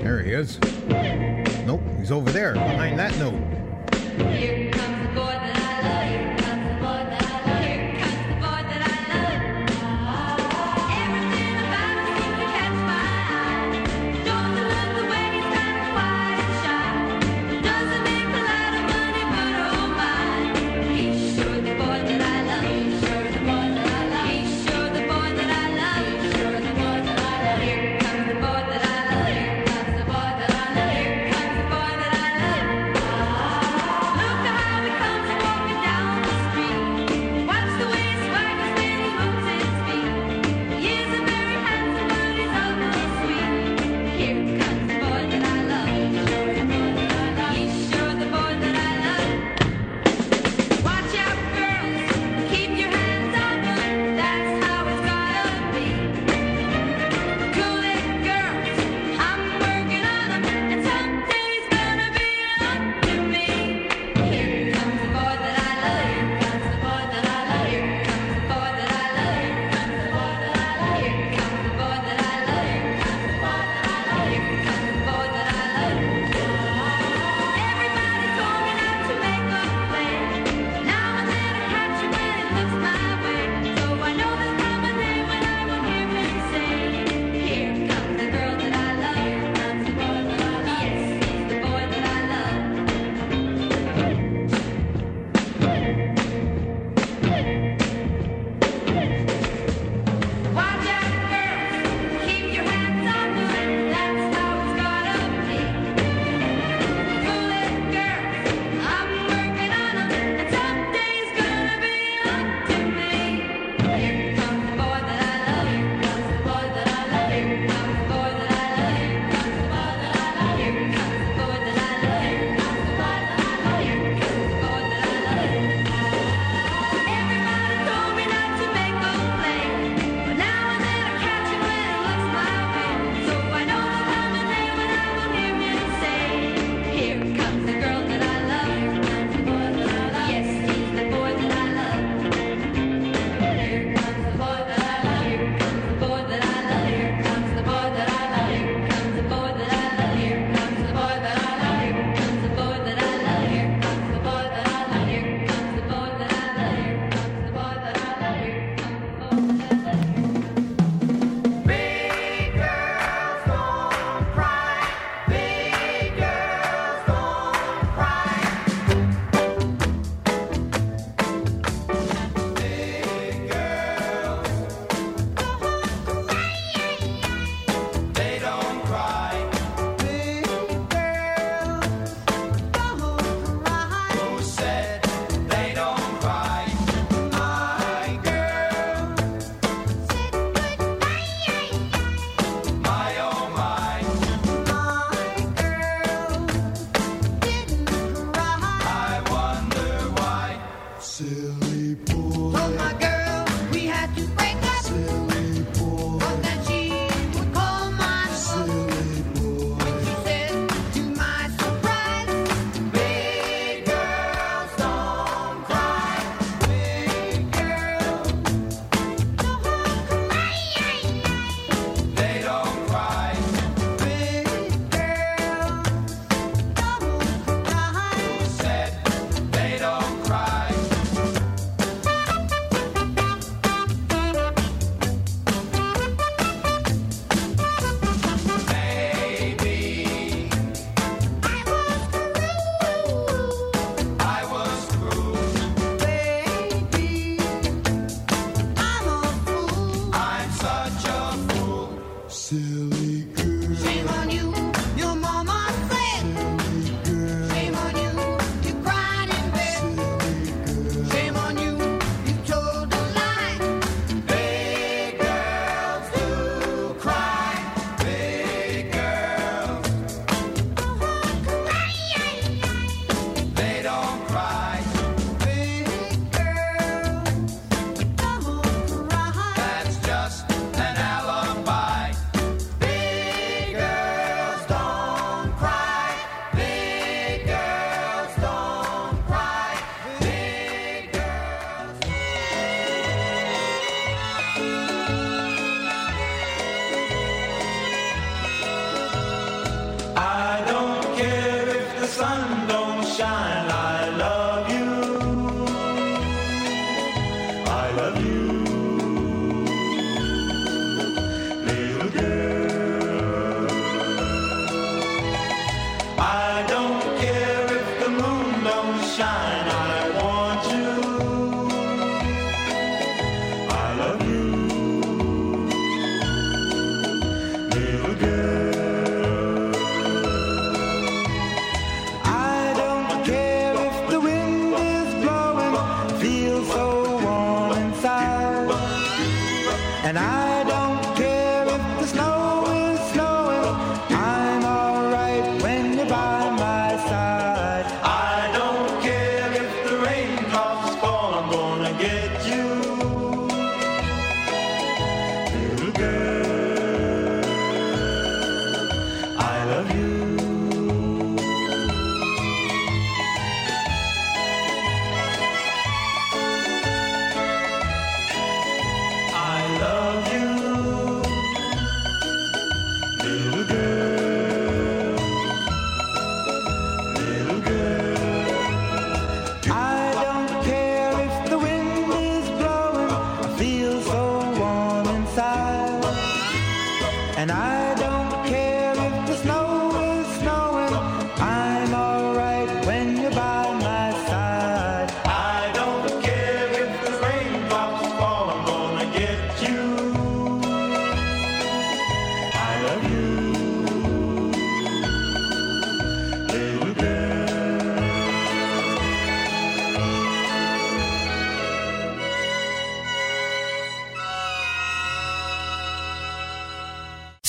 There 0.04 0.22
he 0.22 0.34
is. 0.34 0.60
Nope, 1.86 2.00
he's 2.00 2.12
over 2.12 2.32
there 2.32 2.54
behind 2.54 2.98
that 3.00 3.18
note. 3.18 4.67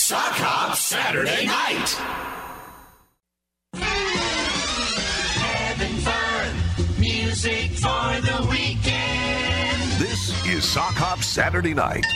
Sock 0.09 0.37
Hop 0.41 0.75
Saturday 0.75 1.45
Night. 1.45 1.91
Having 5.35 5.97
fun, 5.99 6.51
music 6.99 7.73
for 7.73 8.19
the 8.23 8.47
weekend. 8.51 9.83
This 10.01 10.33
is 10.47 10.65
Sock 10.65 10.95
Hop 10.95 11.23
Saturday 11.23 11.75
Night. 11.75 12.07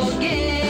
forget. 0.00 0.61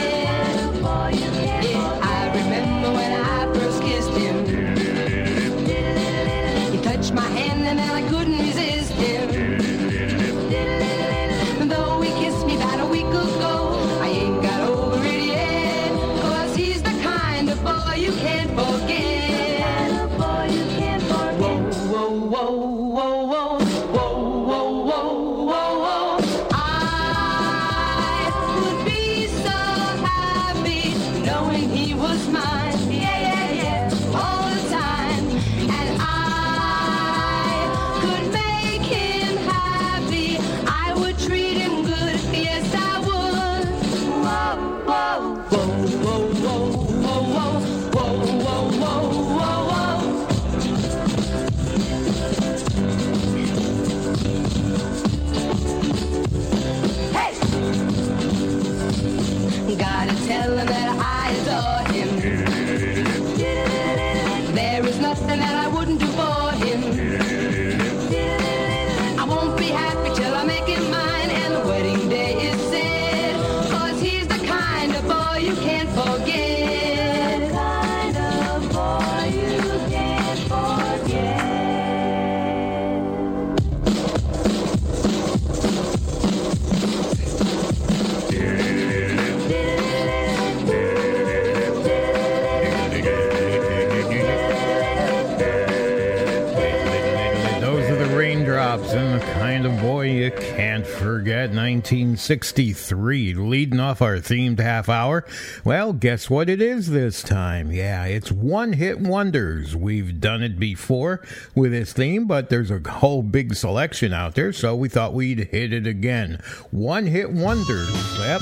1963, 101.83 103.33
leading 103.33 103.79
off 103.81 104.01
our 104.01 104.15
themed 104.15 104.59
half 104.59 104.87
hour. 104.87 105.25
Well, 105.65 105.91
guess 105.91 106.29
what 106.29 106.49
it 106.49 106.61
is 106.61 106.91
this 106.91 107.21
time? 107.21 107.73
Yeah, 107.73 108.05
it's 108.05 108.31
one 108.31 108.71
hit 108.71 109.01
wonders. 109.01 109.75
We've 109.75 110.21
done 110.21 110.43
it 110.43 110.57
before 110.57 111.21
with 111.53 111.73
this 111.73 111.91
theme, 111.91 112.25
but 112.25 112.49
there's 112.49 112.71
a 112.71 112.79
whole 112.79 113.21
big 113.21 113.53
selection 113.55 114.13
out 114.13 114.35
there, 114.35 114.53
so 114.53 114.77
we 114.77 114.87
thought 114.87 115.13
we'd 115.13 115.49
hit 115.49 115.73
it 115.73 115.85
again. 115.85 116.41
One 116.71 117.05
hit 117.05 117.29
wonders. 117.29 117.91
Yep, 118.17 118.41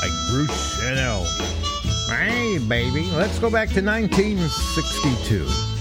like 0.00 0.12
Bruce 0.30 0.80
Channel. 0.80 1.24
Hey, 2.08 2.56
baby, 2.66 3.10
let's 3.10 3.38
go 3.38 3.50
back 3.50 3.68
to 3.74 3.82
1962. 3.82 5.75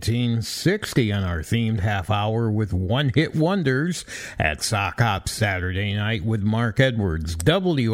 1960 0.00 1.12
on 1.12 1.24
our 1.24 1.40
themed 1.40 1.80
half 1.80 2.08
hour 2.08 2.50
with 2.50 2.72
one 2.72 3.12
hit 3.14 3.36
wonders 3.36 4.06
at 4.38 4.62
Sock 4.62 4.98
Hop 4.98 5.28
Saturday 5.28 5.92
night 5.92 6.24
with 6.24 6.42
Mark 6.42 6.80
Edwards. 6.80 7.36
WLIWFM, 7.36 7.92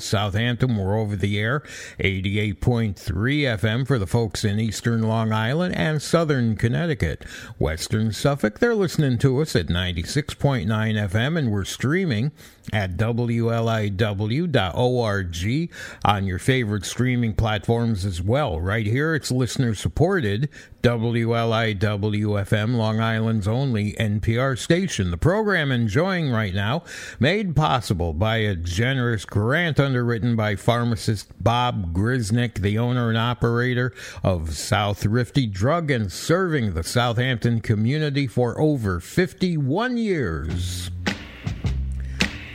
Southampton, 0.00 0.78
we're 0.78 0.96
over 0.96 1.16
the 1.16 1.38
air. 1.38 1.60
88.3 2.00 2.94
FM 2.94 3.86
for 3.86 3.98
the 3.98 4.06
folks 4.06 4.42
in 4.42 4.58
eastern 4.58 5.02
Long 5.02 5.34
Island 5.34 5.74
and 5.74 6.00
southern 6.00 6.56
Connecticut. 6.56 7.26
Western 7.58 8.10
Suffolk, 8.12 8.58
they're 8.58 8.74
listening 8.74 9.18
to 9.18 9.42
us 9.42 9.54
at 9.54 9.66
96.9 9.66 10.64
FM 10.66 11.38
and 11.38 11.52
we're 11.52 11.64
streaming 11.64 12.32
at 12.72 12.96
WLIW.org 12.96 13.98
on 16.04 16.26
your 16.26 16.38
favorite 16.38 16.84
streaming 16.84 17.34
platforms 17.34 18.04
as 18.04 18.22
well. 18.22 18.60
Right 18.60 18.86
here, 18.86 19.14
it's 19.14 19.30
listener 19.30 19.74
supported 19.74 20.48
WLIWFM, 20.82 22.76
Long 22.76 23.00
Island's 23.00 23.48
only 23.48 23.94
NPR 23.94 24.56
station. 24.56 25.10
The 25.10 25.16
program 25.16 25.72
enjoying 25.72 26.30
right 26.30 26.54
now, 26.54 26.84
made 27.18 27.56
possible 27.56 28.12
by 28.12 28.36
a 28.38 28.54
generous 28.54 29.24
grant 29.24 29.80
underwritten 29.80 30.36
by 30.36 30.56
pharmacist 30.56 31.32
Bob 31.42 31.92
Grisnick, 31.92 32.60
the 32.60 32.78
owner 32.78 33.08
and 33.08 33.18
operator 33.18 33.92
of 34.22 34.56
South 34.56 35.04
Rifty 35.04 35.46
Drug 35.46 35.90
and 35.90 36.12
serving 36.12 36.74
the 36.74 36.84
Southampton 36.84 37.60
community 37.60 38.26
for 38.26 38.58
over 38.60 39.00
51 39.00 39.96
years. 39.96 40.90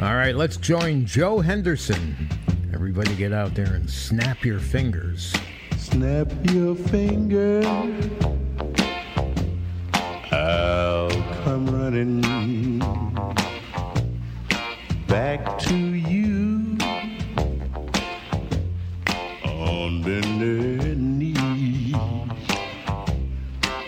All 0.04 0.16
right, 0.16 0.36
let's 0.36 0.58
join 0.58 1.06
Joe 1.06 1.40
Henderson. 1.40 2.28
Everybody 2.74 3.16
get 3.16 3.32
out 3.32 3.56
there 3.56 3.74
and 3.74 3.90
snap 3.90 4.44
your 4.44 4.60
fingers. 4.60 5.34
Snap 5.78 6.30
your 6.52 6.76
finger. 6.76 7.62
I'll 10.30 11.10
come 11.46 11.68
running 11.68 12.20
back 15.08 15.58
to 15.60 15.78
you 15.78 16.78
on 19.46 20.04
bended 20.04 21.00
knee. 21.00 21.96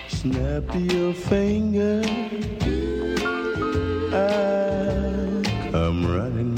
Snap 0.08 0.64
your 0.76 1.14
finger. 1.14 2.02
Come 4.12 5.05
running. 6.16 6.58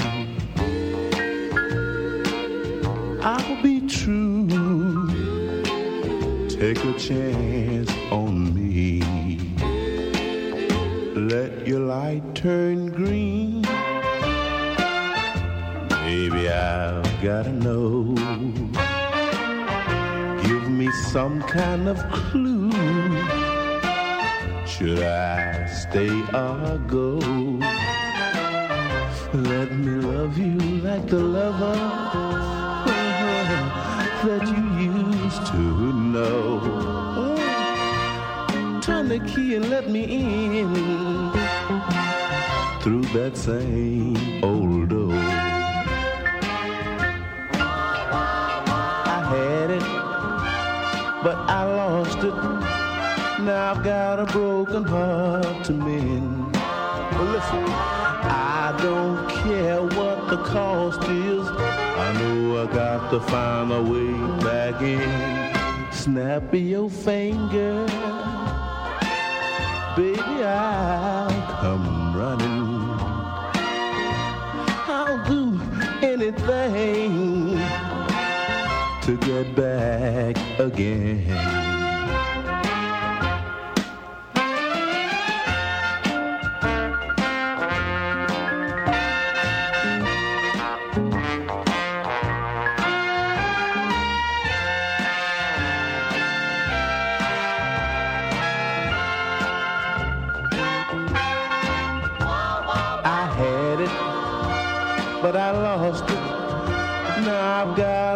I'll 3.24 3.62
be 3.64 3.88
true. 3.88 4.48
Take 6.48 6.84
a 6.84 6.94
chance 6.98 7.92
on 8.12 8.54
me. 8.54 9.02
Let 11.16 11.68
your 11.68 11.80
light 11.80 12.36
turn 12.36 12.92
green. 12.92 13.64
Baby, 15.90 16.50
I've 16.50 17.22
gotta 17.22 17.52
know. 17.52 18.16
Give 20.44 20.70
me 20.70 20.92
some 21.12 21.42
kind 21.42 21.88
of 21.88 21.98
clue. 22.12 22.72
Should 24.66 25.02
I 25.02 25.66
stay 25.66 26.14
or 26.34 26.78
go? 26.88 27.20
Let 29.34 29.74
me 29.74 29.92
love 29.92 30.38
you 30.38 30.58
like 30.82 31.06
the 31.08 31.20
lover 31.20 31.76
uh-huh, 32.86 33.66
that 34.26 34.48
you 34.48 34.64
used 35.22 35.46
to 35.48 35.58
know. 35.58 36.62
Oh, 37.18 38.80
turn 38.82 39.10
the 39.10 39.20
key 39.20 39.56
and 39.56 39.70
let 39.70 39.90
me 39.90 40.04
in 40.60 40.74
through 42.82 43.04
that 43.14 43.36
same 43.36 44.16
old 44.46 44.88
door. 44.90 45.12
I 49.14 49.20
had 49.30 49.72
it, 49.72 49.84
but 51.22 51.36
I 51.50 51.66
lost 51.66 52.20
it. 52.20 52.34
Now 53.44 53.72
I've 53.72 53.84
got 53.84 54.20
a 54.22 54.26
broken 54.26 54.86
heart 54.86 55.66
to 55.66 55.74
mend. 55.74 56.37
The 60.38 60.44
cost 60.44 61.04
is. 61.10 61.48
I 61.48 62.14
know 62.20 62.64
I 62.64 62.74
got 62.74 63.10
to 63.12 63.20
find 63.20 63.72
a 63.72 63.82
way 63.82 64.12
back 64.44 64.82
in. 64.82 65.94
Snap 65.94 66.54
your 66.54 66.90
finger, 66.90 67.86
baby, 69.96 70.44
I'll 70.44 71.30
come 71.62 72.16
running. 72.16 72.68
I'll 74.90 75.24
do 75.26 75.60
anything 76.06 77.58
to 79.02 79.18
get 79.18 79.56
back 79.56 80.38
again. 80.60 81.67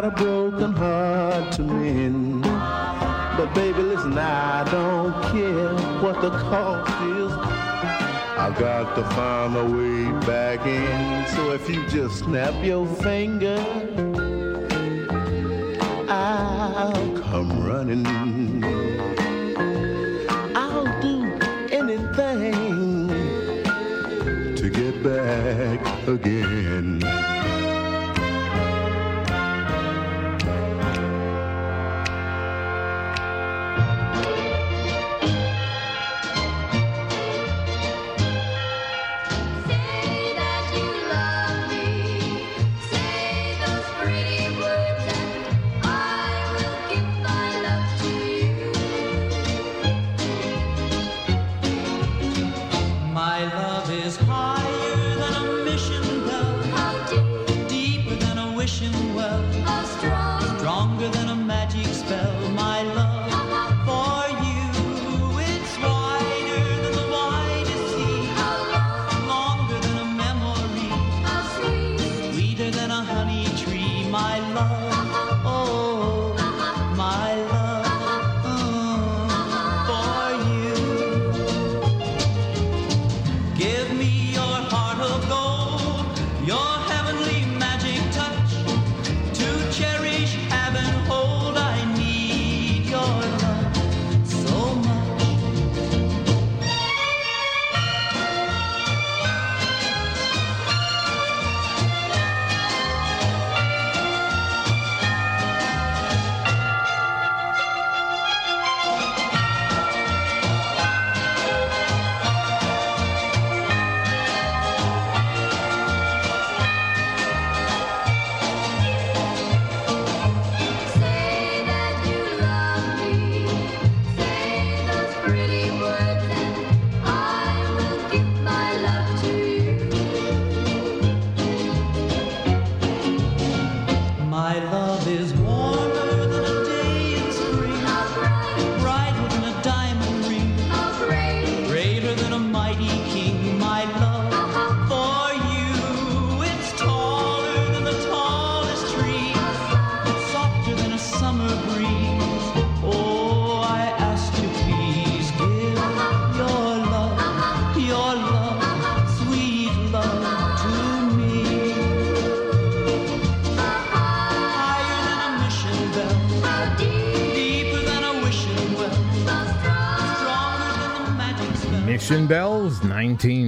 got 0.02 0.20
a 0.20 0.24
broken 0.24 0.72
heart 0.72 1.52
to 1.52 1.62
mend. 1.62 2.42
But 2.42 3.54
baby, 3.54 3.82
listen, 3.82 4.18
I 4.18 4.64
don't 4.64 5.12
care 5.32 5.74
what 6.02 6.20
the 6.20 6.30
cost 6.30 6.90
is. 7.02 7.32
I 8.36 8.54
got 8.58 8.96
to 8.96 9.04
find 9.14 9.56
a 9.56 9.64
way 9.64 10.26
back 10.26 10.66
in. 10.66 11.26
So 11.36 11.52
if 11.52 11.68
you 11.68 11.86
just 11.88 12.18
snap 12.18 12.54
your 12.64 12.86
finger, 12.86 13.58
I'll 16.08 17.18
come 17.18 17.64
running. 17.64 18.06
I'll 20.56 21.00
do 21.00 21.32
anything 21.70 23.08
to 24.56 24.68
get 24.68 25.02
back 25.02 26.08
again. 26.08 27.00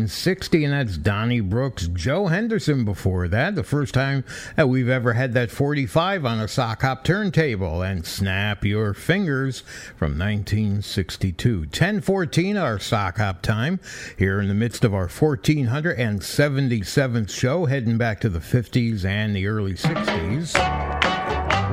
1960, 0.05 0.65
and 0.65 0.75
that's 0.75 0.99
Donnie 0.99 1.41
Brooks, 1.41 1.89
Joe 1.89 2.27
Henderson 2.27 2.85
before 2.85 3.27
that. 3.29 3.55
The 3.55 3.63
first 3.63 3.95
time 3.95 4.23
that 4.55 4.69
we've 4.69 4.91
ever 4.91 5.15
had 5.15 5.33
that 5.33 5.51
45 5.51 6.27
on 6.27 6.41
a 6.41 6.47
sock 6.47 6.83
hop 6.83 7.05
turntable, 7.05 7.81
and 7.81 8.05
Snap 8.05 8.67
Your 8.67 8.93
Fingers 8.93 9.61
from 9.97 10.19
1962. 10.19 11.61
1014, 11.61 12.59
our 12.59 12.79
sock 12.79 13.17
hop 13.17 13.41
time, 13.41 13.81
here 14.19 14.43
in 14.43 14.49
the 14.49 14.55
midst 14.55 14.85
of 14.85 14.93
our 14.93 15.09
1477th 15.09 17.31
show, 17.31 17.65
heading 17.65 17.97
back 17.97 18.21
to 18.21 18.29
the 18.29 18.41
50s 18.41 19.07
and 19.07 19.35
the 19.35 19.47
early 19.47 19.73
60s. 19.73 20.53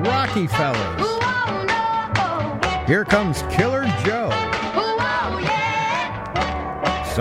Rocky 0.08 0.48
Fellers. 0.48 1.06
Here 2.88 3.04
comes 3.04 3.42
Killer 3.54 3.84
Joe 4.06 4.51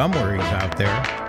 somewhere 0.01 0.33
he's 0.33 0.43
out 0.45 0.75
there. 0.79 1.20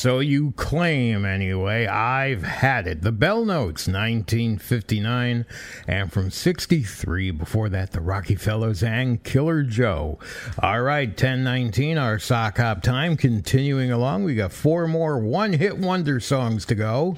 So 0.00 0.20
you 0.20 0.52
claim, 0.52 1.26
anyway. 1.26 1.86
I've 1.86 2.42
had 2.42 2.86
it. 2.86 3.02
The 3.02 3.12
Bell 3.12 3.44
Notes, 3.44 3.86
1959, 3.86 5.44
and 5.86 6.10
from 6.10 6.30
63, 6.30 7.32
before 7.32 7.68
that, 7.68 7.90
the 7.90 8.00
Rocky 8.00 8.34
Fellers 8.34 8.82
and 8.82 9.22
Killer 9.22 9.62
Joe. 9.62 10.18
All 10.58 10.80
right, 10.80 11.10
1019, 11.10 11.98
our 11.98 12.18
sock 12.18 12.56
hop 12.56 12.80
time. 12.80 13.18
Continuing 13.18 13.92
along, 13.92 14.24
we 14.24 14.34
got 14.34 14.52
four 14.52 14.88
more 14.88 15.18
one 15.18 15.52
hit 15.52 15.76
wonder 15.76 16.18
songs 16.18 16.64
to 16.64 16.74
go. 16.74 17.14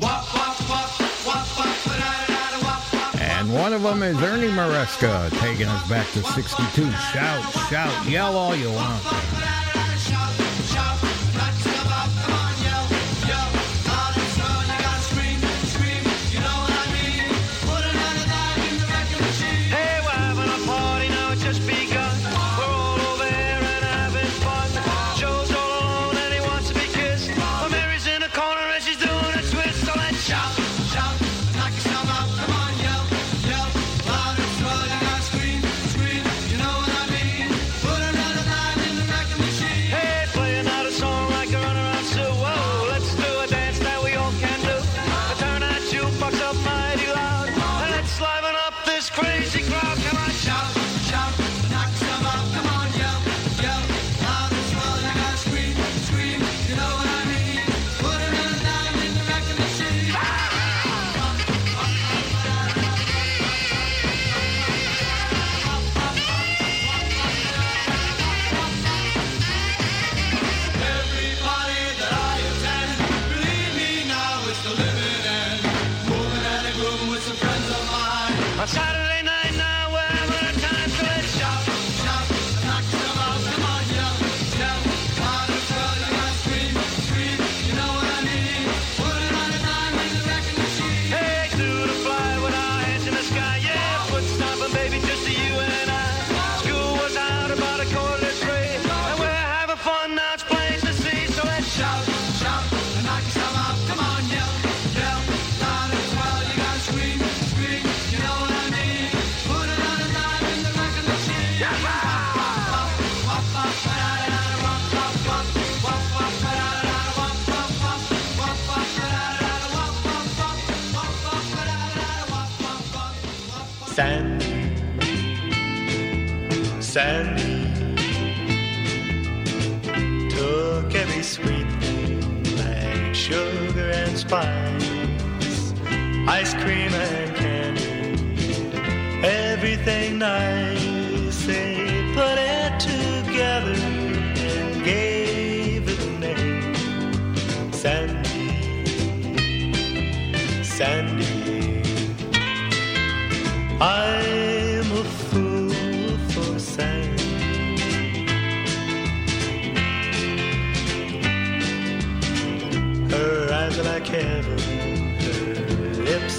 And 3.21 3.55
one 3.55 3.73
of 3.73 3.83
them 3.83 4.03
is 4.03 4.21
Ernie 4.21 4.49
Maresca, 4.49 5.31
taking 5.39 5.69
us 5.69 5.89
back 5.89 6.11
to 6.15 6.23
62. 6.25 6.91
Shout, 7.13 7.49
shout, 7.71 8.09
yell 8.09 8.37
all 8.37 8.57
you 8.57 8.73
want. 8.73 9.22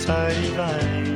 society 0.03 0.49
vine. 0.57 1.15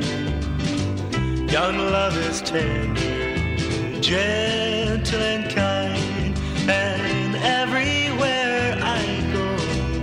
Young 1.50 1.76
love 1.76 2.16
is 2.16 2.40
tender, 2.40 4.00
gentle 4.00 5.20
and 5.20 5.44
kind, 5.50 6.34
and 6.70 7.36
everywhere 7.36 8.78
I 8.80 9.04
go, 9.34 9.46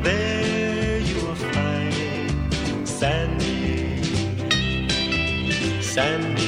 there 0.04 1.00
you 1.00 1.16
will 1.16 1.34
find 1.34 2.88
Sandy, 2.88 4.04
Sandy. 5.82 6.45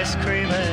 ice 0.00 0.16
cream 0.16 0.69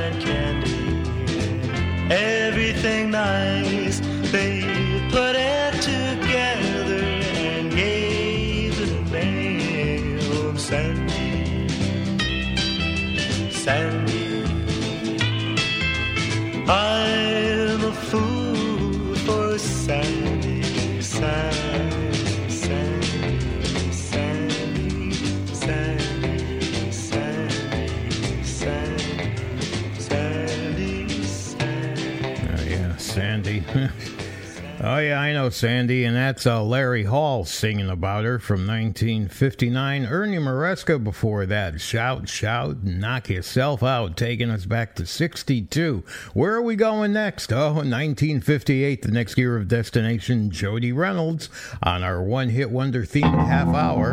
Oh, 34.89 34.99
yeah, 34.99 35.19
I 35.19 35.33
know, 35.33 35.49
Sandy, 35.49 36.05
and 36.05 36.15
that's 36.15 36.47
uh, 36.47 36.63
Larry 36.63 37.03
Hall 37.03 37.43
singing 37.43 37.89
about 37.89 38.23
her 38.23 38.39
from 38.39 38.65
1959. 38.65 40.05
Ernie 40.05 40.37
Maresca 40.37 41.03
before 41.03 41.45
that. 41.45 41.81
Shout, 41.81 42.29
shout, 42.29 42.85
knock 42.85 43.27
yourself 43.27 43.83
out, 43.83 44.15
taking 44.15 44.49
us 44.49 44.63
back 44.63 44.95
to 44.95 45.05
62. 45.05 46.05
Where 46.33 46.53
are 46.53 46.61
we 46.61 46.77
going 46.77 47.11
next? 47.11 47.51
Oh, 47.51 47.73
1958, 47.73 49.01
the 49.01 49.11
next 49.11 49.37
year 49.37 49.57
of 49.57 49.67
destination, 49.67 50.51
Jody 50.51 50.93
Reynolds 50.93 51.49
on 51.83 52.01
our 52.01 52.23
one 52.23 52.47
hit 52.47 52.71
wonder 52.71 53.03
themed 53.03 53.45
half 53.45 53.67
hour. 53.75 54.11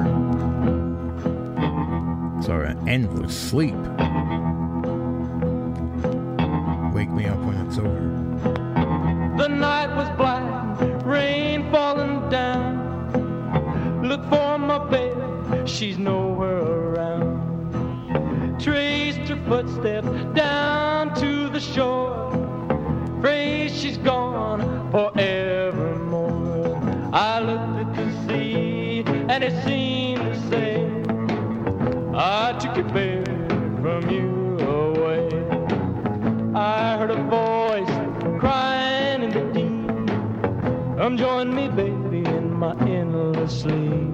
It's 2.41 2.49
our 2.49 2.65
endless 2.89 3.39
sleep. 3.39 3.77
Wake 6.93 7.11
me 7.11 7.27
up 7.27 7.39
when 7.39 7.65
it's 7.65 7.79
over. 7.79 8.24
The 9.45 9.51
night 9.51 9.95
was 9.95 10.09
black, 10.17 10.81
rain 11.05 11.71
falling 11.71 12.31
down. 12.31 14.01
Look 14.03 14.23
for 14.31 14.57
my 14.59 14.79
baby, 14.89 15.21
she's 15.67 15.99
nowhere 15.99 16.63
around. 16.63 18.59
Traced 18.59 19.29
her 19.29 19.37
footsteps 19.47 20.09
down 20.35 21.15
to 21.17 21.51
the 21.51 21.61
shore. 21.61 22.33
Afraid 23.19 23.71
she's 23.73 23.99
gone 23.99 24.63
forevermore. 24.91 26.81
I 27.13 27.41
looked 27.41 27.87
at 27.87 27.95
the 27.97 28.11
sea 28.27 29.05
and 29.29 29.45
it 29.45 29.63
seemed 29.63 30.23
to 30.23 30.35
say, 30.49 30.87
I 32.15 32.57
took 32.59 32.77
your 32.77 32.89
baby 32.95 33.31
from 33.83 34.09
you 34.09 34.57
away. 34.61 35.29
I 36.55 36.97
heard 36.97 37.11
a 37.11 37.23
voice 37.25 38.41
crying. 38.41 38.74
Come 40.97 41.17
join 41.17 41.53
me, 41.53 41.67
baby, 41.69 42.25
in 42.25 42.55
my 42.55 42.73
endless 42.87 43.63
sleep. 43.63 44.13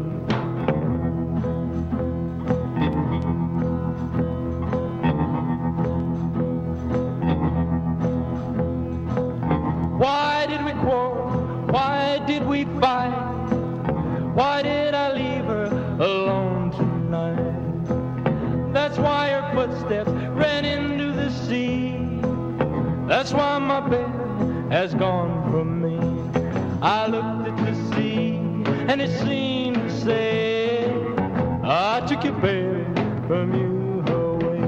Why 9.99 10.47
did 10.49 10.65
we 10.65 10.73
quarrel? 10.81 11.67
Why 11.68 12.18
did 12.26 12.47
we 12.47 12.65
fight? 12.81 13.12
Why 14.34 14.62
did 14.62 14.94
I 14.94 15.12
leave 15.12 15.44
her 15.44 15.67
alone 16.00 16.70
tonight? 16.70 18.73
That's 18.73 18.97
why 18.97 19.28
her 19.28 19.52
footsteps 19.55 20.10
ran 20.10 20.65
into 20.65 21.12
the 21.12 21.31
sea. 21.31 21.99
That's 23.07 23.34
why 23.34 23.59
my 23.59 23.81
baby 23.81 24.70
has 24.70 24.94
gone 24.94 25.50
from 25.50 25.83
me. 25.83 26.30
I 26.83 27.07
looked 27.09 27.47
at 27.47 27.57
the 27.59 27.75
sea 27.94 28.36
and 28.89 29.02
it 29.02 29.10
seemed 29.20 29.76
to 29.76 29.91
say, 29.91 30.91
I 31.62 32.02
took 32.09 32.25
your 32.25 32.33
baby 32.41 32.84
from 33.26 33.52
you 33.55 34.02
away. 34.15 34.62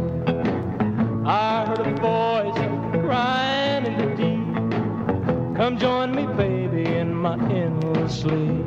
I 1.25 1.65
heard 1.65 1.87
a 1.87 1.95
voice 2.03 3.03
crying 3.03 3.87
in 3.87 3.97
the 3.97 4.15
deep. 4.15 5.57
Come 5.57 5.79
join 5.79 6.15
me, 6.15 6.27
baby, 6.37 6.85
in 6.85 7.15
my 7.15 7.37
endless 7.51 8.21
sleep. 8.21 8.67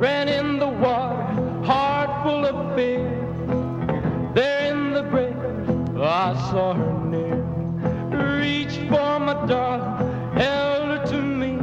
ran 0.00 0.28
in 0.28 0.58
the 0.58 0.66
water, 0.66 1.62
heart 1.62 2.24
full 2.24 2.46
of 2.46 2.74
fear. 2.74 3.29
There 4.34 4.70
in 4.70 4.92
the 4.92 5.02
break, 5.02 5.34
I 5.98 6.34
saw 6.50 6.72
her 6.74 6.92
near. 7.04 7.34
Reached 8.38 8.78
for 8.88 9.18
my 9.18 9.34
darling, 9.46 10.32
held 10.34 10.88
her 10.98 11.06
to 11.06 11.20
me, 11.20 11.58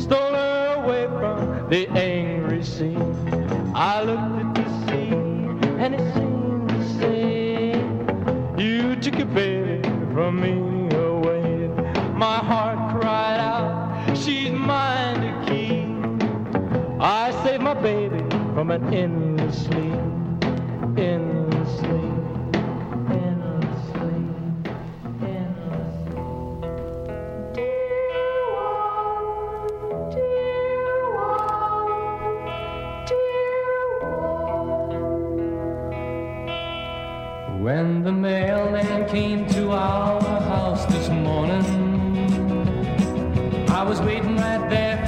stole 0.00 0.34
her 0.34 0.82
away 0.84 1.06
from 1.18 1.68
the 1.68 1.88
angry 1.88 2.62
sea. 2.62 2.96
I 3.74 4.02
looked 4.02 4.38
at 4.40 4.54
the 4.54 4.86
sea, 4.86 5.08
and 5.82 5.94
it 5.96 6.14
seemed 6.14 6.68
to 6.68 6.88
say, 7.00 7.70
You 8.56 8.94
took 8.96 9.16
your 9.16 9.26
baby 9.26 9.82
from 10.14 10.40
me 10.40 10.94
away. 10.96 11.66
My 12.14 12.36
heart 12.36 13.00
cried 13.00 13.40
out, 13.40 14.16
She's 14.16 14.52
mine 14.52 15.20
to 15.22 15.32
keep. 15.50 17.00
I 17.00 17.32
saved 17.42 17.64
my 17.64 17.74
baby 17.74 18.20
from 18.54 18.70
an 18.70 18.94
endless 18.94 19.64
sleep, 19.64 19.98
When 20.94 21.48
the 38.02 38.12
mailman 38.12 39.08
came 39.08 39.46
to 39.48 39.70
our 39.70 40.20
house 40.20 40.84
this 40.86 41.08
morning, 41.08 41.64
I 43.70 43.82
was 43.82 44.02
waiting 44.02 44.36
right 44.36 44.68
there 44.68 45.02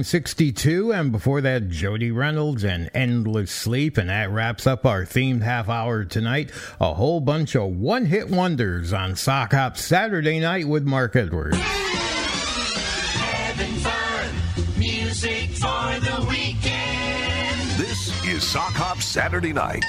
1962, 0.00 0.94
and 0.94 1.12
before 1.12 1.42
that, 1.42 1.68
Jody 1.68 2.10
Reynolds 2.10 2.64
and 2.64 2.90
Endless 2.94 3.50
Sleep, 3.50 3.98
and 3.98 4.08
that 4.08 4.30
wraps 4.30 4.66
up 4.66 4.86
our 4.86 5.04
themed 5.04 5.42
half 5.42 5.68
hour 5.68 6.06
tonight. 6.06 6.50
A 6.80 6.94
whole 6.94 7.20
bunch 7.20 7.54
of 7.54 7.68
one 7.76 8.06
hit 8.06 8.30
wonders 8.30 8.94
on 8.94 9.14
Sock 9.14 9.52
Hop 9.52 9.76
Saturday 9.76 10.40
night 10.40 10.66
with 10.66 10.84
Mark 10.84 11.16
Edwards. 11.16 11.58
Having 13.18 13.74
fun, 13.74 14.78
music 14.78 15.50
for 15.50 16.00
the 16.00 16.26
weekend. 16.30 17.60
This 17.76 18.24
is 18.24 18.42
Sock 18.42 18.72
Hop 18.72 19.02
Saturday 19.02 19.52
Night. 19.52 19.84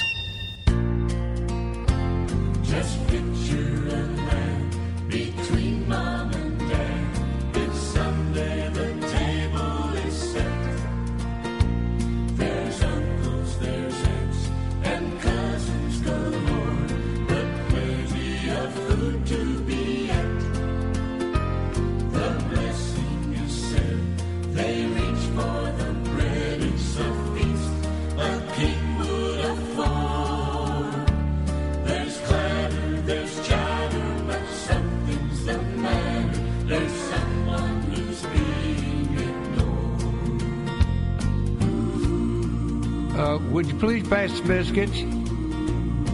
Biscuits? 44.42 45.02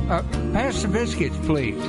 Uh, 0.10 0.24
pass 0.54 0.82
the 0.82 0.88
biscuits, 0.88 1.38
please. 1.46 1.82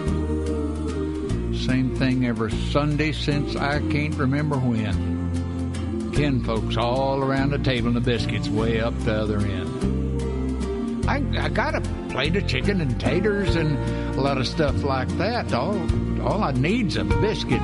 Same 1.67 1.95
thing 1.97 2.27
every 2.27 2.51
Sunday 2.51 3.13
since 3.13 3.57
I 3.57 3.81
can't 3.91 4.15
remember 4.15 4.57
when. 4.57 6.13
Ken 6.15 6.43
folks 6.43 6.77
all 6.77 7.21
around 7.21 7.51
the 7.51 7.59
table 7.59 7.89
and 7.89 7.97
the 7.97 8.01
biscuits 8.01 8.49
way 8.49 8.81
up 8.81 8.99
the 9.05 9.15
other 9.15 9.39
end. 9.39 11.09
I, 11.09 11.45
I 11.45 11.49
got 11.49 11.75
a 11.75 11.81
plate 12.11 12.37
of 12.37 12.47
chicken 12.47 12.81
and 12.81 13.01
taters 13.01 13.57
and 13.57 13.79
a 14.17 14.21
lot 14.21 14.39
of 14.39 14.47
stuff 14.47 14.83
like 14.83 15.09
that. 15.19 15.53
All, 15.53 15.77
all 16.23 16.43
I 16.43 16.53
need's 16.53 16.97
a 16.97 17.05
biscuit 17.05 17.63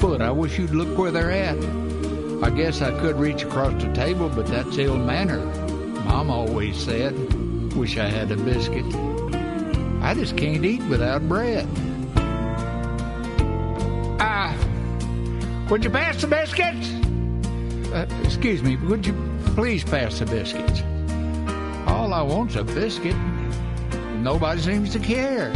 foot. 0.00 0.20
I 0.20 0.30
wish 0.30 0.58
you'd 0.58 0.74
look 0.74 0.98
where 0.98 1.10
they're 1.10 1.30
at. 1.30 1.56
I 2.42 2.50
guess 2.50 2.82
I 2.82 2.90
could 3.00 3.16
reach 3.16 3.44
across 3.44 3.82
the 3.82 3.92
table, 3.92 4.28
but 4.28 4.46
that's 4.46 4.76
ill 4.76 4.98
manner. 4.98 5.38
Mom 6.04 6.30
always 6.30 6.76
said, 6.76 7.14
wish 7.76 7.98
I 7.98 8.08
had 8.08 8.30
a 8.30 8.36
biscuit. 8.36 8.86
I 10.02 10.14
just 10.14 10.36
can't 10.36 10.64
eat 10.64 10.82
without 10.84 11.28
bread. 11.28 11.68
Ah, 14.18 14.56
would 15.68 15.84
you 15.84 15.90
pass 15.90 16.20
the 16.22 16.26
biscuits? 16.26 16.90
Uh, 17.92 18.06
excuse 18.24 18.62
me, 18.62 18.76
would 18.76 19.06
you 19.06 19.14
please 19.54 19.84
pass 19.84 20.18
the 20.20 20.26
biscuits? 20.26 20.82
All 21.86 22.14
I 22.14 22.22
want's 22.22 22.56
a 22.56 22.64
biscuit. 22.64 23.16
Nobody 24.22 24.60
seems 24.60 24.90
to 24.92 24.98
care. 24.98 25.52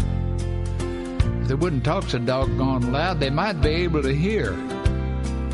If 1.40 1.48
they 1.48 1.54
wouldn't 1.54 1.84
talk 1.84 2.04
so 2.04 2.18
doggone 2.18 2.92
loud, 2.92 3.18
they 3.18 3.30
might 3.30 3.62
be 3.62 3.70
able 3.70 4.02
to 4.02 4.14
hear. 4.14 4.52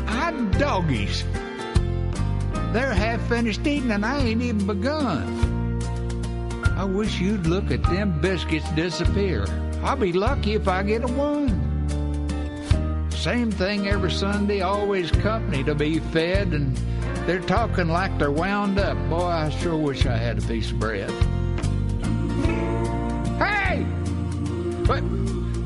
Hot 0.07 0.51
doggies. 0.59 1.23
They're 2.73 2.93
half 2.93 3.25
finished 3.29 3.65
eating 3.65 3.91
and 3.91 4.05
I 4.05 4.19
ain't 4.19 4.41
even 4.41 4.67
begun. 4.67 5.36
I 6.87 6.89
wish 6.89 7.19
you'd 7.19 7.47
look 7.47 7.69
at 7.69 7.83
them 7.83 8.17
biscuits 8.21 8.71
disappear. 8.71 9.45
I'll 9.83 9.97
be 9.97 10.13
lucky 10.13 10.53
if 10.53 10.69
I 10.69 10.83
get 10.83 11.03
a 11.03 11.07
one. 11.07 11.51
Same 13.11 13.51
thing 13.51 13.89
every 13.89 14.09
Sunday, 14.09 14.61
always 14.61 15.11
company 15.11 15.65
to 15.65 15.75
be 15.75 15.99
fed, 15.99 16.53
and 16.53 16.77
they're 17.27 17.41
talking 17.41 17.89
like 17.89 18.17
they're 18.17 18.31
wound 18.31 18.79
up. 18.79 18.97
Boy, 19.09 19.25
I 19.25 19.49
sure 19.49 19.75
wish 19.75 20.05
I 20.05 20.15
had 20.15 20.37
a 20.37 20.41
piece 20.47 20.71
of 20.71 20.79
bread. 20.79 21.11
Hey! 23.37 23.83
What? 24.85 25.03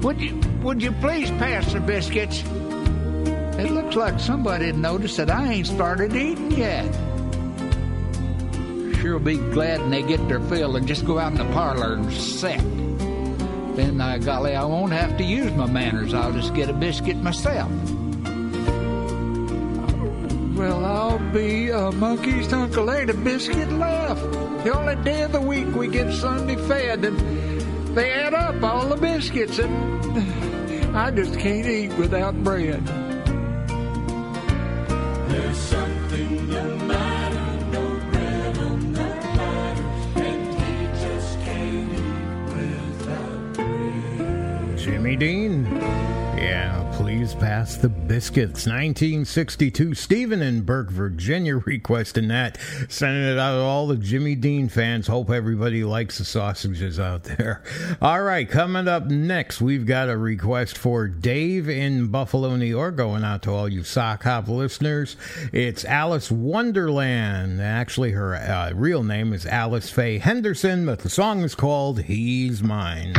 Would 0.03 0.19
you 0.19 0.41
would 0.63 0.81
you 0.81 0.91
please 0.93 1.29
pass 1.29 1.71
the 1.71 1.81
biscuits? 1.81 2.43
It 3.59 3.69
looks 3.69 3.95
like 3.95 4.19
somebody 4.19 4.71
noticed 4.71 5.17
that 5.17 5.29
I 5.29 5.53
ain't 5.53 5.67
started 5.67 6.15
eating 6.15 6.49
yet. 6.49 6.91
Sure 9.01 9.17
be 9.17 9.37
glad 9.37 9.81
when 9.81 9.89
they 9.89 10.03
get 10.03 10.27
their 10.27 10.39
fill 10.41 10.75
and 10.75 10.87
just 10.87 11.07
go 11.07 11.17
out 11.17 11.31
in 11.31 11.39
the 11.39 11.53
parlor 11.53 11.95
and 11.95 12.13
set. 12.13 12.59
Then, 13.75 13.99
uh, 13.99 14.19
golly, 14.19 14.55
I 14.55 14.63
won't 14.63 14.93
have 14.93 15.17
to 15.17 15.23
use 15.23 15.51
my 15.53 15.65
manners. 15.65 16.13
I'll 16.13 16.31
just 16.31 16.53
get 16.53 16.69
a 16.69 16.73
biscuit 16.73 17.17
myself. 17.17 17.71
Well, 20.55 20.85
I'll 20.85 21.17
be 21.33 21.69
a 21.69 21.91
monkey's 21.91 22.53
uncle. 22.53 22.91
Ain't 22.91 23.09
a 23.09 23.15
biscuit 23.15 23.71
left. 23.71 24.21
The 24.63 24.77
only 24.77 25.03
day 25.03 25.23
of 25.23 25.31
the 25.31 25.41
week 25.41 25.73
we 25.73 25.87
get 25.87 26.13
Sunday 26.13 26.55
fed, 26.55 27.03
and 27.03 27.17
they 27.97 28.11
add 28.11 28.35
up 28.35 28.61
all 28.61 28.87
the 28.87 28.97
biscuits, 28.97 29.57
and 29.57 30.95
I 30.95 31.09
just 31.09 31.39
can't 31.39 31.65
eat 31.65 31.91
without 31.93 32.35
bread. 32.43 33.10
Dean. 45.15 45.65
Yeah, 46.37 46.91
please 46.95 47.35
pass 47.35 47.77
the 47.77 47.89
biscuits. 47.89 48.65
1962. 48.65 49.93
Stephen 49.93 50.41
in 50.41 50.61
Burke, 50.61 50.89
Virginia, 50.89 51.57
requesting 51.65 52.29
that. 52.29 52.57
Sending 52.89 53.23
it 53.23 53.37
out 53.37 53.57
to 53.57 53.61
all 53.61 53.87
the 53.87 53.97
Jimmy 53.97 54.35
Dean 54.35 54.69
fans. 54.69 55.07
Hope 55.07 55.29
everybody 55.29 55.83
likes 55.83 56.17
the 56.17 56.25
sausages 56.25 56.99
out 56.99 57.23
there. 57.23 57.63
All 58.01 58.23
right, 58.23 58.49
coming 58.49 58.87
up 58.87 59.05
next, 59.05 59.61
we've 59.61 59.85
got 59.85 60.09
a 60.09 60.17
request 60.17 60.77
for 60.77 61.07
Dave 61.07 61.69
in 61.69 62.07
Buffalo, 62.07 62.55
New 62.55 62.65
York, 62.65 62.95
going 62.95 63.23
out 63.23 63.43
to 63.43 63.51
all 63.51 63.69
you 63.69 63.83
sock 63.83 64.23
hop 64.23 64.47
listeners. 64.47 65.15
It's 65.51 65.85
Alice 65.85 66.31
Wonderland. 66.31 67.61
Actually, 67.61 68.11
her 68.11 68.35
uh, 68.35 68.71
real 68.73 69.03
name 69.03 69.33
is 69.33 69.45
Alice 69.45 69.89
Faye 69.89 70.17
Henderson, 70.17 70.85
but 70.85 70.99
the 70.99 71.09
song 71.09 71.41
is 71.41 71.55
called 71.55 72.01
He's 72.01 72.63
Mine. 72.63 73.13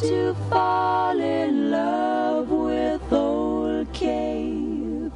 To 0.00 0.34
fall 0.48 1.18
in 1.18 1.70
love 1.72 2.50
with 2.50 3.12
old 3.12 3.92
Cape. 3.92 5.12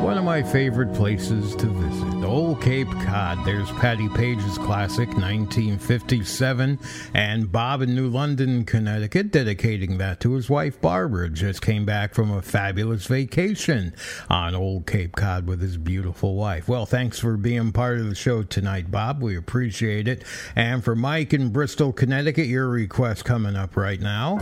One 0.00 0.16
of 0.16 0.24
my 0.24 0.42
favorite 0.42 0.94
places 0.94 1.56
to 1.56 1.66
visit, 1.66 2.24
Old 2.24 2.49
Cape 2.60 2.90
Cod. 2.90 3.44
There's 3.46 3.70
Patti 3.72 4.08
Page's 4.10 4.58
classic, 4.58 5.08
1957, 5.08 6.78
and 7.14 7.50
Bob 7.50 7.80
in 7.80 7.94
New 7.94 8.08
London, 8.08 8.64
Connecticut, 8.64 9.32
dedicating 9.32 9.96
that 9.96 10.20
to 10.20 10.34
his 10.34 10.50
wife 10.50 10.78
Barbara. 10.80 11.30
Just 11.30 11.62
came 11.62 11.86
back 11.86 12.14
from 12.14 12.30
a 12.30 12.42
fabulous 12.42 13.06
vacation 13.06 13.94
on 14.28 14.54
Old 14.54 14.86
Cape 14.86 15.16
Cod 15.16 15.46
with 15.46 15.62
his 15.62 15.78
beautiful 15.78 16.34
wife. 16.34 16.68
Well, 16.68 16.84
thanks 16.84 17.18
for 17.18 17.38
being 17.38 17.72
part 17.72 17.98
of 17.98 18.08
the 18.08 18.14
show 18.14 18.42
tonight, 18.42 18.90
Bob. 18.90 19.22
We 19.22 19.36
appreciate 19.36 20.06
it. 20.06 20.22
And 20.54 20.84
for 20.84 20.94
Mike 20.94 21.32
in 21.32 21.50
Bristol, 21.50 21.92
Connecticut, 21.94 22.46
your 22.46 22.68
request 22.68 23.24
coming 23.24 23.56
up 23.56 23.76
right 23.76 24.00
now. 24.00 24.36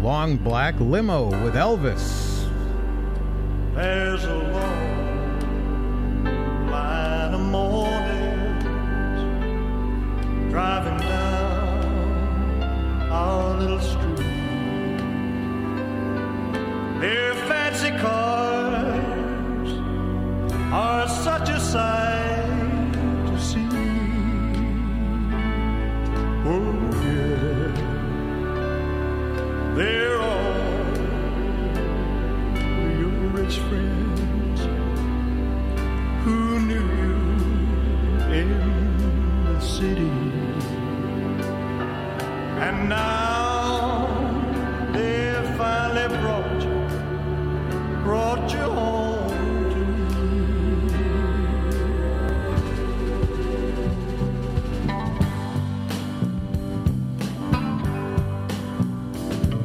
Long 0.00 0.36
black 0.36 0.78
limo 0.78 1.26
with 1.44 1.54
Elvis. 1.54 2.46
There's 3.74 4.24
a 4.24 4.34
long 4.34 4.89
driving 10.50 10.98
down 10.98 11.84
our 13.10 13.56
little 13.56 13.80
street. 13.80 14.98
Their 17.00 17.34
fancy 17.48 17.90
cars 17.98 19.70
are 20.72 21.08
such 21.08 21.48
a 21.50 21.60
sight 21.60 22.92
to 23.26 23.38
see. 23.40 23.68
Oh, 26.52 26.74
yeah. 27.06 27.72
They're 29.76 30.20
all 30.20 30.96
your 32.98 33.28
rich 33.38 33.56
friends 33.68 34.60
who 36.24 36.38
knew 36.58 36.86
you 37.02 37.16
in 38.40 38.48
the 39.44 39.60
city. 39.60 40.19
And 42.62 42.90
now 42.90 44.06
they've 44.92 45.56
finally 45.56 46.08
brought 46.18 46.62
you, 46.62 46.76
brought 48.04 48.52
you 48.52 48.58
home 48.58 49.70
to 49.72 49.76
me. 49.76 50.40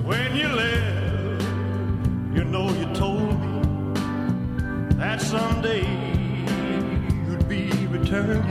When 0.06 0.36
you 0.38 0.48
left, 0.48 1.44
you 2.34 2.44
know 2.46 2.70
you 2.80 2.86
told 2.96 3.30
me 3.42 3.62
that 4.96 5.20
someday 5.22 5.86
you'd 7.28 7.48
be 7.50 7.70
returning 7.88 8.45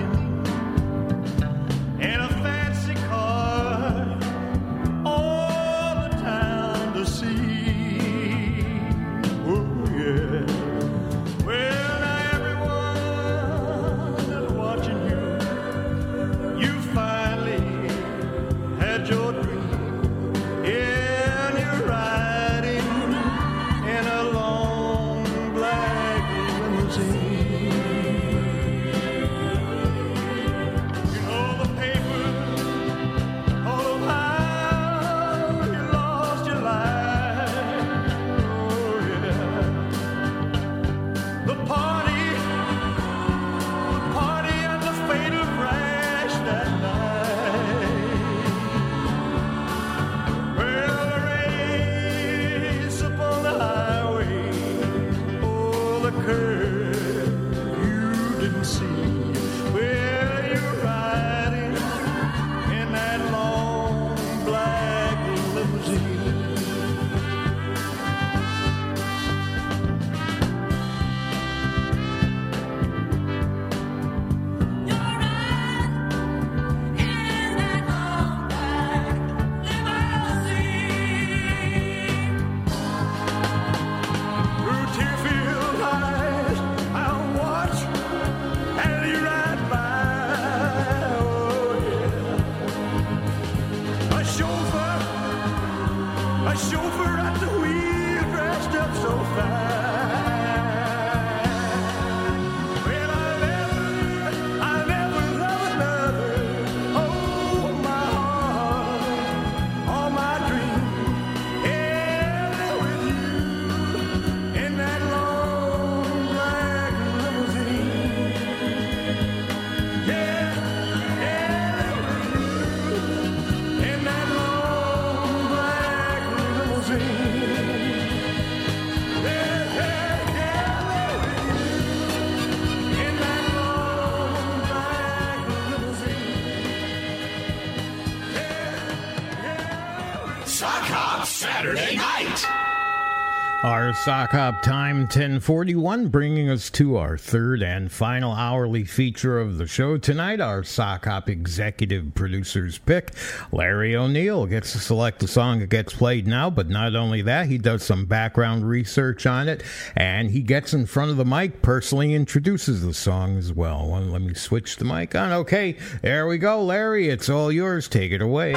sock 144.04 144.32
hop 144.32 144.60
time 144.60 144.98
1041, 145.04 146.08
bringing 146.08 146.50
us 146.50 146.68
to 146.68 146.98
our 146.98 147.16
third 147.16 147.62
and 147.62 147.90
final 147.90 148.32
hourly 148.32 148.84
feature 148.84 149.40
of 149.40 149.56
the 149.56 149.66
show 149.66 149.96
tonight. 149.96 150.42
Our 150.42 150.62
sock 150.62 151.06
hop 151.06 151.30
executive 151.30 152.14
producer's 152.14 152.76
pick. 152.76 153.12
Larry 153.50 153.96
O'Neill 153.96 154.44
gets 154.44 154.72
to 154.72 154.78
select 154.78 155.20
the 155.20 155.26
song 155.26 155.60
that 155.60 155.70
gets 155.70 155.94
played 155.94 156.26
now, 156.26 156.50
but 156.50 156.68
not 156.68 156.94
only 156.94 157.22
that, 157.22 157.46
he 157.46 157.56
does 157.56 157.82
some 157.82 158.04
background 158.04 158.68
research 158.68 159.24
on 159.24 159.48
it 159.48 159.62
and 159.96 160.30
he 160.30 160.42
gets 160.42 160.74
in 160.74 160.84
front 160.84 161.10
of 161.10 161.16
the 161.16 161.24
mic, 161.24 161.62
personally 161.62 162.12
introduces 162.12 162.82
the 162.82 162.92
song 162.92 163.38
as 163.38 163.54
well. 163.54 163.88
well 163.88 164.02
let 164.02 164.20
me 164.20 164.34
switch 164.34 164.76
the 164.76 164.84
mic 164.84 165.14
on. 165.14 165.32
Okay, 165.32 165.78
there 166.02 166.26
we 166.26 166.36
go. 166.36 166.62
Larry, 166.62 167.08
it's 167.08 167.30
all 167.30 167.50
yours. 167.50 167.88
Take 167.88 168.12
it 168.12 168.20
away. 168.20 168.52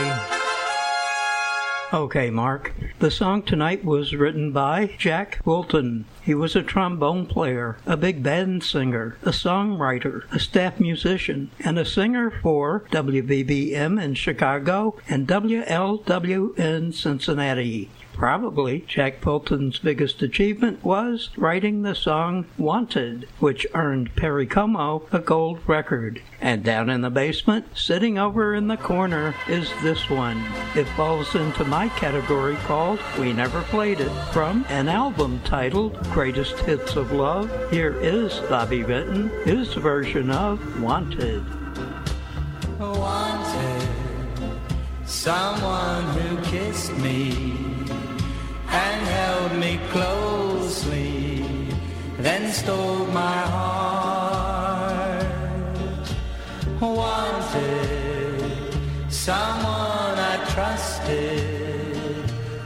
Okay, 1.93 2.29
Mark. 2.29 2.73
The 2.99 3.09
song 3.09 3.43
tonight 3.43 3.85
was 3.85 4.13
written 4.13 4.51
by 4.51 4.95
Jack 4.97 5.41
Fulton. 5.45 6.03
He 6.21 6.33
was 6.33 6.53
a 6.53 6.61
trombone 6.61 7.27
player, 7.27 7.77
a 7.85 7.95
big 7.95 8.21
band 8.21 8.65
singer, 8.65 9.15
a 9.21 9.29
songwriter, 9.29 10.23
a 10.29 10.37
staff 10.37 10.81
musician, 10.81 11.49
and 11.61 11.79
a 11.79 11.85
singer 11.85 12.29
for 12.29 12.83
WBBM 12.91 14.03
in 14.03 14.15
Chicago 14.15 14.97
and 15.07 15.29
WLW 15.29 16.59
in 16.59 16.91
Cincinnati. 16.91 17.89
Probably 18.17 18.83
Jack 18.87 19.21
Fulton's 19.21 19.77
biggest 19.77 20.23
achievement 20.23 20.83
was 20.83 21.29
writing 21.37 21.83
the 21.83 21.93
song 21.93 22.47
Wanted, 22.57 23.29
which 23.39 23.67
earned 23.75 24.15
Perry 24.15 24.47
Como 24.47 25.03
a 25.11 25.19
gold 25.19 25.59
record. 25.67 26.23
And 26.41 26.63
down 26.63 26.89
in 26.89 27.01
the 27.01 27.11
basement, 27.11 27.77
sitting 27.77 28.17
over 28.17 28.55
in 28.55 28.69
the 28.69 28.77
corner, 28.77 29.35
is 29.47 29.71
this 29.83 30.09
one. 30.09 30.43
It 30.75 30.87
falls 30.95 31.35
into 31.35 31.63
my 31.65 31.89
category 31.89 32.55
called 32.65 32.99
We 33.19 33.33
Never 33.33 33.61
Played 33.61 33.99
It 33.99 34.11
from 34.33 34.65
an 34.69 34.89
album 34.89 35.39
titled 35.43 36.01
Greatest 36.09 36.57
Hits 36.61 36.95
of 36.95 37.11
Love. 37.11 37.51
Here 37.69 37.95
is 38.01 38.39
Bobby 38.49 38.81
Vinton, 38.81 39.29
his 39.43 39.75
version 39.75 40.31
of 40.31 40.81
Wanted. 40.81 41.45
wanted 42.79 43.87
someone 45.05 46.03
who 46.17 46.41
kissed 46.45 46.97
me 46.97 47.66
and 48.85 49.01
held 49.17 49.51
me 49.63 49.73
closely, 49.89 51.43
then 52.25 52.43
stole 52.51 53.05
my 53.07 53.39
heart. 53.55 55.25
Wanted 56.79 58.41
someone 59.09 60.15
I 60.33 60.35
trusted 60.53 61.95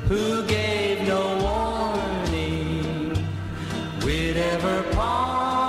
who 0.09 0.23
gave 0.57 0.98
no 1.14 1.23
warning 1.48 3.15
we'd 4.03 4.38
ever 4.53 4.77
part. 4.98 5.61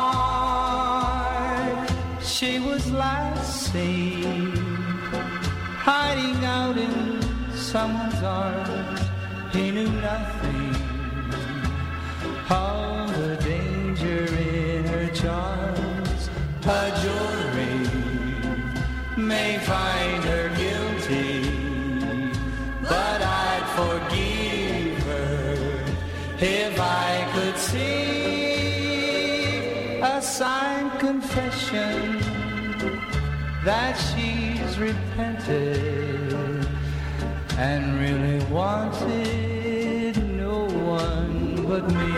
She 2.34 2.52
was 2.58 2.82
last 2.90 3.72
seen 3.72 4.52
hiding 5.88 6.44
out 6.44 6.76
in 6.76 6.94
someone's 7.54 8.22
arms. 8.22 8.61
Of 12.52 13.16
the 13.18 13.36
danger 13.36 14.24
in 14.36 14.84
her 14.84 15.08
charms. 15.08 16.30
A 16.64 16.90
jury 17.02 17.78
may 19.16 19.58
find 19.58 20.24
her 20.24 20.48
guilty, 20.62 21.32
but 22.82 23.20
I'd 23.22 23.66
forgive 23.80 25.02
her 25.04 25.84
if 26.38 26.80
I 26.80 27.28
could 27.32 27.56
see 27.56 28.02
a 30.02 30.20
signed 30.20 30.98
confession 30.98 32.18
that 33.64 33.94
she's 33.94 34.78
repented 34.78 36.32
and 37.58 38.00
really 38.00 38.44
wanted 38.46 40.16
no 40.36 40.66
one 40.66 41.64
but 41.68 41.84
me. 41.92 42.11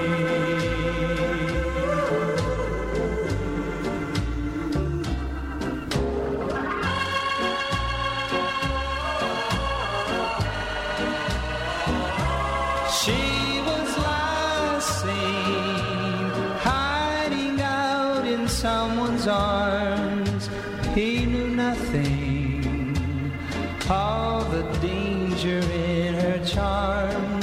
Someone's 18.55 19.27
arms. 19.27 20.49
He 20.95 21.27
knew 21.27 21.49
nothing 21.49 23.33
of 23.91 24.51
the 24.53 24.63
danger 24.81 25.59
in 25.59 26.15
her 26.15 26.45
charms. 26.47 27.34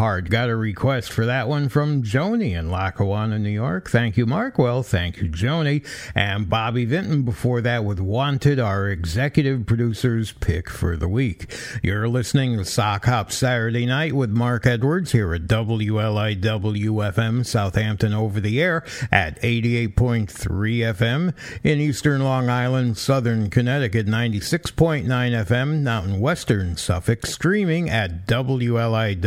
A 0.00 0.22
request 0.70 1.12
for 1.12 1.26
that 1.26 1.48
one 1.48 1.68
from 1.68 2.04
Joni 2.04 2.56
in 2.56 2.70
Lackawanna, 2.70 3.40
New 3.40 3.50
York. 3.50 3.90
Thank 3.90 4.16
you, 4.16 4.24
Mark. 4.24 4.56
Well, 4.56 4.84
thank 4.84 5.20
you, 5.20 5.28
Joni. 5.28 5.84
And 6.14 6.48
Bobby 6.48 6.84
Vinton 6.84 7.24
before 7.24 7.60
that 7.62 7.84
with 7.84 7.98
Wanted, 7.98 8.60
our 8.60 8.86
executive 8.88 9.66
producer's 9.66 10.30
pick 10.30 10.70
for 10.70 10.96
the 10.96 11.08
week. 11.08 11.52
You're 11.82 12.06
listening 12.08 12.56
to 12.56 12.64
Sock 12.64 13.06
Hop 13.06 13.32
Saturday 13.32 13.84
Night 13.84 14.12
with 14.12 14.30
Mark 14.30 14.64
Edwards 14.64 15.10
here 15.10 15.34
at 15.34 15.48
WLIW-FM 15.48 17.44
Southampton 17.44 18.14
over 18.14 18.38
the 18.38 18.62
air 18.62 18.84
at 19.10 19.42
88.3 19.42 20.28
FM 20.28 21.34
in 21.64 21.80
eastern 21.80 22.22
Long 22.22 22.48
Island, 22.48 22.96
southern 22.96 23.50
Connecticut 23.50 24.06
96.9 24.06 25.04
FM, 25.08 25.88
out 25.88 26.04
in 26.04 26.20
western 26.20 26.76
Suffolk, 26.76 27.26
streaming 27.26 27.90
at 27.90 28.24
WLIW.org. 28.28 29.20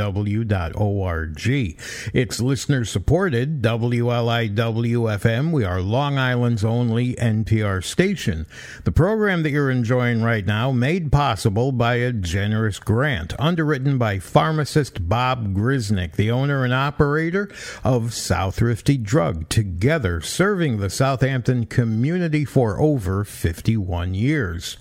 It's 2.14 2.40
listener 2.40 2.86
supported, 2.86 3.62
WLIW-FM. 3.62 5.52
We 5.52 5.64
are 5.64 5.82
Long 5.82 6.18
Island's 6.18 6.64
only 6.64 7.16
NPR 7.16 7.84
station. 7.84 8.45
The 8.84 8.92
program 8.92 9.44
that 9.44 9.52
you're 9.52 9.72
enjoying 9.72 10.22
right 10.22 10.45
now 10.45 10.72
made 10.72 11.12
possible 11.12 11.72
by 11.72 11.95
a 11.95 12.12
generous 12.12 12.80
grant 12.80 13.34
underwritten 13.40 13.98
by 13.98 14.20
pharmacist 14.20 15.10
Bob 15.10 15.53
Grisnick, 15.53 16.14
the 16.14 16.32
owner 16.32 16.64
and 16.64 16.74
operator 16.74 17.50
of 17.84 18.12
Southrifty 18.12 19.02
Drug, 19.02 19.50
together 19.50 20.22
serving 20.22 20.78
the 20.78 20.90
Southampton 20.90 21.66
community 21.66 22.45
for 22.45 22.80
over 22.80 23.24
51 23.24 24.14
years. 24.14 24.78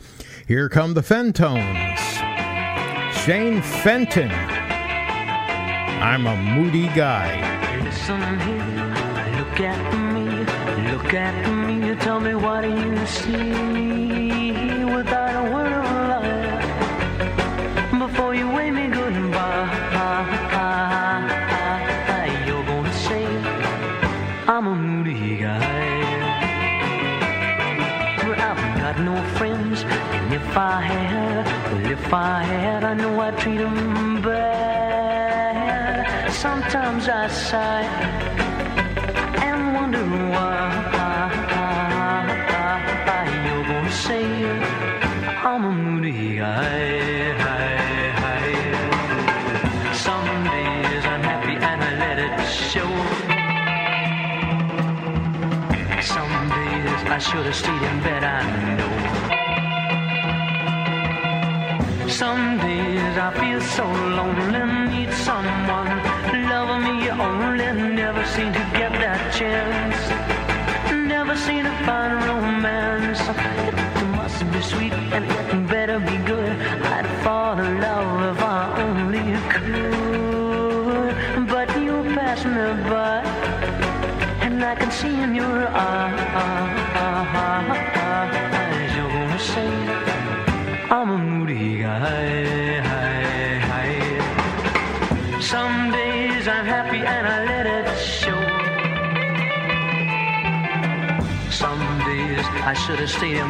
Here 0.47 0.69
come 0.69 0.95
the 0.95 1.03
Fentones. 1.03 1.99
Shane 3.25 3.63
Fenton. 3.63 4.62
I'm 6.03 6.27
a 6.27 6.35
moody 6.35 6.89
guy. 6.89 7.31
Listen 7.85 8.21
here, 8.41 8.91
look 9.39 9.61
at 9.61 9.79
me, 10.13 10.25
look 10.91 11.15
at 11.15 11.49
me. 11.49 11.87
You 11.87 11.95
tell 11.95 12.19
me 12.19 12.35
what 12.35 12.63
do 12.63 12.71
you 12.71 13.07
see 13.07 14.85
without 14.85 15.35
a 15.43 15.45
word 15.55 15.73
of 15.73 15.85
lie. 16.11 16.61
Before 18.05 18.35
you 18.35 18.51
wave 18.51 18.75
me 18.75 18.89
goodbye, 18.89 19.69
you're 22.49 22.65
gonna 22.65 22.93
say 22.93 23.25
I'm 24.49 24.67
a 24.67 24.75
moody 24.75 25.37
guy. 25.37 26.03
Well, 28.25 28.41
I've 28.49 28.63
got 28.83 28.99
no 28.99 29.15
friends, 29.39 29.85
and 29.85 30.35
if 30.35 30.57
I 30.57 30.81
had, 30.81 31.47
well, 31.73 31.87
if 31.93 32.13
I 32.13 32.43
had, 32.43 32.83
I 32.83 32.95
know 32.95 33.21
I'd 33.21 33.39
treat 33.39 33.61
'em 33.61 33.77
bad. 33.95 34.02
Sometimes 36.43 37.09
I 37.09 37.29
sigh 37.29 37.87
and 39.47 39.75
wonder 39.77 40.05
why 40.33 40.65
you're 43.47 43.65
gonna 43.71 43.93
say 43.93 44.27
I'm 45.47 45.65
a 45.65 45.71
moody 45.71 46.39
guy. 46.39 46.81
Some 49.95 50.27
days 50.55 51.05
I'm 51.13 51.23
happy 51.31 51.55
and 51.71 51.81
I 51.89 51.91
let 52.03 52.19
it 52.27 52.35
show. 52.71 52.93
Some 56.15 56.35
days 56.59 57.01
I 57.17 57.19
should 57.27 57.47
have 57.47 57.55
stayed 57.55 57.85
in 57.91 57.97
bed, 58.03 58.25
I 58.25 58.43
know. 58.79 58.95
Some 62.09 62.59
days 62.59 63.17
I 63.27 63.31
feel 63.39 63.61
so 63.61 63.87
lonely, 64.19 64.63
need 64.91 65.13
someone 65.13 66.12
me 66.83 67.09
only. 67.11 67.69
Never 68.03 68.25
seem 68.35 68.53
to 68.53 68.65
get 68.81 68.93
that 69.05 69.21
chance. 69.39 70.01
Never 70.91 71.37
seem 71.37 71.65
to 71.65 71.75
find 71.87 72.15
romance. 72.29 73.21
It 73.69 73.77
must 74.19 74.41
be 74.53 74.61
sweet 74.61 74.93
and 75.17 75.25
it 75.25 75.69
better 75.69 75.99
be 76.01 76.17
good. 76.33 76.53
I'd 76.95 77.09
fall 77.23 77.59
in 77.59 77.81
love 77.81 78.37
if 78.37 78.43
I 78.43 78.63
only 78.87 79.27
could. 79.55 81.49
But 81.49 81.69
you 81.87 81.95
pass 82.17 82.45
me 82.45 82.67
by, 82.91 83.23
and 84.47 84.65
I 84.65 84.75
can 84.75 84.91
see 84.91 85.15
in 85.25 85.35
your 85.35 85.69
eyes 85.69 86.22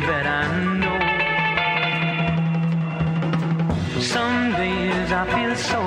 bed, 0.06 0.26
I 0.26 0.42
know. 0.80 1.00
Some 4.00 4.52
days 4.52 5.12
I 5.12 5.22
feel 5.34 5.54
so 5.56 5.81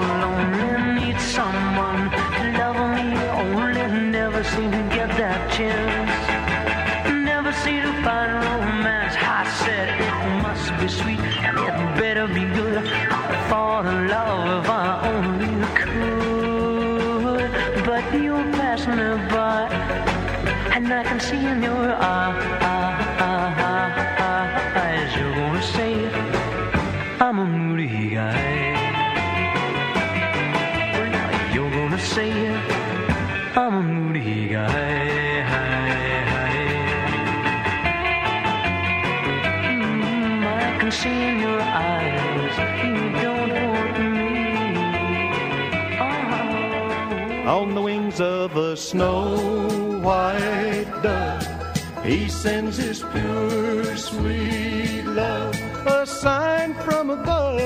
snow 48.85 49.99
white 50.03 50.85
dove, 51.01 52.05
he 52.05 52.29
sends 52.29 52.77
his 52.77 53.01
pure, 53.11 53.97
sweet 53.97 55.03
love, 55.05 55.55
a 55.87 56.05
sign 56.05 56.75
from 56.85 57.09
above. 57.09 57.59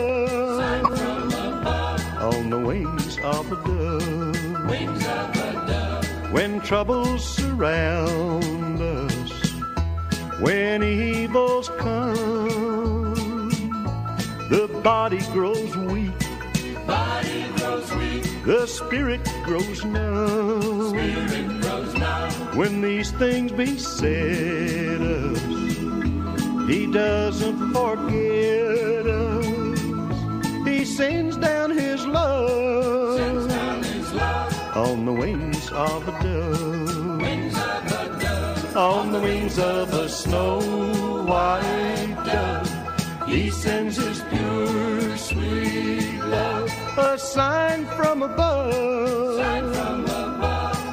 sign 0.61 0.85
from 0.95 1.27
above. 1.27 2.33
On 2.33 2.49
the 2.49 2.59
wings 2.59 3.17
of 3.19 3.51
a 3.51 3.57
dove, 5.67 6.31
when 6.31 6.61
troubles 6.61 7.21
surround 7.35 8.81
us, 8.81 9.31
when 10.39 10.81
evils 10.83 11.67
come, 11.79 13.49
the 14.49 14.69
body 14.81 15.19
grows 15.33 15.75
weak. 15.75 16.17
Body 16.87 17.45
grows 17.57 17.91
weak, 17.95 18.23
The 18.45 18.65
spirit 18.67 19.21
grows 19.43 19.83
numb. 19.83 20.78
Spirit 20.99 21.61
grows 21.61 21.93
numb. 21.95 22.31
When 22.57 22.81
these 22.81 23.11
things 23.11 23.51
beset 23.51 25.01
us, 25.01 25.41
He 26.69 26.85
doesn't 26.91 27.73
forget 27.73 29.05
us. 29.07 29.79
He 30.67 30.85
sends 30.85 31.37
down 31.37 31.71
His 31.71 32.05
love, 32.05 33.17
Sends 33.17 33.47
down 33.47 33.83
his 33.83 34.13
love, 34.13 34.77
on 34.77 35.05
the 35.05 35.13
wings 35.13 35.71
of 35.71 36.07
a 36.07 36.11
dove. 36.23 37.21
wings 37.21 37.55
of 37.55 37.91
a 38.01 38.19
dove. 38.19 38.77
On 38.77 39.11
the 39.11 39.19
wings 39.19 39.57
of 39.59 39.93
a 39.93 40.07
snow 40.09 40.59
white 41.25 42.15
dove, 42.25 43.27
He 43.27 43.49
sends 43.49 43.97
His 43.97 44.21
pure, 44.29 45.17
sweet 45.17 46.19
love, 46.19 46.71
a 46.97 47.17
sign 47.17 47.85
from 47.97 48.21
above. 48.23 49.28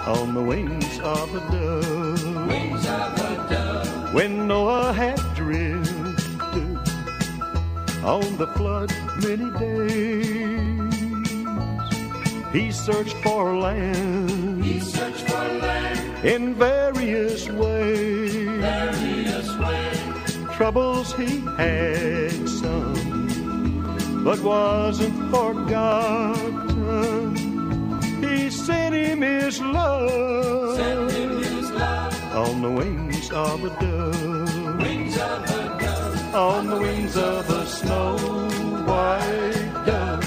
Sign 0.07 0.15
from 0.15 0.29
above, 0.29 0.29
on 0.29 0.35
the 0.35 0.43
wings 0.43 1.01
of 1.01 1.35
a 1.35 1.41
dove. 1.51 2.47
wings 2.49 2.87
of 2.87 3.19
a 3.19 3.49
dove. 3.51 4.15
When 4.15 4.47
Noah 4.47 4.93
had 4.93 5.21
drifted 5.35 6.79
on 8.05 8.37
the 8.37 8.47
flood 8.57 8.93
many 9.23 9.51
days, 9.59 10.93
he 12.53 12.71
searched 12.71 13.17
for 13.17 13.57
land 13.57 14.65
He 14.65 14.79
searched 14.81 15.29
for 15.29 15.49
land, 15.59 16.25
in 16.25 16.55
various 16.55 17.49
ways. 17.49 18.61
various 18.61 19.57
ways. 19.59 20.57
Troubles 20.57 21.13
he 21.15 21.41
had 21.59 22.49
some, 22.49 24.23
but 24.25 24.41
wasn't 24.41 25.31
forgotten. 25.31 26.66
Him 29.17 29.23
his 29.23 29.63
love, 29.63 30.77
Send 30.77 31.11
him 31.11 31.39
his 31.39 31.71
love, 31.71 32.35
on 32.35 32.61
the 32.61 32.71
wings 32.71 33.31
of 33.31 33.65
a 33.65 33.71
dove, 33.81 34.79
wings 34.79 35.17
of 35.17 35.43
a 35.45 35.79
dove, 35.81 36.35
on 36.35 36.67
the 36.67 36.77
wings 36.77 37.17
of 37.17 37.49
a 37.49 37.67
snow 37.67 38.19
white 38.85 39.73
dove. 39.87 40.23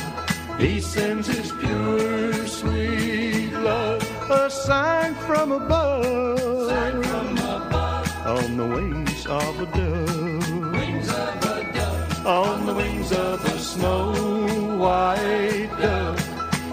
He 0.60 0.82
sends 0.82 1.28
his 1.28 1.52
pure, 1.52 2.48
sweet 2.48 3.54
love, 3.54 4.02
a 4.32 4.50
sign 4.50 5.14
from 5.14 5.52
above, 5.52 6.70
sign 6.70 7.04
from 7.04 7.38
above, 7.38 8.26
on 8.26 8.58
the 8.58 8.66
wings 8.66 9.28
of 9.28 9.60
a 9.62 9.68
dove, 9.68 10.72
wings 10.72 11.10
of 11.10 11.44
a 11.46 11.74
dove, 11.74 12.26
on 12.26 12.66
the 12.66 12.74
wings 12.74 13.12
of 13.12 13.46
a 13.46 13.60
snow 13.60 14.78
white 14.80 15.70
dove. 15.80 16.19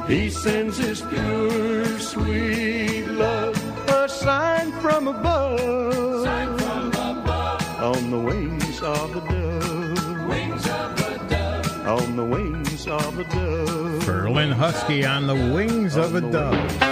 He 0.09 0.31
sends 0.31 0.78
his 0.78 1.02
pure, 1.02 1.85
sweet 1.99 3.07
love, 3.09 3.57
a 3.89 4.09
sign 4.09 4.70
from 4.81 5.09
above, 5.09 6.23
sign 6.23 6.57
from 6.59 6.89
above, 6.91 7.83
on 7.83 8.10
the 8.12 8.18
wings 8.18 8.81
of 8.83 9.17
a 9.17 9.20
dove, 9.28 10.28
wings 10.28 10.65
of 10.68 11.01
a 11.01 11.18
dove. 11.28 11.86
on 11.89 12.15
the 12.17 12.25
wings 12.25 12.86
of 12.86 13.18
a 13.18 13.25
dove. 13.25 14.05
Ferlin 14.05 14.52
Husky 14.52 15.05
on 15.05 15.26
the 15.26 15.35
wings 15.35 15.97
of 15.97 16.15
a 16.15 16.20
dove. 16.20 16.55
All 16.55 16.89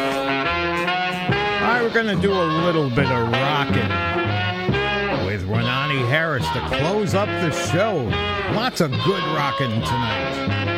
right, 1.71 1.83
we're 1.83 1.95
going 1.95 2.17
to 2.17 2.21
do 2.21 2.33
a 2.33 2.49
little 2.65 2.91
bit 2.91 3.07
of 3.07 3.31
rocking 3.31 3.89
with 5.25 5.47
Wynonie 5.47 6.05
Harris 6.09 6.49
to 6.51 6.61
close 6.67 7.15
up 7.15 7.29
the 7.29 7.53
show. 7.53 8.11
Lots 8.57 8.81
of 8.81 8.91
good 8.91 9.23
rocking 9.37 9.71
tonight. 9.71 10.74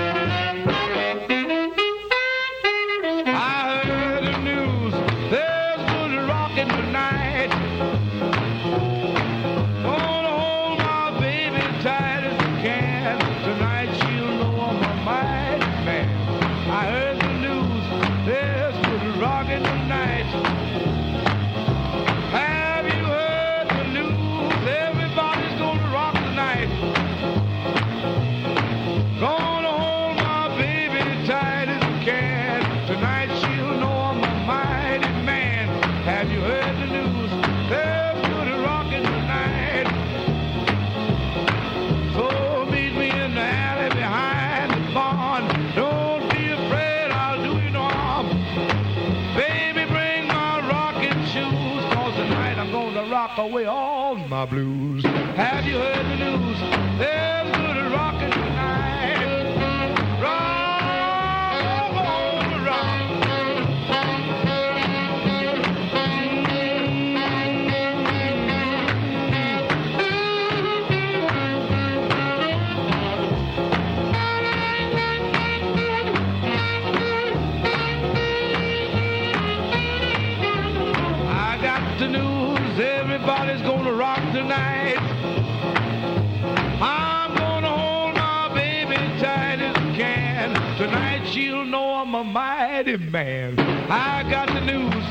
Man. 92.99 93.59
I 93.91 94.23
got 94.31 94.49
the 94.49 94.61
news, 94.61 95.05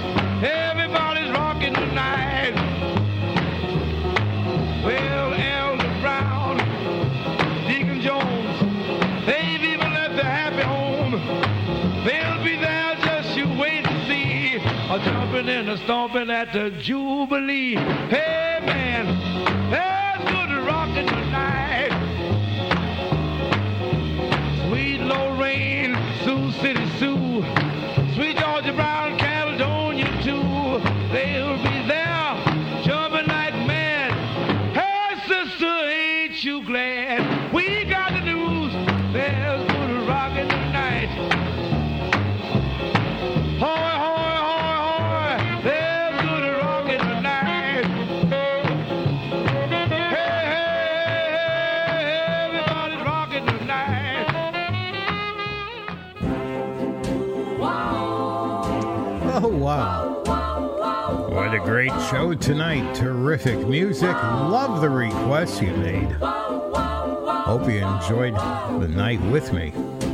everybody's 0.43 1.31
rocking 1.31 1.73
tonight. 1.73 2.53
Well, 4.83 5.33
Elder 5.33 6.01
Brown, 6.01 6.57
Deacon 7.67 8.01
Jones, 8.01 9.25
they've 9.25 9.61
even 9.61 9.93
left 9.93 10.15
their 10.15 10.23
happy 10.23 10.63
home. 10.63 11.11
They'll 12.05 12.43
be 12.43 12.55
there, 12.57 12.95
just 13.03 13.37
you 13.37 13.47
wait 13.59 13.85
and 13.85 14.07
see. 14.07 14.55
A 14.55 14.99
jumping 15.03 15.49
and 15.49 15.69
a 15.69 15.77
stomping 15.77 16.29
at 16.29 16.53
the 16.53 16.71
Jubilee. 16.81 17.75
Hey 17.75 18.59
man, 18.65 19.14
show 62.25 62.33
tonight. 62.33 62.95
Terrific 62.95 63.67
music. 63.67 64.13
Love 64.13 64.81
the 64.81 64.89
requests 64.89 65.61
you 65.61 65.71
made. 65.77 66.11
Hope 66.21 67.69
you 67.69 67.85
enjoyed 67.85 68.33
the 68.81 68.87
night 68.87 69.21
with 69.29 69.53
me. 69.53 69.71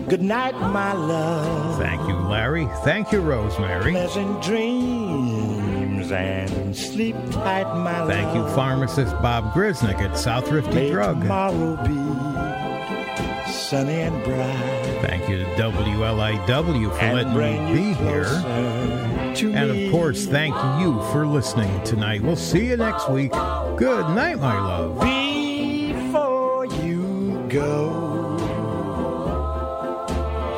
Good 0.09 0.21
night, 0.21 0.53
my 0.59 0.93
love. 0.93 1.77
Thank 1.79 2.01
you, 2.09 2.15
Larry. 2.15 2.67
Thank 2.83 3.13
you, 3.13 3.21
Rosemary. 3.21 3.91
Pleasant 3.91 4.43
dreams 4.43 6.11
and 6.11 6.75
sleep 6.75 7.15
tight, 7.31 7.73
my 7.75 8.01
love. 8.01 8.09
Thank 8.09 8.35
you, 8.35 8.43
pharmacist 8.55 9.13
Bob 9.21 9.53
Grisnick 9.53 9.99
at 9.99 10.11
Southrifty 10.11 10.73
May 10.73 10.91
Drug. 10.91 11.21
tomorrow 11.21 11.77
be 11.87 13.51
sunny 13.51 14.01
and 14.01 14.23
bright. 14.25 14.99
Thank 15.01 15.29
you 15.29 15.37
to 15.37 15.45
WLIW 15.45 16.91
for 16.91 16.99
And 16.99 17.33
letting 17.33 17.73
me 17.73 17.73
be 17.73 17.93
here. 17.93 19.10
To 19.35 19.53
And 19.53 19.71
me. 19.71 19.85
of 19.85 19.91
course, 19.91 20.25
thank 20.25 20.55
you 20.79 21.01
for 21.11 21.25
listening 21.25 21.83
tonight. 21.83 22.21
We'll 22.21 22.35
see 22.35 22.67
you 22.67 22.77
next 22.77 23.09
week. 23.09 23.31
Good 23.31 24.07
night, 24.15 24.39
my 24.39 24.59
love. 24.59 24.99
Before 24.99 26.65
you 26.65 27.45
go, 27.49 28.37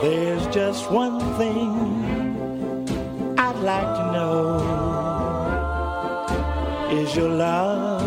there's 0.02 0.45
just 0.53 0.90
one 0.92 1.19
thing 1.38 1.69
I'd 3.38 3.56
like 3.58 3.95
to 4.00 4.11
know. 4.11 4.60
Is 6.92 7.16
your 7.16 7.30
love 7.30 8.02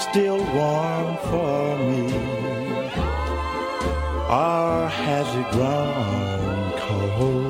still 0.00 0.38
warm 0.54 1.16
for 1.30 1.76
me? 1.78 2.12
Or 4.28 4.88
has 4.88 5.26
it 5.36 5.50
grown 5.52 6.72
cold? 6.78 7.45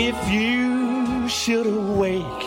If 0.00 0.30
you 0.30 1.28
should 1.28 1.66
awake 1.66 2.44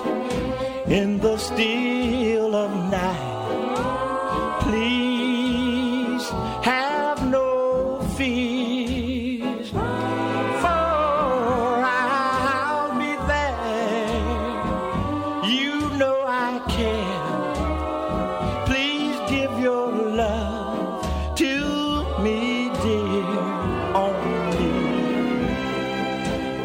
in 0.88 1.20
the 1.20 1.36
still 1.36 2.56
of 2.56 2.72
night, 2.90 4.60
please 4.62 6.24
have 6.64 7.30
no 7.30 8.00
fears, 8.16 9.70
for 9.70 9.80
I'll 11.84 12.98
be 12.98 13.14
there. 13.28 14.24
You 15.52 15.90
know 15.98 16.24
I 16.26 16.64
care. 16.70 17.36
Please 18.66 19.18
give 19.30 19.52
your 19.60 19.92
love 19.92 21.04
to 21.36 21.54
me, 22.24 22.70
dear. 22.82 23.26
Only 23.94 24.72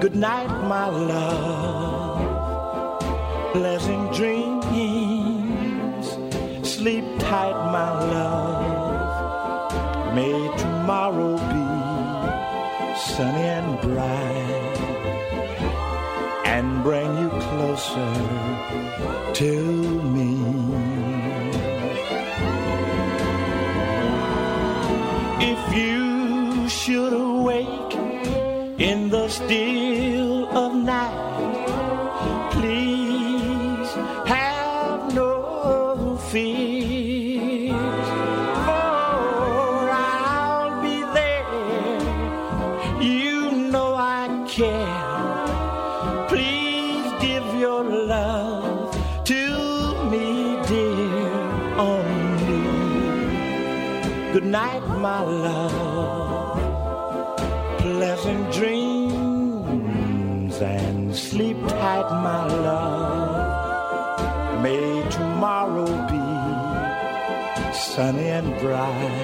good 0.01 0.15
night 0.15 0.56
my 0.87 0.99
love. 0.99 2.23
Pleasant 3.53 4.13
dreams. 4.15 6.07
Sleep 6.63 7.05
tight, 7.19 7.59
my 7.73 7.91
love. 8.15 9.75
May 10.15 10.39
tomorrow 10.57 11.37
be 11.53 11.67
sunny 12.97 13.47
and 13.59 13.81
bright 13.81 14.77
and 16.45 16.83
bring 16.83 17.19
you 17.19 17.31
closer 17.31 18.15
to 19.35 19.53
me. 20.15 20.33
If 25.53 25.61
you 25.77 26.69
should 26.69 27.13
awake 27.13 27.95
in 28.79 29.11
the 29.11 29.29
still 29.29 29.76
bright 68.67 69.16